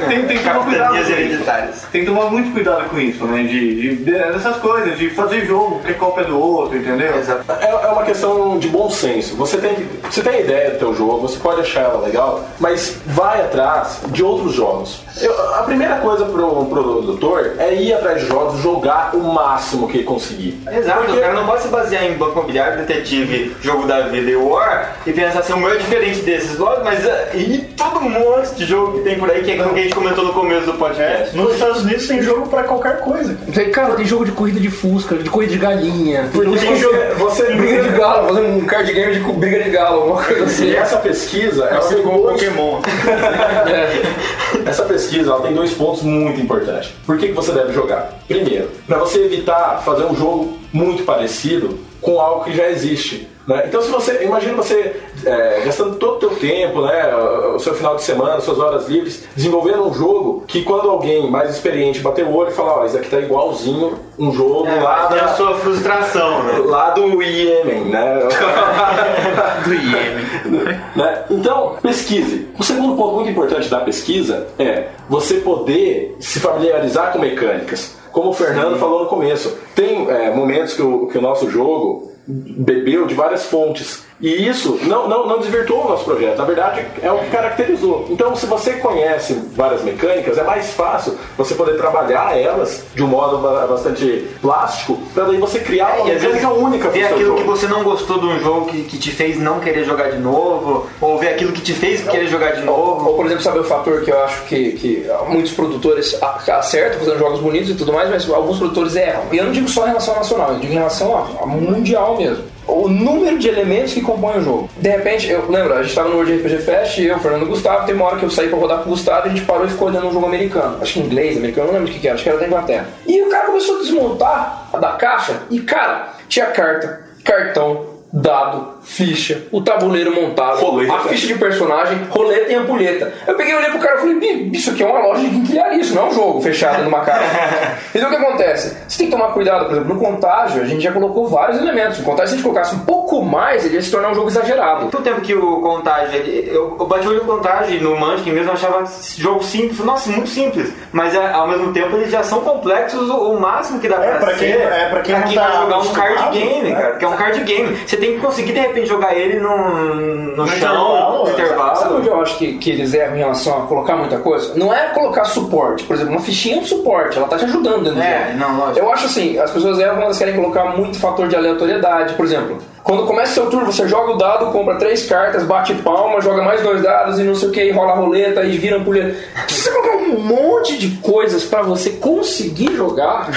[0.09, 0.95] Tem, tem que tomar cuidado.
[0.95, 1.21] Capitanias com isso.
[1.21, 1.83] hereditárias.
[1.91, 3.43] Tem que tomar muito cuidado com isso, né?
[3.43, 7.13] De, de, de- dessas coisas, de fazer jogo, que é é do outro, entendeu?
[7.61, 9.35] É, é uma questão de bom senso.
[9.37, 9.75] Você tem,
[10.09, 13.99] você tem a ideia do teu jogo, você pode achar ela legal, mas vai atrás
[14.09, 15.01] de outros jogos.
[15.21, 20.03] Eu- a primeira coisa pro produtor é ir atrás de jogos, jogar o máximo que
[20.05, 20.61] conseguir.
[20.71, 23.24] Exato, Porque- o cara não pode se basear em Banco Imobiliário, Detetive,
[23.63, 27.07] Jogo da Vida e War e pensar assim, o meu é diferente desses, lógico, mas
[27.07, 29.69] ah, e todo um monte de jogo que tem por aí que é que a
[29.75, 31.37] gente comentou no começo do podcast.
[31.37, 33.35] Nos Estados Unidos tem jogo pra qualquer coisa.
[33.35, 33.53] cara.
[33.53, 36.29] Tem, cara, tem jogo de corrida de fusca, de corrida de galinha.
[36.33, 40.01] Porque tem jogo, você- briga de galo, fazer um card game de briga de galo,
[40.03, 40.67] alguma coisa assim.
[40.67, 42.81] E essa pesquisa, ela tem como dois- Pokémon.
[44.67, 46.91] Essa pesquisa ela tem dois pontos muito importantes.
[47.07, 48.13] Por que, que você deve jogar?
[48.27, 53.27] Primeiro, para você evitar fazer um jogo muito parecido com algo que já existe.
[53.49, 53.65] né?
[53.67, 54.95] Então, se você imagina você
[55.25, 59.25] é, gastando todo o teu tempo, né, o seu final de semana, suas horas livres,
[59.35, 62.99] desenvolvendo um jogo que quando alguém mais experiente bater o olho e falar, ó, isso
[62.99, 66.59] aqui tá igualzinho um jogo É, lá, tem a da, sua frustração, né?
[66.69, 68.19] lá do Iêmen, né?
[69.65, 70.79] Do Iêmen.
[70.95, 71.25] né?
[71.31, 72.49] Então, pesquise.
[72.59, 77.97] O segundo ponto muito importante da pesquisa é você poder se familiarizar com mecânicas.
[78.15, 82.13] Como o Fernando falou no começo, tem é, momentos que o, que o nosso jogo
[82.27, 84.05] bebeu de várias fontes.
[84.21, 86.39] E isso não, não, não desvirtuou o nosso projeto.
[86.39, 88.07] Na verdade, é o que caracterizou.
[88.11, 93.09] Então, se você conhece várias mecânicas, é mais fácil você poder trabalhar elas de um
[93.09, 96.99] modo ba- bastante plástico, para daí você criar uma E às mecânica vezes única pro
[96.99, 97.41] seu aquilo jogo.
[97.41, 100.19] que você não gostou de um jogo que, que te fez não querer jogar de
[100.19, 103.09] novo, ou ver aquilo que te fez querer jogar de novo.
[103.11, 107.19] Ou, por exemplo, sabe o fator que eu acho que, que muitos produtores acertam fazendo
[107.19, 109.23] jogos bonitos e tudo mais, mas alguns produtores erram.
[109.33, 111.47] E eu não digo só em relação ao nacional, eu digo em relação a, a
[111.47, 112.54] mundial mesmo.
[112.67, 114.71] O número de elementos que compõem o jogo.
[114.77, 117.95] De repente, eu lembro, a gente tava no World RPG Fest, eu, Fernando Gustavo, tem
[117.95, 119.71] uma hora que eu saí pra rodar com o Gustavo e a gente parou e
[119.71, 120.79] ficou olhando um jogo americano.
[120.81, 122.89] Acho que inglês, americano, não lembro o que, que era, acho que era da Inglaterra.
[123.07, 128.75] E o cara começou a desmontar a da caixa e, cara, tinha carta, cartão, dado,
[128.83, 130.95] ficha, o tabuleiro montado, Roleta.
[130.95, 133.13] a ficha de personagem, roleta e ampulheta.
[133.27, 135.81] Eu peguei, olhei pro cara e falei, "Bi, isso aqui é uma loja de quinquilharia,
[135.81, 137.25] isso não é um jogo fechado numa caixa.
[137.93, 138.77] então o que acontece?
[138.87, 141.99] Você tem que tomar cuidado, por exemplo, no contágio, a gente já colocou vários elementos.
[141.99, 144.29] No contágio, se a gente colocasse um pouco mais, ele ia se tornar um jogo
[144.29, 144.87] exagerado.
[144.91, 148.51] Todo tempo que o Contágio, eu, eu bati o olho no Contágio no Munchkin mesmo,
[148.51, 150.73] eu achava esse jogo simples, nossa, muito simples.
[150.93, 154.11] Mas é, ao mesmo tempo eles já são complexos o, o máximo que dá É,
[154.11, 154.39] pra, pra ser.
[154.39, 156.75] quem- é, pra quem não vai tá jogar um card game, né?
[156.81, 157.77] cara, que é um card game.
[157.87, 161.77] Você tem que conseguir de repente jogar ele no, no, chão, intervalo, no intervalo.
[161.77, 164.53] Sabe onde eu acho que, que eles erram em relação a colocar muita coisa?
[164.55, 165.85] Não é colocar suporte.
[165.85, 168.39] Por exemplo, uma fichinha é um suporte, ela tá te ajudando dentro do É, jogo.
[168.39, 168.79] não, lógico.
[168.79, 172.15] Eu acho assim, as pessoas erram quando elas querem colocar muito fator de aleatoriedade.
[172.15, 176.21] Por exemplo, quando começa seu turno, você joga o dado, compra três cartas, bate palma,
[176.21, 179.17] joga mais dois dados e não sei o que, rola a roleta e vira ampulheta.
[179.49, 183.29] Se você colocar um monte de coisas pra você conseguir jogar,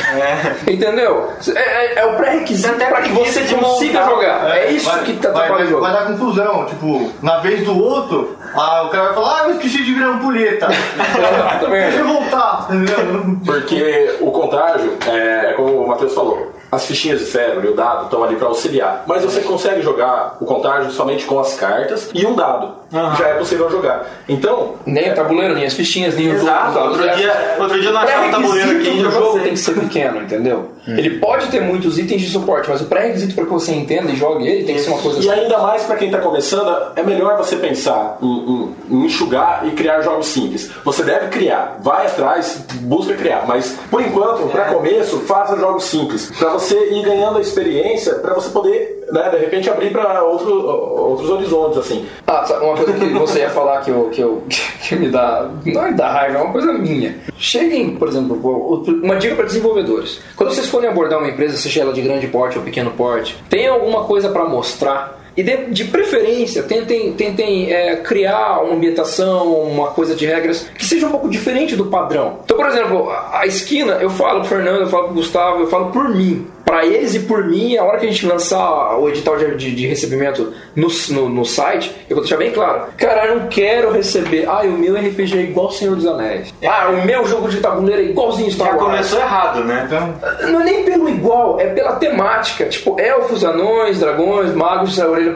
[0.67, 1.29] entendeu?
[1.55, 4.09] É, é- é o pré-requisito Até pra que você consiga montar.
[4.11, 4.57] jogar.
[4.57, 5.81] É, isso vai, que tá vai, atrapalhando vai, o jogo.
[5.81, 9.51] vai dar confusão, tipo, na vez do outro, ah, o cara vai falar, ah, eu
[9.55, 10.67] esqueci de virar ampulheta.
[11.61, 11.81] Também.
[11.83, 13.37] Deixa eu voltar, entendeu?
[13.45, 18.05] Porque o contágio, é, como o Matheus falou, as fichinhas de cérebro e o dado
[18.05, 19.03] estão ali para auxiliar.
[19.07, 22.75] Mas você consegue jogar o contágio somente com as cartas e um dado.
[23.17, 24.05] Já é possível jogar.
[24.29, 26.79] Então, Nem o tabuleiro, nem as fichinhas, nem os Exato.
[26.79, 26.99] outros.
[27.01, 29.39] Outro dia, outro dia eu não achava um tabuleiro aqui O e jogo você.
[29.39, 30.71] tem que ser pequeno, entendeu?
[30.87, 34.15] Ele pode ter muitos itens de suporte, mas o pré-requisito para que você entenda e
[34.15, 35.41] jogue ele tem que ser uma coisa E assim.
[35.41, 39.71] ainda mais para quem está começando, é melhor você pensar em, em- em enxugar e
[39.71, 40.71] criar jogos simples.
[40.85, 46.31] Você deve criar, vai atrás, busca criar, mas por enquanto, para começo, faça jogos simples,
[46.39, 50.65] para você ir ganhando a experiência para você poder, né, de repente, abrir para outro,
[50.65, 52.05] outros horizontes, assim.
[52.25, 54.43] Ah, sabe, uma coisa que você ia falar que, eu, que, eu,
[54.87, 55.49] que me dá.
[55.65, 57.15] Não é da raiva, é uma coisa minha.
[57.37, 58.35] Cheguem, por exemplo,
[59.03, 60.19] uma dica para desenvolvedores.
[60.35, 63.67] Quando vocês forem abordar uma empresa, seja ela de grande porte ou pequeno porte, tem
[63.67, 65.16] alguma coisa para mostrar.
[65.37, 70.83] E de, de preferência, tentem, tentem é, criar uma ambientação, uma coisa de regras que
[70.83, 72.39] seja um pouco diferente do padrão.
[72.43, 75.67] Então, por exemplo, a, a esquina, eu falo pro Fernando, eu falo pro Gustavo, eu
[75.67, 79.07] falo por mim para eles e por mim, a hora que a gente lançar o
[79.07, 82.87] edital de, de, de recebimento no, no, no, site, eu vou deixar bem claro.
[82.97, 84.45] Cara, eu não quero receber.
[84.45, 86.53] Ah, o meu RPG é igual Senhor dos Anéis.
[86.65, 88.85] Ah, o meu jogo de tabuleiro é igualzinho Star Já Wars.
[88.85, 89.83] começou errado, né?
[89.85, 90.49] Então...
[90.51, 92.65] Não é nem pelo igual, é pela temática.
[92.65, 94.93] Tipo, elfos, anões, dragões, magos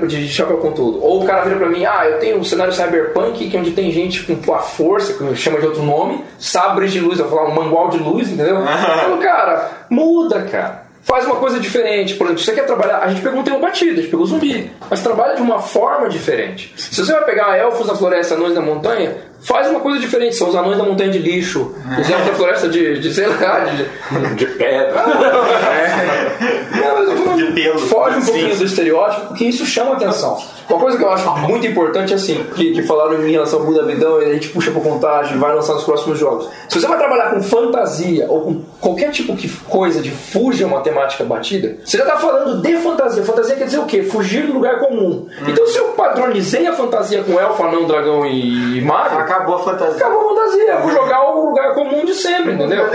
[0.08, 1.04] de chapéu com tudo.
[1.04, 3.72] Ou o cara vira pra mim, ah, eu tenho um cenário cyberpunk que é onde
[3.72, 7.38] tem gente com a força, que chama de outro nome, sabres de luz, eu vou
[7.38, 8.58] falar um mangual de luz, entendeu?
[8.62, 10.92] então, cara, muda, cara.
[11.04, 12.14] Faz uma coisa diferente.
[12.14, 13.00] Por exemplo, você quer trabalhar.
[13.00, 14.72] A gente pegou um tema batido, a gente pegou zumbi.
[14.90, 16.72] Mas trabalha de uma forma diferente.
[16.78, 20.36] Se você vai pegar elfos da floresta, anões da montanha, faz uma coisa diferente.
[20.36, 23.60] São os anões da montanha de lixo, os elfos da floresta de, de sei lá,
[23.60, 25.04] de, de pedra.
[25.72, 27.36] é.
[27.36, 27.80] de pelo.
[27.80, 30.38] Foge um pouquinho do estereótipo, porque isso chama atenção.
[30.70, 33.84] Uma coisa que eu acho muito importante, assim, que, que falaram em relação ao Buda
[33.84, 36.48] Vidão, e a gente puxa por contagem, vai lançar nos próximos jogos.
[36.70, 40.80] Se você vai trabalhar com fantasia ou com qualquer tipo de coisa de fuja uma
[40.80, 43.24] temática batida, você já está falando de fantasia.
[43.24, 44.04] Fantasia quer dizer o quê?
[44.04, 45.28] Fugir do lugar comum.
[45.46, 49.96] Então, se eu padronizei a fantasia com elfo, anão, dragão e mago, acabou a fantasia.
[50.06, 50.72] Acabou a fantasia.
[50.74, 52.86] Eu vou jogar o lugar comum de sempre, entendeu?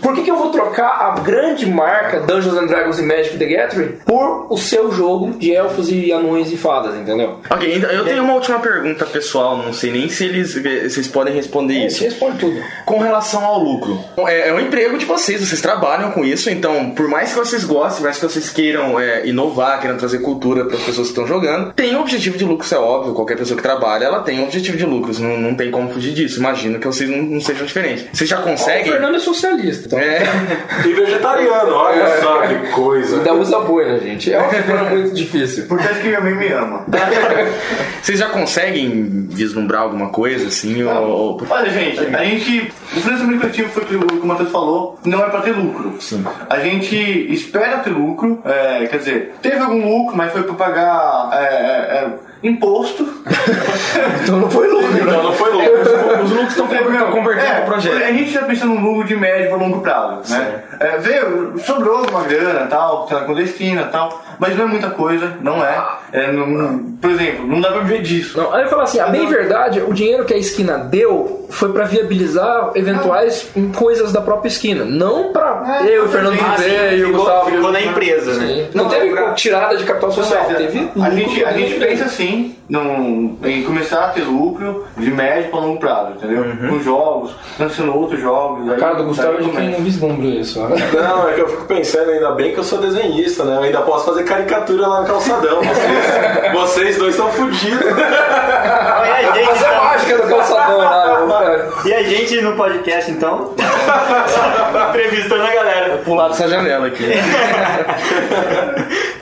[0.00, 3.46] Por que, que eu vou trocar a grande marca Dungeons and Dragons e Magic the
[3.46, 7.38] Gathering por o seu jogo de elfos e anões e fadas, entendeu?
[7.50, 11.34] Ok, então eu tenho uma última pergunta pessoal, não sei nem se eles vocês podem
[11.34, 12.02] responder É, isso.
[12.04, 12.60] responde tudo.
[12.84, 13.98] Com relação ao lucro.
[14.26, 17.64] É, é um emprego de vocês, vocês trabalham com isso, então, por mais que vocês
[17.64, 21.12] gostem, por mais que vocês queiram é, inovar, queiram trazer cultura para as pessoas que
[21.12, 24.20] estão jogando, tem um objetivo de lucro, isso é óbvio, qualquer pessoa que trabalha, ela
[24.20, 26.38] tem um objetivo de lucros, não, não tem como fugir disso.
[26.40, 28.06] Imagino que vocês não, não sejam diferentes.
[28.12, 28.84] Vocês já O conseguem.
[28.92, 29.86] Fernando é socialista.
[29.86, 29.98] Então.
[29.98, 30.22] É.
[30.86, 32.20] E vegetariano, olha É.
[32.20, 33.16] só que coisa.
[33.18, 34.32] Ainda usa boi, né, gente?
[34.32, 35.64] É uma figura muito difícil.
[35.64, 36.84] Importante que minha mãe me ama.
[38.02, 40.82] Vocês já conseguem vislumbrar alguma coisa assim?
[40.82, 42.72] Ou, ou- Olha, gente, a gente.
[42.96, 45.96] O financiamento coletivo foi o que o Matheus falou, não é pra ter lucro.
[46.00, 46.24] Sim.
[46.50, 46.96] A gente
[47.32, 52.04] espera ter lucro, é, quer dizer, teve algum lucro, mas foi pra pagar é, é,
[52.04, 52.12] é,
[52.42, 53.04] imposto.
[54.22, 56.24] então não foi lucro, Então não foi lucro.
[56.24, 57.96] Os lucros estão convertendo É, o projeto.
[57.96, 60.62] A gente tá pensando num lucro de médio para longo prazo, né?
[60.80, 65.64] É, veio, sobrou alguma grana tal, lá, clandestina tal, mas não é muita coisa, não
[65.64, 65.86] é.
[66.12, 68.36] É, não- não- por exemplo, não dá pra viver disso.
[68.36, 71.72] Não, aí eu falo assim, a bem verdade, o dinheiro que a esquina deu foi
[71.72, 76.56] pra viabilizar eventuais coisas da própria esquina, não pra É, eu e o Fernando ah,
[76.56, 77.50] sim, viver e o Gustavo.
[77.50, 78.68] ficou na empresa, né?
[78.74, 81.58] Não, Não, teve pra- tirada de capital social, Não, mas, teve a gente, a pra
[81.58, 86.44] gente pensa assim num, em começar a ter lucro de médio para longo prazo, entendeu?
[86.68, 88.68] Com jogos, lançando outros jogos.
[88.68, 90.60] A aí- cara do Gustavo é de quem não vislumbra isso.
[90.62, 90.76] né?
[90.94, 93.56] Não, é que eu fico pensando, ainda bem que eu sou desenhista, né?
[93.56, 95.60] Eu ainda posso fazer caricatura lá no calçadão.
[95.62, 97.84] Vocês, vocês dois estão fodidos.
[97.86, 99.84] Olha a gente, Fazer então.
[99.84, 101.68] mágica do calçadão lá.
[101.84, 103.54] E a gente no podcast, então?
[104.90, 105.98] Entrevistando a galera.
[106.04, 107.04] pular dessa janela aqui.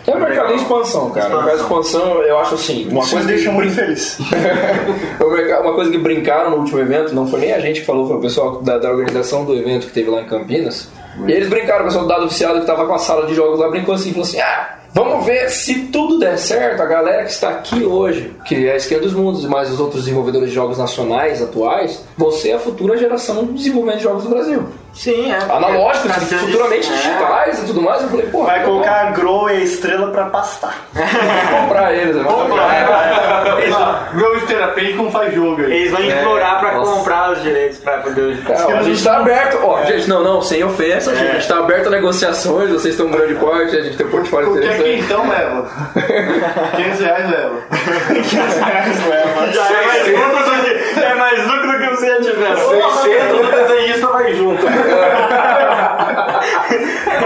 [0.06, 1.28] É o mercado em expansão, cara.
[1.28, 4.18] O mercado em expansão, eu acho assim, uma Isso me coisa deixa que- muito feliz.
[5.20, 7.86] O mercado- Uma coisa que brincaram no último evento, não foi nem a gente que
[7.86, 10.88] falou, foi o pessoal da, da organização do evento que teve lá em Campinas.
[11.28, 13.60] E eles brincaram, o pessoal do dado oficial que tava com a sala de jogos
[13.60, 17.30] lá brincou assim, falou assim: ah, vamos ver se tudo der certo, a galera que
[17.30, 20.54] está aqui hoje, que é a Esquerda dos Mundos e mais os outros desenvolvedores de
[20.54, 24.66] jogos nacionais atuais, vão ser a futura geração de desenvolvimento de jogos do Brasil.
[24.92, 25.36] Sim, é.
[25.36, 26.96] Analógicos, Tá sendo futuramente é.
[26.96, 28.02] digitais e tudo mais.
[28.02, 30.74] Eu falei, pô, Vai colocar a Grow e a estrela pra pastar.
[30.92, 32.22] vamos comprar eles, né?
[32.24, 33.58] vamos comprar.
[33.60, 35.72] Eles vão, Meu esterapente como faz jogo aí.
[35.72, 38.38] eles vão implorar pra comprar os direitos pra poder.
[38.46, 41.58] Não, a gente tá aberto, ó, gente, não, não, sem ofensa, gente, a gente tá
[41.58, 45.06] aberto a negociações, vocês estão um grande porte, a gente tem um portfólio Qualquer interessante.
[45.06, 45.68] quentão leva.
[46.76, 47.60] 500 reais leva.
[49.52, 51.59] Já é mais lucro do que, é mais lucro que
[52.00, 52.56] você já tiver.
[52.56, 54.64] 600 o desenhista vai junto.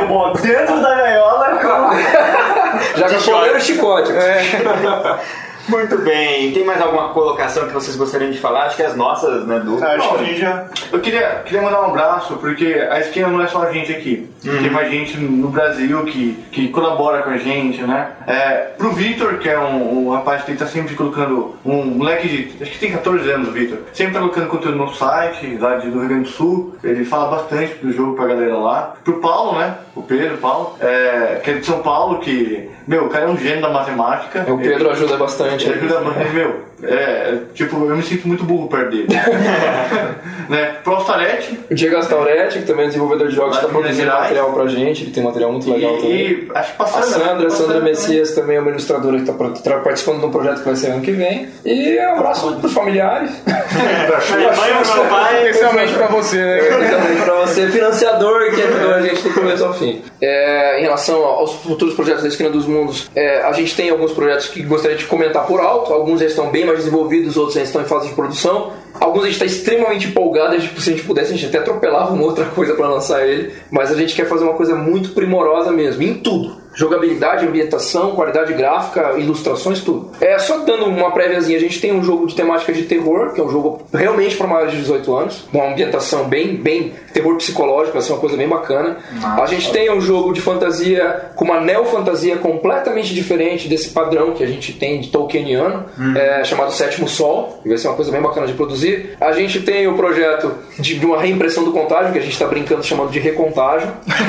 [0.09, 1.45] Bom, dentro da gaiola,
[2.97, 4.13] Já com coleiro chicote.
[5.69, 6.53] Muito bem.
[6.53, 8.65] Tem mais alguma colocação que vocês gostariam de falar?
[8.65, 9.83] Acho que as nossas, né, Du?
[9.83, 10.67] Acho que a gente já.
[10.93, 14.29] Eu queria, queria mandar um abraço, porque a esquina não é só a gente aqui.
[14.43, 18.11] Tem mais gente no Brasil que, que colabora com a gente, né?
[18.27, 21.55] É, pro Vitor, que é um, um rapaz que tá sempre colocando.
[21.65, 22.63] Um moleque de.
[22.63, 23.79] Acho que tem 14 anos, Vitor.
[23.93, 26.75] Sempre tá colocando conteúdo no site, lá de, do Rio Grande do Sul.
[26.85, 28.95] Ele fala bastante do jogo pra galera lá.
[29.03, 29.75] Pro Paulo, né?
[29.97, 32.69] O Pedro, Paulo, é, que é de São Paulo, que.
[32.87, 34.45] Meu, o cara é um gênio da matemática.
[34.49, 35.67] O Pedro ajuda bastante.
[35.67, 36.65] Ele ajuda bastante, meu.
[36.89, 39.07] É, tipo, eu me sinto muito burro perto dele.
[40.49, 40.77] né?
[40.83, 44.67] Pro Alstarete, O Diego Astauretti, que também é desenvolvedor de jogos, está produzindo material pra
[44.67, 46.11] gente, ele tem material muito legal também.
[46.11, 47.25] e, e acho que A passando.
[47.25, 50.65] Sandra, a Sandra Messias também é uma ilustradora que está participando de um projeto que
[50.65, 51.49] vai ser ano que vem.
[51.65, 53.31] E um abraço pros familiares.
[53.45, 55.51] Minha mãe e meu pai.
[55.51, 56.91] Especialmente pra você, né?
[56.91, 60.03] Também para você, financiador, que ajudou a gente do começo ao fim.
[60.21, 64.13] É, em relação aos futuros projetos da Esquina dos Mundos, é, a gente tem alguns
[64.13, 65.93] projetos que gostaria de comentar por alto.
[65.93, 68.73] Alguns já estão bem mais desenvolvidos, outros já estão em fase de produção.
[69.01, 72.13] Alguns a gente está extremamente empolgado, a se a gente pudesse, a gente até atropelava
[72.13, 73.53] uma outra coisa para lançar ele.
[73.71, 76.64] Mas a gente quer fazer uma coisa muito primorosa mesmo, em tudo.
[76.75, 80.11] Jogabilidade, ambientação, qualidade gráfica, ilustrações, tudo.
[80.21, 83.41] É, só dando uma préviazinha, a gente tem um jogo de temática de terror, que
[83.41, 87.93] é um jogo realmente para maiores de 18 anos, uma ambientação bem, bem terror psicológico,
[87.93, 88.99] vai ser uma coisa bem bacana.
[89.41, 94.43] A gente tem um jogo de fantasia com uma neofantasia completamente diferente desse padrão que
[94.43, 95.85] a gente tem de Tolkieniano,
[96.17, 99.17] é, chamado Sétimo Sol, que vai ser uma coisa bem bacana de produzir.
[99.21, 102.47] A gente tem o projeto de, de uma reimpressão do contágio, que a gente está
[102.47, 103.89] brincando chamando de recontágio.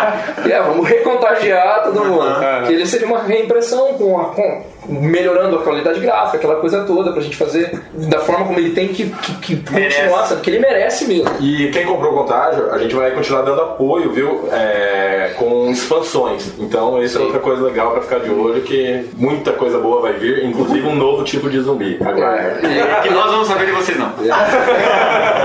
[0.50, 2.20] é, vamos recontagiar mundo.
[2.66, 7.12] Que ele seria uma reimpressão com, a- com- melhorando a qualidade gráfica, aquela coisa toda,
[7.12, 10.40] pra gente fazer da forma como ele tem que, que, que continuar, sabe?
[10.40, 11.30] que ele merece mesmo.
[11.40, 14.48] E quem comprou o contágio, a gente vai continuar dando apoio, viu?
[14.52, 16.52] É, com expansões.
[16.58, 20.14] Então, isso é outra coisa legal pra ficar de olho, que muita coisa boa vai
[20.14, 21.98] vir, inclusive um novo tipo de zumbi.
[22.04, 22.58] Agora.
[23.02, 24.12] Que nós vamos saber de vocês não.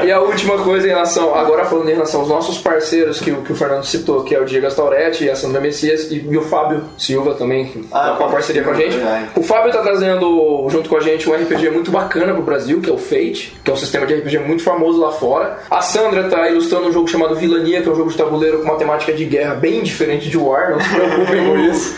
[0.03, 3.41] E a última coisa em relação, agora falando em relação aos nossos parceiros que, o-
[3.41, 6.41] que o Fernando citou, que é o Diego Astauretti, a Sandra Messias e, e o
[6.41, 8.97] Fábio Silva também, que Ah, tá com a parceria com a gente.
[9.35, 12.89] O Fábio tá trazendo junto com a gente um RPG muito bacana pro Brasil, que
[12.89, 15.59] é o Fate, que é um sistema de RPG muito famoso lá fora.
[15.69, 18.63] A Sandra tá ilustrando um jogo chamado Vilania, que é um jogo de tabuleiro com
[18.63, 21.95] uma temática de guerra bem diferente de War, não se preocupem com isso.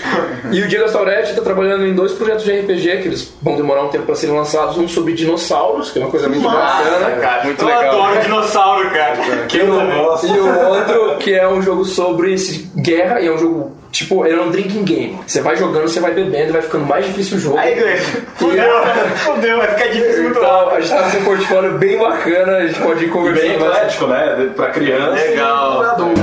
[0.51, 3.83] E o Diego Astauretti tá trabalhando em dois projetos de RPG, que eles vão demorar
[3.83, 7.11] um tempo para serem lançados, um sobre dinossauros, que é uma coisa muito bacana.
[7.17, 7.43] cara.
[7.43, 8.01] Muito eu legal.
[8.01, 9.17] adoro dinossauro, cara.
[9.65, 10.27] Não gosta?
[10.27, 12.35] E o outro que é um jogo sobre
[12.75, 15.19] guerra e é um jogo tipo, ele é um drinking game.
[15.25, 17.57] Você vai jogando, você vai bebendo, vai ficando mais difícil o jogo.
[17.57, 18.65] Aí, Gleice, fudeu.
[19.17, 22.67] Fudeu, vai ficar difícil muito Então, a gente tá com um portfólio bem bacana, a
[22.67, 23.41] gente pode ir E conversando.
[23.47, 24.49] bem eclético, né?
[24.55, 25.73] Pra criança Legal.
[25.73, 26.21] e pra adulto.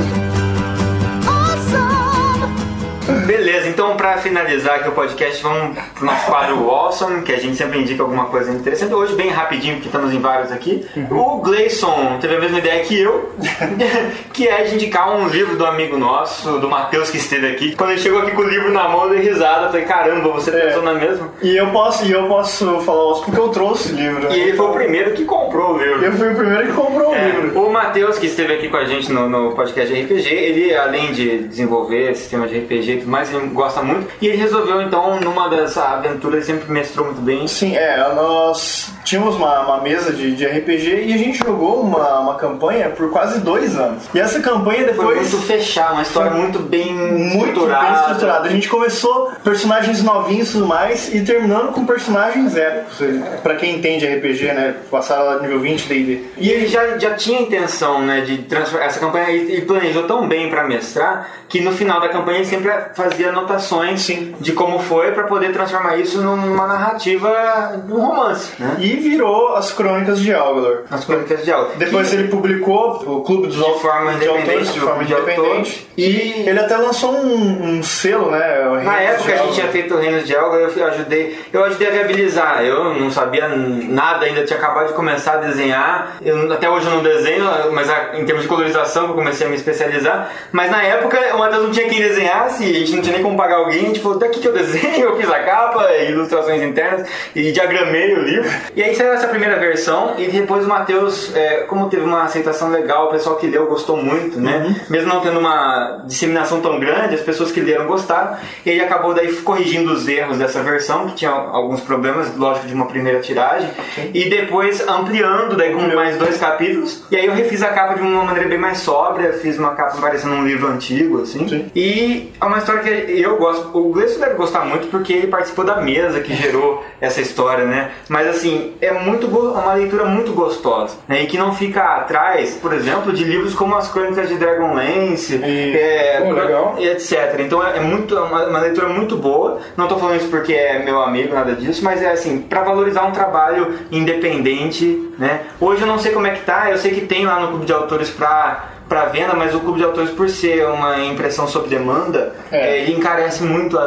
[3.24, 7.56] Beleza, então pra finalizar aqui o podcast, vamos pro nosso quadro Awesome, que a gente
[7.56, 8.92] sempre indica alguma coisa interessante.
[8.92, 10.86] Hoje, bem rapidinho, porque estamos em vários aqui.
[11.10, 13.32] O Gleison teve a mesma ideia que eu,
[14.32, 17.74] que é de indicar um livro do amigo nosso, do Matheus, que esteve aqui.
[17.76, 19.68] Quando ele chegou aqui com o livro na mão, eu dei risada.
[19.68, 20.66] Falei, caramba, você É.
[20.66, 21.30] pensou na mesma?
[21.42, 24.28] E eu posso, e eu posso falar isso porque eu trouxe o livro.
[24.28, 24.36] né?
[24.36, 26.04] E ele foi o primeiro que comprou o livro.
[26.04, 27.58] Eu fui o primeiro que comprou o É, livro.
[27.60, 31.12] o Matheus, que esteve aqui com a gente no, no podcast de RPG, ele, além
[31.12, 34.08] de desenvolver sistema de RPG e tudo mais, ele gosta muito.
[34.20, 37.46] E ele resolveu, então, numa das aventuras, ele sempre mestrou muito bem.
[37.46, 42.20] Sim, é, nós tínhamos uma, uma mesa de, de RPG e a gente jogou uma,
[42.20, 44.04] uma campanha por quase dois anos.
[44.14, 45.32] E essa campanha Foi depois.
[45.32, 47.84] muito fechar, uma história muito bem muito estruturada.
[47.84, 48.48] bem estruturada.
[48.48, 52.98] A gente começou personagens novinhos e tudo mais e terminando com personagens épicos.
[53.42, 54.74] Pra quem entende RPG, né?
[54.90, 56.24] Passaram lá do nível 20 D&D.
[56.38, 60.48] E ele já, já tinha intenção, né, de transformar essa campanha, ele planejou tão bem
[60.48, 64.04] pra mestrar, que no final da campanha ele sempre fazia anotações
[64.40, 68.76] de como foi pra poder transformar isso numa narrativa, num romance, né?
[68.78, 70.82] E virou as Crônicas de Algador.
[70.90, 71.72] As Crônicas de Algo.
[71.76, 75.38] Depois ele publicou o Clube dos De forma de independente, autores, de forma de autores.
[75.38, 75.88] independente.
[75.96, 78.80] E ele até lançou um, um selo, né?
[78.84, 81.90] Na época a gente tinha feito o Reinos de Alga, eu ajudei, eu ajudei a
[81.90, 82.64] viabilizar.
[82.64, 86.16] Eu não sabia nada ainda, tinha acabado de começar a desenhar.
[86.22, 89.50] Eu, até hoje eu não desenho, mas em termos de colorização que eu comecei a
[89.50, 90.30] me especializar.
[90.52, 93.36] Mas na época o Matheus não tinha quem desenhasse, a gente não tinha nem como
[93.36, 93.84] pagar alguém.
[93.84, 98.14] A gente falou, daqui que eu desenho, eu fiz a capa, ilustrações internas e diagramei
[98.14, 98.50] o livro.
[98.76, 102.70] E aí saiu essa primeira versão e depois o Matheus, é, como teve uma aceitação
[102.70, 104.80] legal, o pessoal que leu gostou muito, né?
[104.88, 108.36] Mesmo não tendo uma disseminação tão grande, as pessoas que leram gostaram.
[108.64, 112.74] E ele acabou daí corrigindo os erros dessa versão, que tinha alguns problemas, lógico, de
[112.74, 113.70] uma primeira tiragem.
[114.12, 117.04] E depois ampliando daí com mais dois capítulos.
[117.10, 119.96] E aí eu refiz a capa de uma maneira bem mais sóbria, fiz uma capa
[120.00, 121.70] parecendo um livro antigo, assim.
[121.74, 123.76] E é uma história que eu gosto.
[123.76, 127.92] O Gleison deve gostar muito porque ele participou da mesa que gerou essa história, né?
[128.08, 131.22] Mas assim, é muito uma leitura muito gostosa, né?
[131.22, 136.20] E que não fica atrás, por exemplo, de livros como as Crônicas de Dragonlance, é,
[136.20, 137.40] Pô, e etc.
[137.40, 139.58] Então é, é muito, é uma, uma leitura muito boa.
[139.76, 143.04] Não tô falando isso porque é meu amigo, nada disso, mas é assim, para valorizar
[143.04, 145.42] um trabalho independente, né?
[145.60, 147.66] Hoje eu não sei como é que tá, eu sei que tem lá no Clube
[147.66, 151.68] de Autores pra para venda, mas o Clube de Autores, por ser uma impressão sob
[151.68, 152.58] demanda, É.
[152.58, 153.82] eh, ele encarece muito a,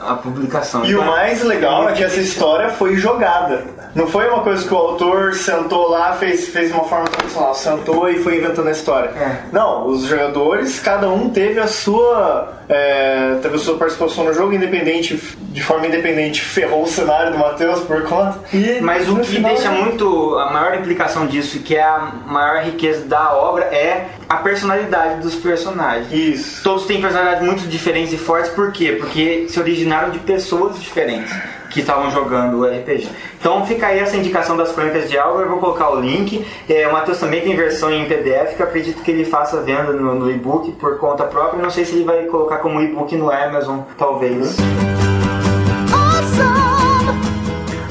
[0.00, 0.84] a, a publicação.
[0.84, 3.62] E Então, o mais legal é que essa história foi jogada.
[3.94, 8.08] Não foi uma coisa que o autor sentou lá, fez, fez uma forma tradicional, sentou
[8.08, 9.10] e foi inventando a história.
[9.52, 12.59] Não, os jogadores, cada um teve a sua.
[12.70, 17.38] É, teve a sua participação no jogo, independente, de forma independente, ferrou o cenário do
[17.38, 18.38] Matheus por conta.
[18.54, 20.38] E Mas o que final- deixa muito.
[20.38, 25.20] A maior implicação disso, e que é a maior riqueza da obra, é a personalidade
[25.20, 26.12] dos personagens.
[26.12, 26.62] Isso.
[26.62, 28.96] Todos têm personalidades muito diferentes e fortes, por quê?
[28.98, 31.32] Porque se originaram de pessoas diferentes
[31.70, 33.08] que estavam jogando o RPG.
[33.38, 36.44] Então fica aí essa indicação das crônicas de Álvaro, eu vou colocar o link.
[36.68, 39.92] É, o Matheus também tem versão em PDF, que eu acredito que ele faça venda
[39.92, 41.62] no, no e-book por conta própria.
[41.62, 44.56] Não sei se ele vai colocar como e-book no Amazon, talvez.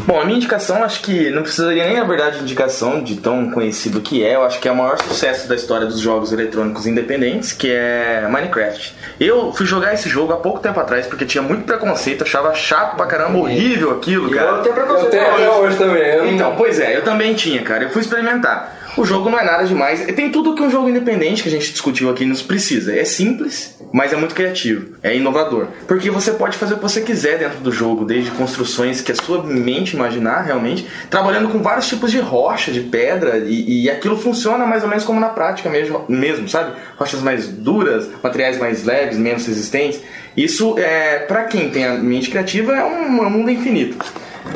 [0.09, 3.51] Bom, a minha indicação acho que não precisaria nem, na verdade, de indicação de tão
[3.51, 4.33] conhecido que é.
[4.33, 8.27] Eu acho que é o maior sucesso da história dos jogos eletrônicos independentes, que é
[8.27, 8.95] Minecraft.
[9.19, 12.95] Eu fui jogar esse jogo há pouco tempo atrás porque tinha muito preconceito, achava chato
[12.95, 14.47] pra caramba, horrível aquilo, cara.
[14.49, 16.01] Eu tenho preconceito Eu tenho até hoje também.
[16.01, 17.83] eu não- Então, pois é, eu também tinha, cara.
[17.83, 18.78] Eu fui experimentar.
[18.97, 20.05] O jogo não é nada demais.
[20.15, 22.95] Tem tudo que um jogo independente que a gente discutiu aqui nos precisa.
[22.95, 24.95] É simples, mas é muito criativo.
[25.01, 25.67] É inovador.
[25.87, 29.15] Porque você pode fazer o que você quiser dentro do jogo, desde construções que a
[29.15, 34.17] sua mente imaginar realmente, trabalhando com vários tipos de rocha, de pedra, e, e aquilo
[34.17, 36.73] funciona mais ou menos como na prática mesmo, mesmo, sabe?
[36.97, 40.01] Rochas mais duras, materiais mais leves, menos resistentes.
[40.35, 43.97] Isso, é, para quem tem a mente criativa, é um, é um mundo infinito.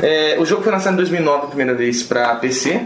[0.02, 2.80] É, o jogo foi lançado em 2009 a primeira vez para PC,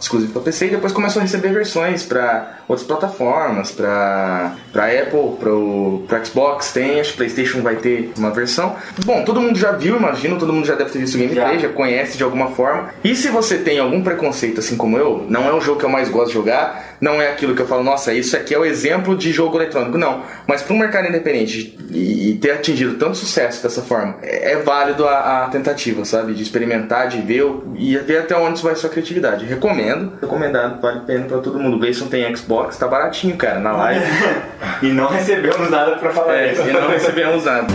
[0.00, 5.36] exclusivo para PC, e depois começou a receber versões para outras plataformas, para para Apple,
[5.38, 8.76] pro, pro Xbox tem, acho que PlayStation vai ter uma versão.
[9.04, 11.68] Bom, todo mundo já viu, imagino, todo mundo já deve ter visto o gameplay, já.
[11.68, 12.90] conhece de alguma forma.
[13.02, 15.90] E se você tem algum preconceito assim como eu, não é o jogo que eu
[15.90, 18.64] mais gosto de jogar, não é aquilo que eu falo, nossa, isso aqui é o
[18.64, 20.22] exemplo de jogo eletrônico, não.
[20.46, 25.06] Mas para um mercado independente e, ter atingido tanto sucesso dessa forma, é, é válido
[25.06, 26.34] a, a tentativa, sabe?
[26.34, 29.44] De experimentar, de ver o- e ver até onde vai a sua criatividade.
[29.46, 31.76] Recomendo, recomendado, vale a pena pra todo mundo.
[31.76, 34.04] O Gleison tem Xbox, tá baratinho, cara, na live.
[34.82, 36.62] E não recebemos nada pra falar É, isso.
[36.68, 37.66] e não recebemos nada.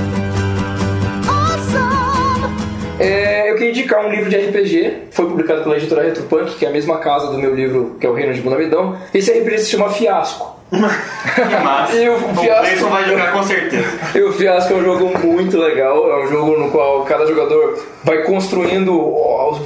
[2.99, 6.69] É, eu queria indicar um livro de RPG, foi publicado pela editora Retropunk, que é
[6.69, 8.97] a mesma casa do meu livro, que é o Reino de Bonamidão.
[9.13, 10.55] Esse RPG se chama Fiasco.
[10.72, 10.80] Que
[11.63, 11.95] massa.
[11.95, 13.88] E o Fiasco- vai jogar com certeza.
[14.15, 17.77] E o Fiasco é um jogo muito legal, é um jogo no qual cada jogador
[18.03, 18.93] vai construindo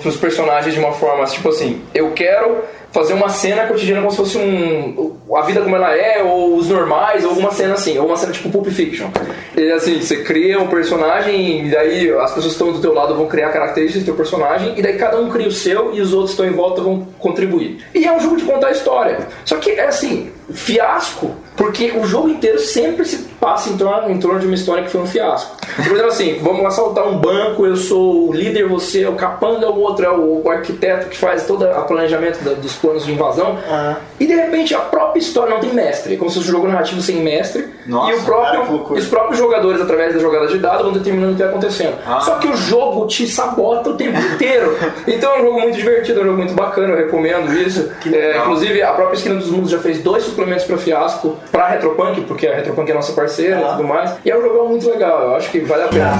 [0.03, 2.57] os personagens de uma forma, tipo assim, eu quero
[2.91, 6.69] fazer uma cena cotidiana como se fosse um a vida como ela é ou os
[6.69, 9.09] normais ou alguma cena assim ou uma cena tipo Pulp Fiction.
[9.55, 13.15] E assim você cria um personagem e daí as pessoas que estão do teu lado
[13.15, 16.13] vão criar características do teu personagem e daí cada um cria o seu e os
[16.13, 17.85] outros que estão em volta vão contribuir.
[17.93, 19.27] E é um jogo de contar história.
[19.45, 24.17] Só que é assim fiasco porque o jogo inteiro sempre se passa em torno, em
[24.17, 25.57] torno de uma história que foi um fiasco.
[25.75, 29.69] Por exemplo, assim, vamos assaltar um banco, eu sou o líder, você é o capanga,
[29.69, 33.11] o outro é o, o arquiteto que faz todo o planejamento da- dos planos de
[33.11, 33.57] invasão.
[34.19, 36.67] E de repente a própria história não tem mestre, é como se fosse um jogo
[36.67, 37.67] narrativo sem mestre.
[37.85, 38.99] Nossa, e o próprio, cara, que loucura.
[38.99, 41.95] os próprios jogadores, através da jogada de dado, vão determinando o que vai acontecendo.
[42.21, 44.77] Só que o jogo te sabota o tempo inteiro.
[45.07, 47.89] Então é um jogo muito divertido, é um jogo muito bacana, eu recomendo isso.
[48.13, 52.21] É, inclusive, a própria Esquina dos Mundos já fez dois suplementos para Fiasco, para Retropunk,
[52.21, 54.15] porque a Retropunk é nossa parceira e tudo mais.
[54.23, 56.11] E é um jogo muito legal, eu acho que vale a pena.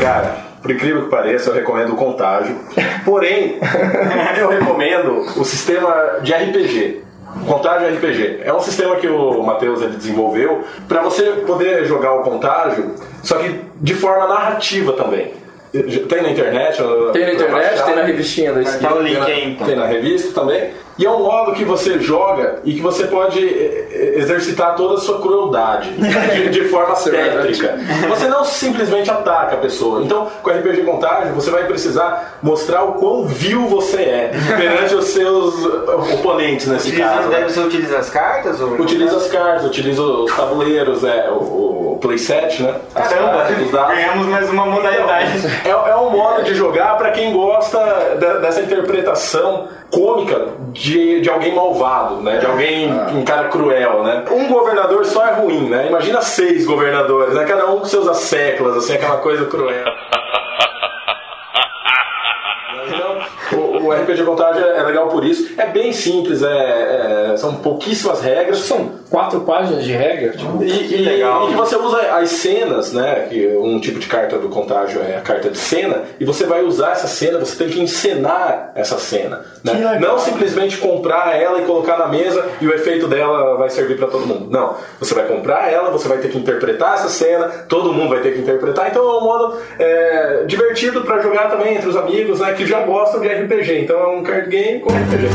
[0.00, 2.56] Cara, por incrível que pareça, eu recomendo o Contágio.
[3.04, 3.58] Porém,
[4.38, 7.04] eu recomendo o sistema de RPG.
[7.46, 8.40] Contágio RPG.
[8.44, 13.36] É um sistema que o Matheus ele desenvolveu para você poder jogar o Contágio, só
[13.36, 15.32] que de forma narrativa também.
[15.72, 16.76] Tem na internet?
[17.12, 17.84] Tem na internet, baixar?
[17.86, 18.88] tem na revistinha da esquina.
[18.88, 19.66] Tá o link Tem na- aí, então.
[19.66, 20.70] Tem na revista também.
[20.98, 24.94] E é um modo que você joga e que você pode eh, eh, exercitar toda
[24.94, 27.78] a sua crueldade de, de forma técnica.
[28.08, 30.02] Você não simplesmente ataca a pessoa.
[30.02, 35.06] Então, com RPG Contágio, você vai precisar mostrar o quão vil você é perante os
[35.06, 37.30] seus eh, oponentes nesse Utilizando, caso.
[37.30, 37.48] daí né?
[37.48, 38.60] você utiliza as cartas?
[38.60, 38.68] Ou...
[38.74, 42.74] Utiliza as cartas, utiliza os tabuleiros, é, o, o playset, né?
[42.94, 43.94] As Caramba, cartas, os dados.
[43.94, 45.32] ganhamos mais uma modalidade.
[45.64, 47.78] É, é um modo de jogar para quem gosta
[48.18, 52.38] de- dessa interpretação cômica de, de alguém malvado, né?
[52.38, 54.24] De alguém, um cara cruel, né?
[54.30, 55.86] Um governador só é ruim, né?
[55.88, 57.44] Imagina seis governadores, né?
[57.44, 59.84] Cada um com seus asseclas, assim, aquela coisa cruel.
[62.92, 63.18] Então,
[63.58, 65.52] o, o RPG Contagem é legal por isso.
[65.58, 68.58] É bem simples, é, é- são pouquíssimas regras.
[68.60, 70.32] São quatro páginas de regra.
[70.36, 71.46] Tipo, E, e- legal.
[71.46, 73.26] e que você usa as cenas, né?
[73.28, 76.62] Que um tipo de carta do contágio é a carta de cena, e você vai
[76.62, 79.44] usar essa cena, você tem que encenar essa cena.
[79.62, 79.98] né?
[80.00, 84.06] Não simplesmente comprar ela e colocar na mesa e o efeito dela vai servir para
[84.08, 84.48] todo mundo.
[84.50, 84.74] Não.
[84.98, 88.32] Você vai comprar ela, você vai ter que interpretar essa cena, todo mundo vai ter
[88.32, 88.88] que interpretar.
[88.88, 92.80] Então é um modo é, divertido para jogar também entre os amigos né, que já
[92.80, 93.69] gostam de RPG.
[93.78, 95.28] Então é um card game com RPG.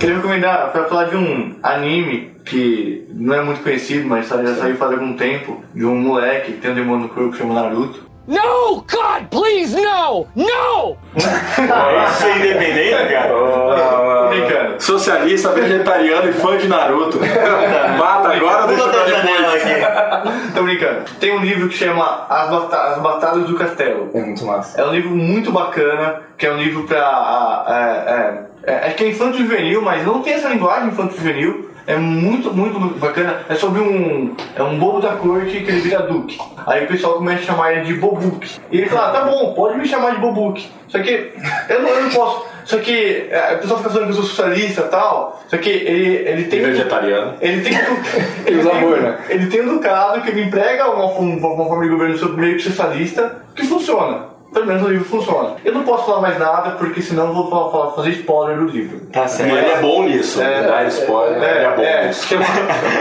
[0.00, 4.76] Queria recomendar pra falar de um anime que não é muito conhecido, mas já saiu
[4.76, 8.11] faz algum tempo, de um moleque que tem um demônio no corpo que chama Naruto.
[8.26, 8.84] No!
[8.88, 10.26] God, please, no!
[10.36, 10.96] No!
[11.16, 13.32] Isso é independente, cara.
[13.34, 14.80] Ah, brincando.
[14.82, 17.18] Socialista, vegetariano e fã de Naruto.
[17.98, 19.54] Mata agora ou deixa pra depois?
[19.54, 20.52] aqui.
[20.54, 21.00] Tô brincando.
[21.18, 24.10] Tem um livro que chama As, Bata As Batalhas do Castelo.
[24.14, 24.80] É muito massa.
[24.80, 27.00] É um livro muito bacana, que é um livro pra.
[27.00, 31.16] ah, é, é, é, é que é infanto juvenil, mas não tem essa linguagem infanto
[31.16, 31.71] juvenil.
[31.86, 33.40] É muito, muito, muito bacana.
[33.48, 34.34] É sobre um.
[34.54, 36.38] É um bobo da corte que ele vira duque.
[36.66, 38.60] Aí o pessoal começa a chamar ele de Bobuque.
[38.70, 40.68] E ele fala, tá bom, pode me chamar de Bobuque.
[40.88, 41.32] Só que
[41.68, 42.46] eu não, eu não posso.
[42.64, 45.42] Só que é, o pessoal fica falando que eu sou socialista e tal.
[45.48, 46.60] Só que ele, ele tem.
[46.60, 47.34] E vegetariano.
[47.40, 47.72] Ele tem.
[48.46, 49.18] Ele usa amor, né?
[49.28, 52.56] Ele tem um ducado que ele emprega uma, uma, uma forma de governo sobre meio
[52.56, 54.31] que socialista que funciona.
[54.52, 55.54] Pelo menos o livro funciona.
[55.64, 58.66] Eu não posso falar mais nada porque senão eu vou falar- falar- fazer spoiler do
[58.66, 59.00] livro.
[59.12, 59.56] Tá E certo.
[59.56, 60.42] ele é bom nisso.
[60.42, 62.34] É, Dá spoiler, ele é bom é, nisso.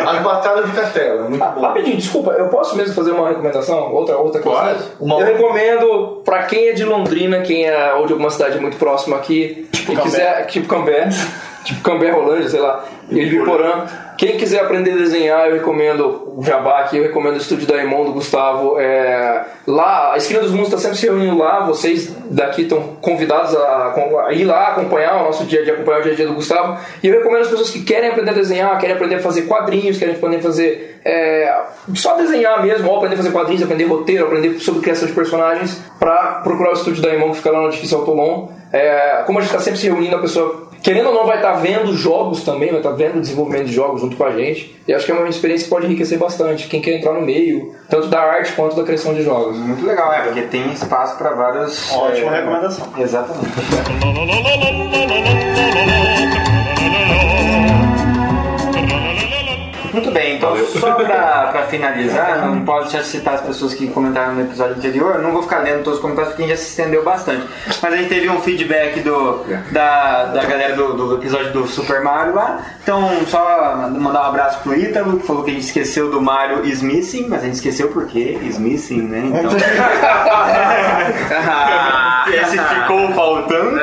[0.07, 1.25] As Batalhas do Castelo.
[1.25, 1.61] É muito bom.
[1.61, 3.91] Rapidinho, desculpa, eu posso mesmo fazer uma recomendação?
[3.93, 4.59] Outra, outra coisa?
[4.61, 4.83] Pode.
[4.99, 8.77] Uma- Eu recomendo pra quem é de Londrina, quem é ou de alguma cidade muito
[8.77, 11.09] próxima aqui, e quiser, tipo Cambé,
[11.63, 13.85] tipo Cambé Rolândia, sei lá, Ibiporã.
[14.17, 17.83] Quem quiser aprender a desenhar, eu recomendo o Jabá aqui, eu recomendo o estúdio da
[17.83, 18.79] Imon do Gustavo.
[18.79, 23.55] É, lá, a Esquina dos Mundos está sempre se reunindo lá, vocês daqui estão convidados
[23.55, 23.95] a,
[24.27, 26.33] a ir lá acompanhar o nosso dia a dia, acompanhar o dia a dia do
[26.33, 26.79] Gustavo.
[27.01, 29.97] E eu recomendo as pessoas que querem aprender a desenhar, querem aprender a fazer quadrinhos,
[29.97, 31.61] querem aprender a fazer é,
[31.95, 35.81] só desenhar mesmo, ou aprender a fazer quadrinhos, aprender roteiro, aprender sobre criação de personagens,
[35.99, 38.60] para procurar o estúdio da Imon que fica lá no Edifício Autolon.
[38.71, 41.53] É, como a gente está sempre se reunindo, a pessoa querendo ou não vai estar
[41.53, 44.79] vendo jogos também, vai estar vendo o desenvolvimento de jogos junto com a gente.
[44.87, 46.67] E acho que é uma experiência que pode enriquecer bastante.
[46.67, 49.57] Quem quer entrar no meio, tanto da arte quanto da criação de jogos.
[49.57, 51.91] Muito legal, é, porque tem espaço para vários.
[51.91, 52.87] Ótima é, recomendação.
[52.97, 53.51] Exatamente.
[59.93, 64.35] Muito bem, então só pra, pra finalizar, não posso já citar as pessoas que comentaram
[64.35, 66.69] no episódio anterior, não vou ficar lendo todos os comentários porque a gente já se
[66.69, 67.45] estendeu bastante.
[67.81, 72.01] Mas a gente teve um feedback do, da, da galera do, do episódio do Super
[72.01, 72.61] Mario lá.
[72.81, 76.65] Então, só mandar um abraço pro Ítalo, que falou que a gente esqueceu do Mario
[76.65, 78.39] Smithing, mas a gente esqueceu por quê?
[78.43, 79.23] Smithing, né?
[79.25, 79.51] Então.
[82.33, 83.77] Esse ficou faltando.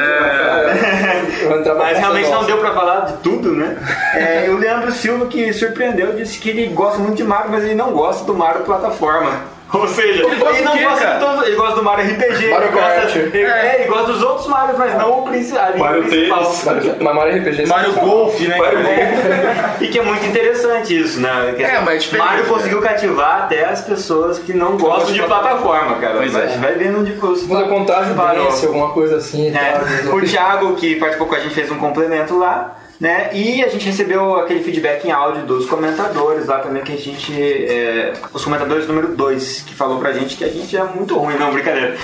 [1.76, 3.76] Mas realmente não deu pra falar de tudo, né?
[4.14, 7.64] É, e o Leandro Silva, que surpreendeu, disse que ele gosta muito de Mario, mas
[7.64, 9.57] ele não gosta do Mario plataforma.
[9.72, 12.68] Ou seja, ele, gosta do não gosta de todos, ele gosta do Mario RPG, Mario
[12.68, 13.16] ele, gosta, Kart.
[13.16, 15.76] ele, é, ele gosta dos outros Marios, mas não o principal.
[15.76, 16.52] Mario principal.
[16.52, 16.96] Tênis.
[17.00, 17.66] Mas Mario RPG.
[17.66, 18.56] Mario Golf, né?
[18.56, 18.78] Mario
[19.80, 21.52] e que é muito interessante isso, né?
[21.54, 22.48] Que, É, mas é diferente, Mario né?
[22.48, 26.16] conseguiu cativar até as pessoas que não gostam de plataforma, cara.
[26.16, 26.56] Pois Mas é.
[26.56, 27.46] vai vendo onde custa.
[27.46, 28.48] Fazer contágio Parou.
[28.48, 29.54] alguma coisa assim.
[29.54, 29.72] É,
[30.04, 30.14] tal.
[30.16, 33.30] o Thiago, que participou com a gente, fez um complemento lá, né?
[33.32, 37.32] E a gente recebeu aquele feedback em áudio dos comentadores lá também, que a gente.
[37.32, 41.36] é, os comentadores número 2, que falou pra gente que a gente é muito ruim,
[41.36, 41.96] não, brincadeira.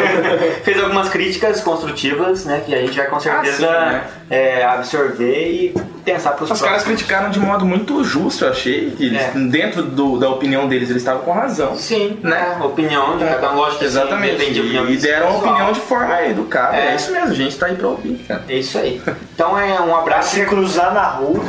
[0.64, 2.62] fez algumas críticas construtivas, né?
[2.64, 4.04] Que a gente vai com certeza sim, né?
[4.30, 5.74] É, absorver e
[6.04, 6.98] pensar pros Os caras próximos.
[7.00, 8.90] criticaram de modo muito justo, eu achei.
[8.90, 9.30] Que eles, É.
[9.34, 11.74] dentro do- da opinião deles, eles estavam com razão.
[11.76, 12.30] Sim, Né?
[12.30, 12.64] né?
[12.64, 14.32] Opinião de cada um, lógico Exatamente.
[14.32, 15.52] sim, depende de opinião E deram uma pessoal.
[15.54, 16.76] opinião de forma educada.
[16.76, 16.92] É.
[16.92, 16.94] É.
[16.96, 18.44] isso mesmo, a gente tá aí pra ouvir, cara.
[18.48, 19.00] É isso aí.
[19.34, 20.34] Então é um abraço.
[20.34, 21.42] Se cruzar na rua.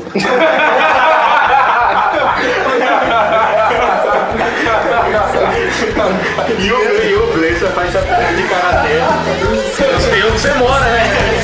[6.57, 8.93] E o, e o Blazer faz chapéu de karatê.
[9.93, 11.35] Eu sei onde você mora, né?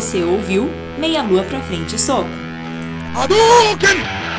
[0.00, 2.30] Você ouviu Meia Lua pra Frente Soco.
[3.14, 4.29] Hadouken!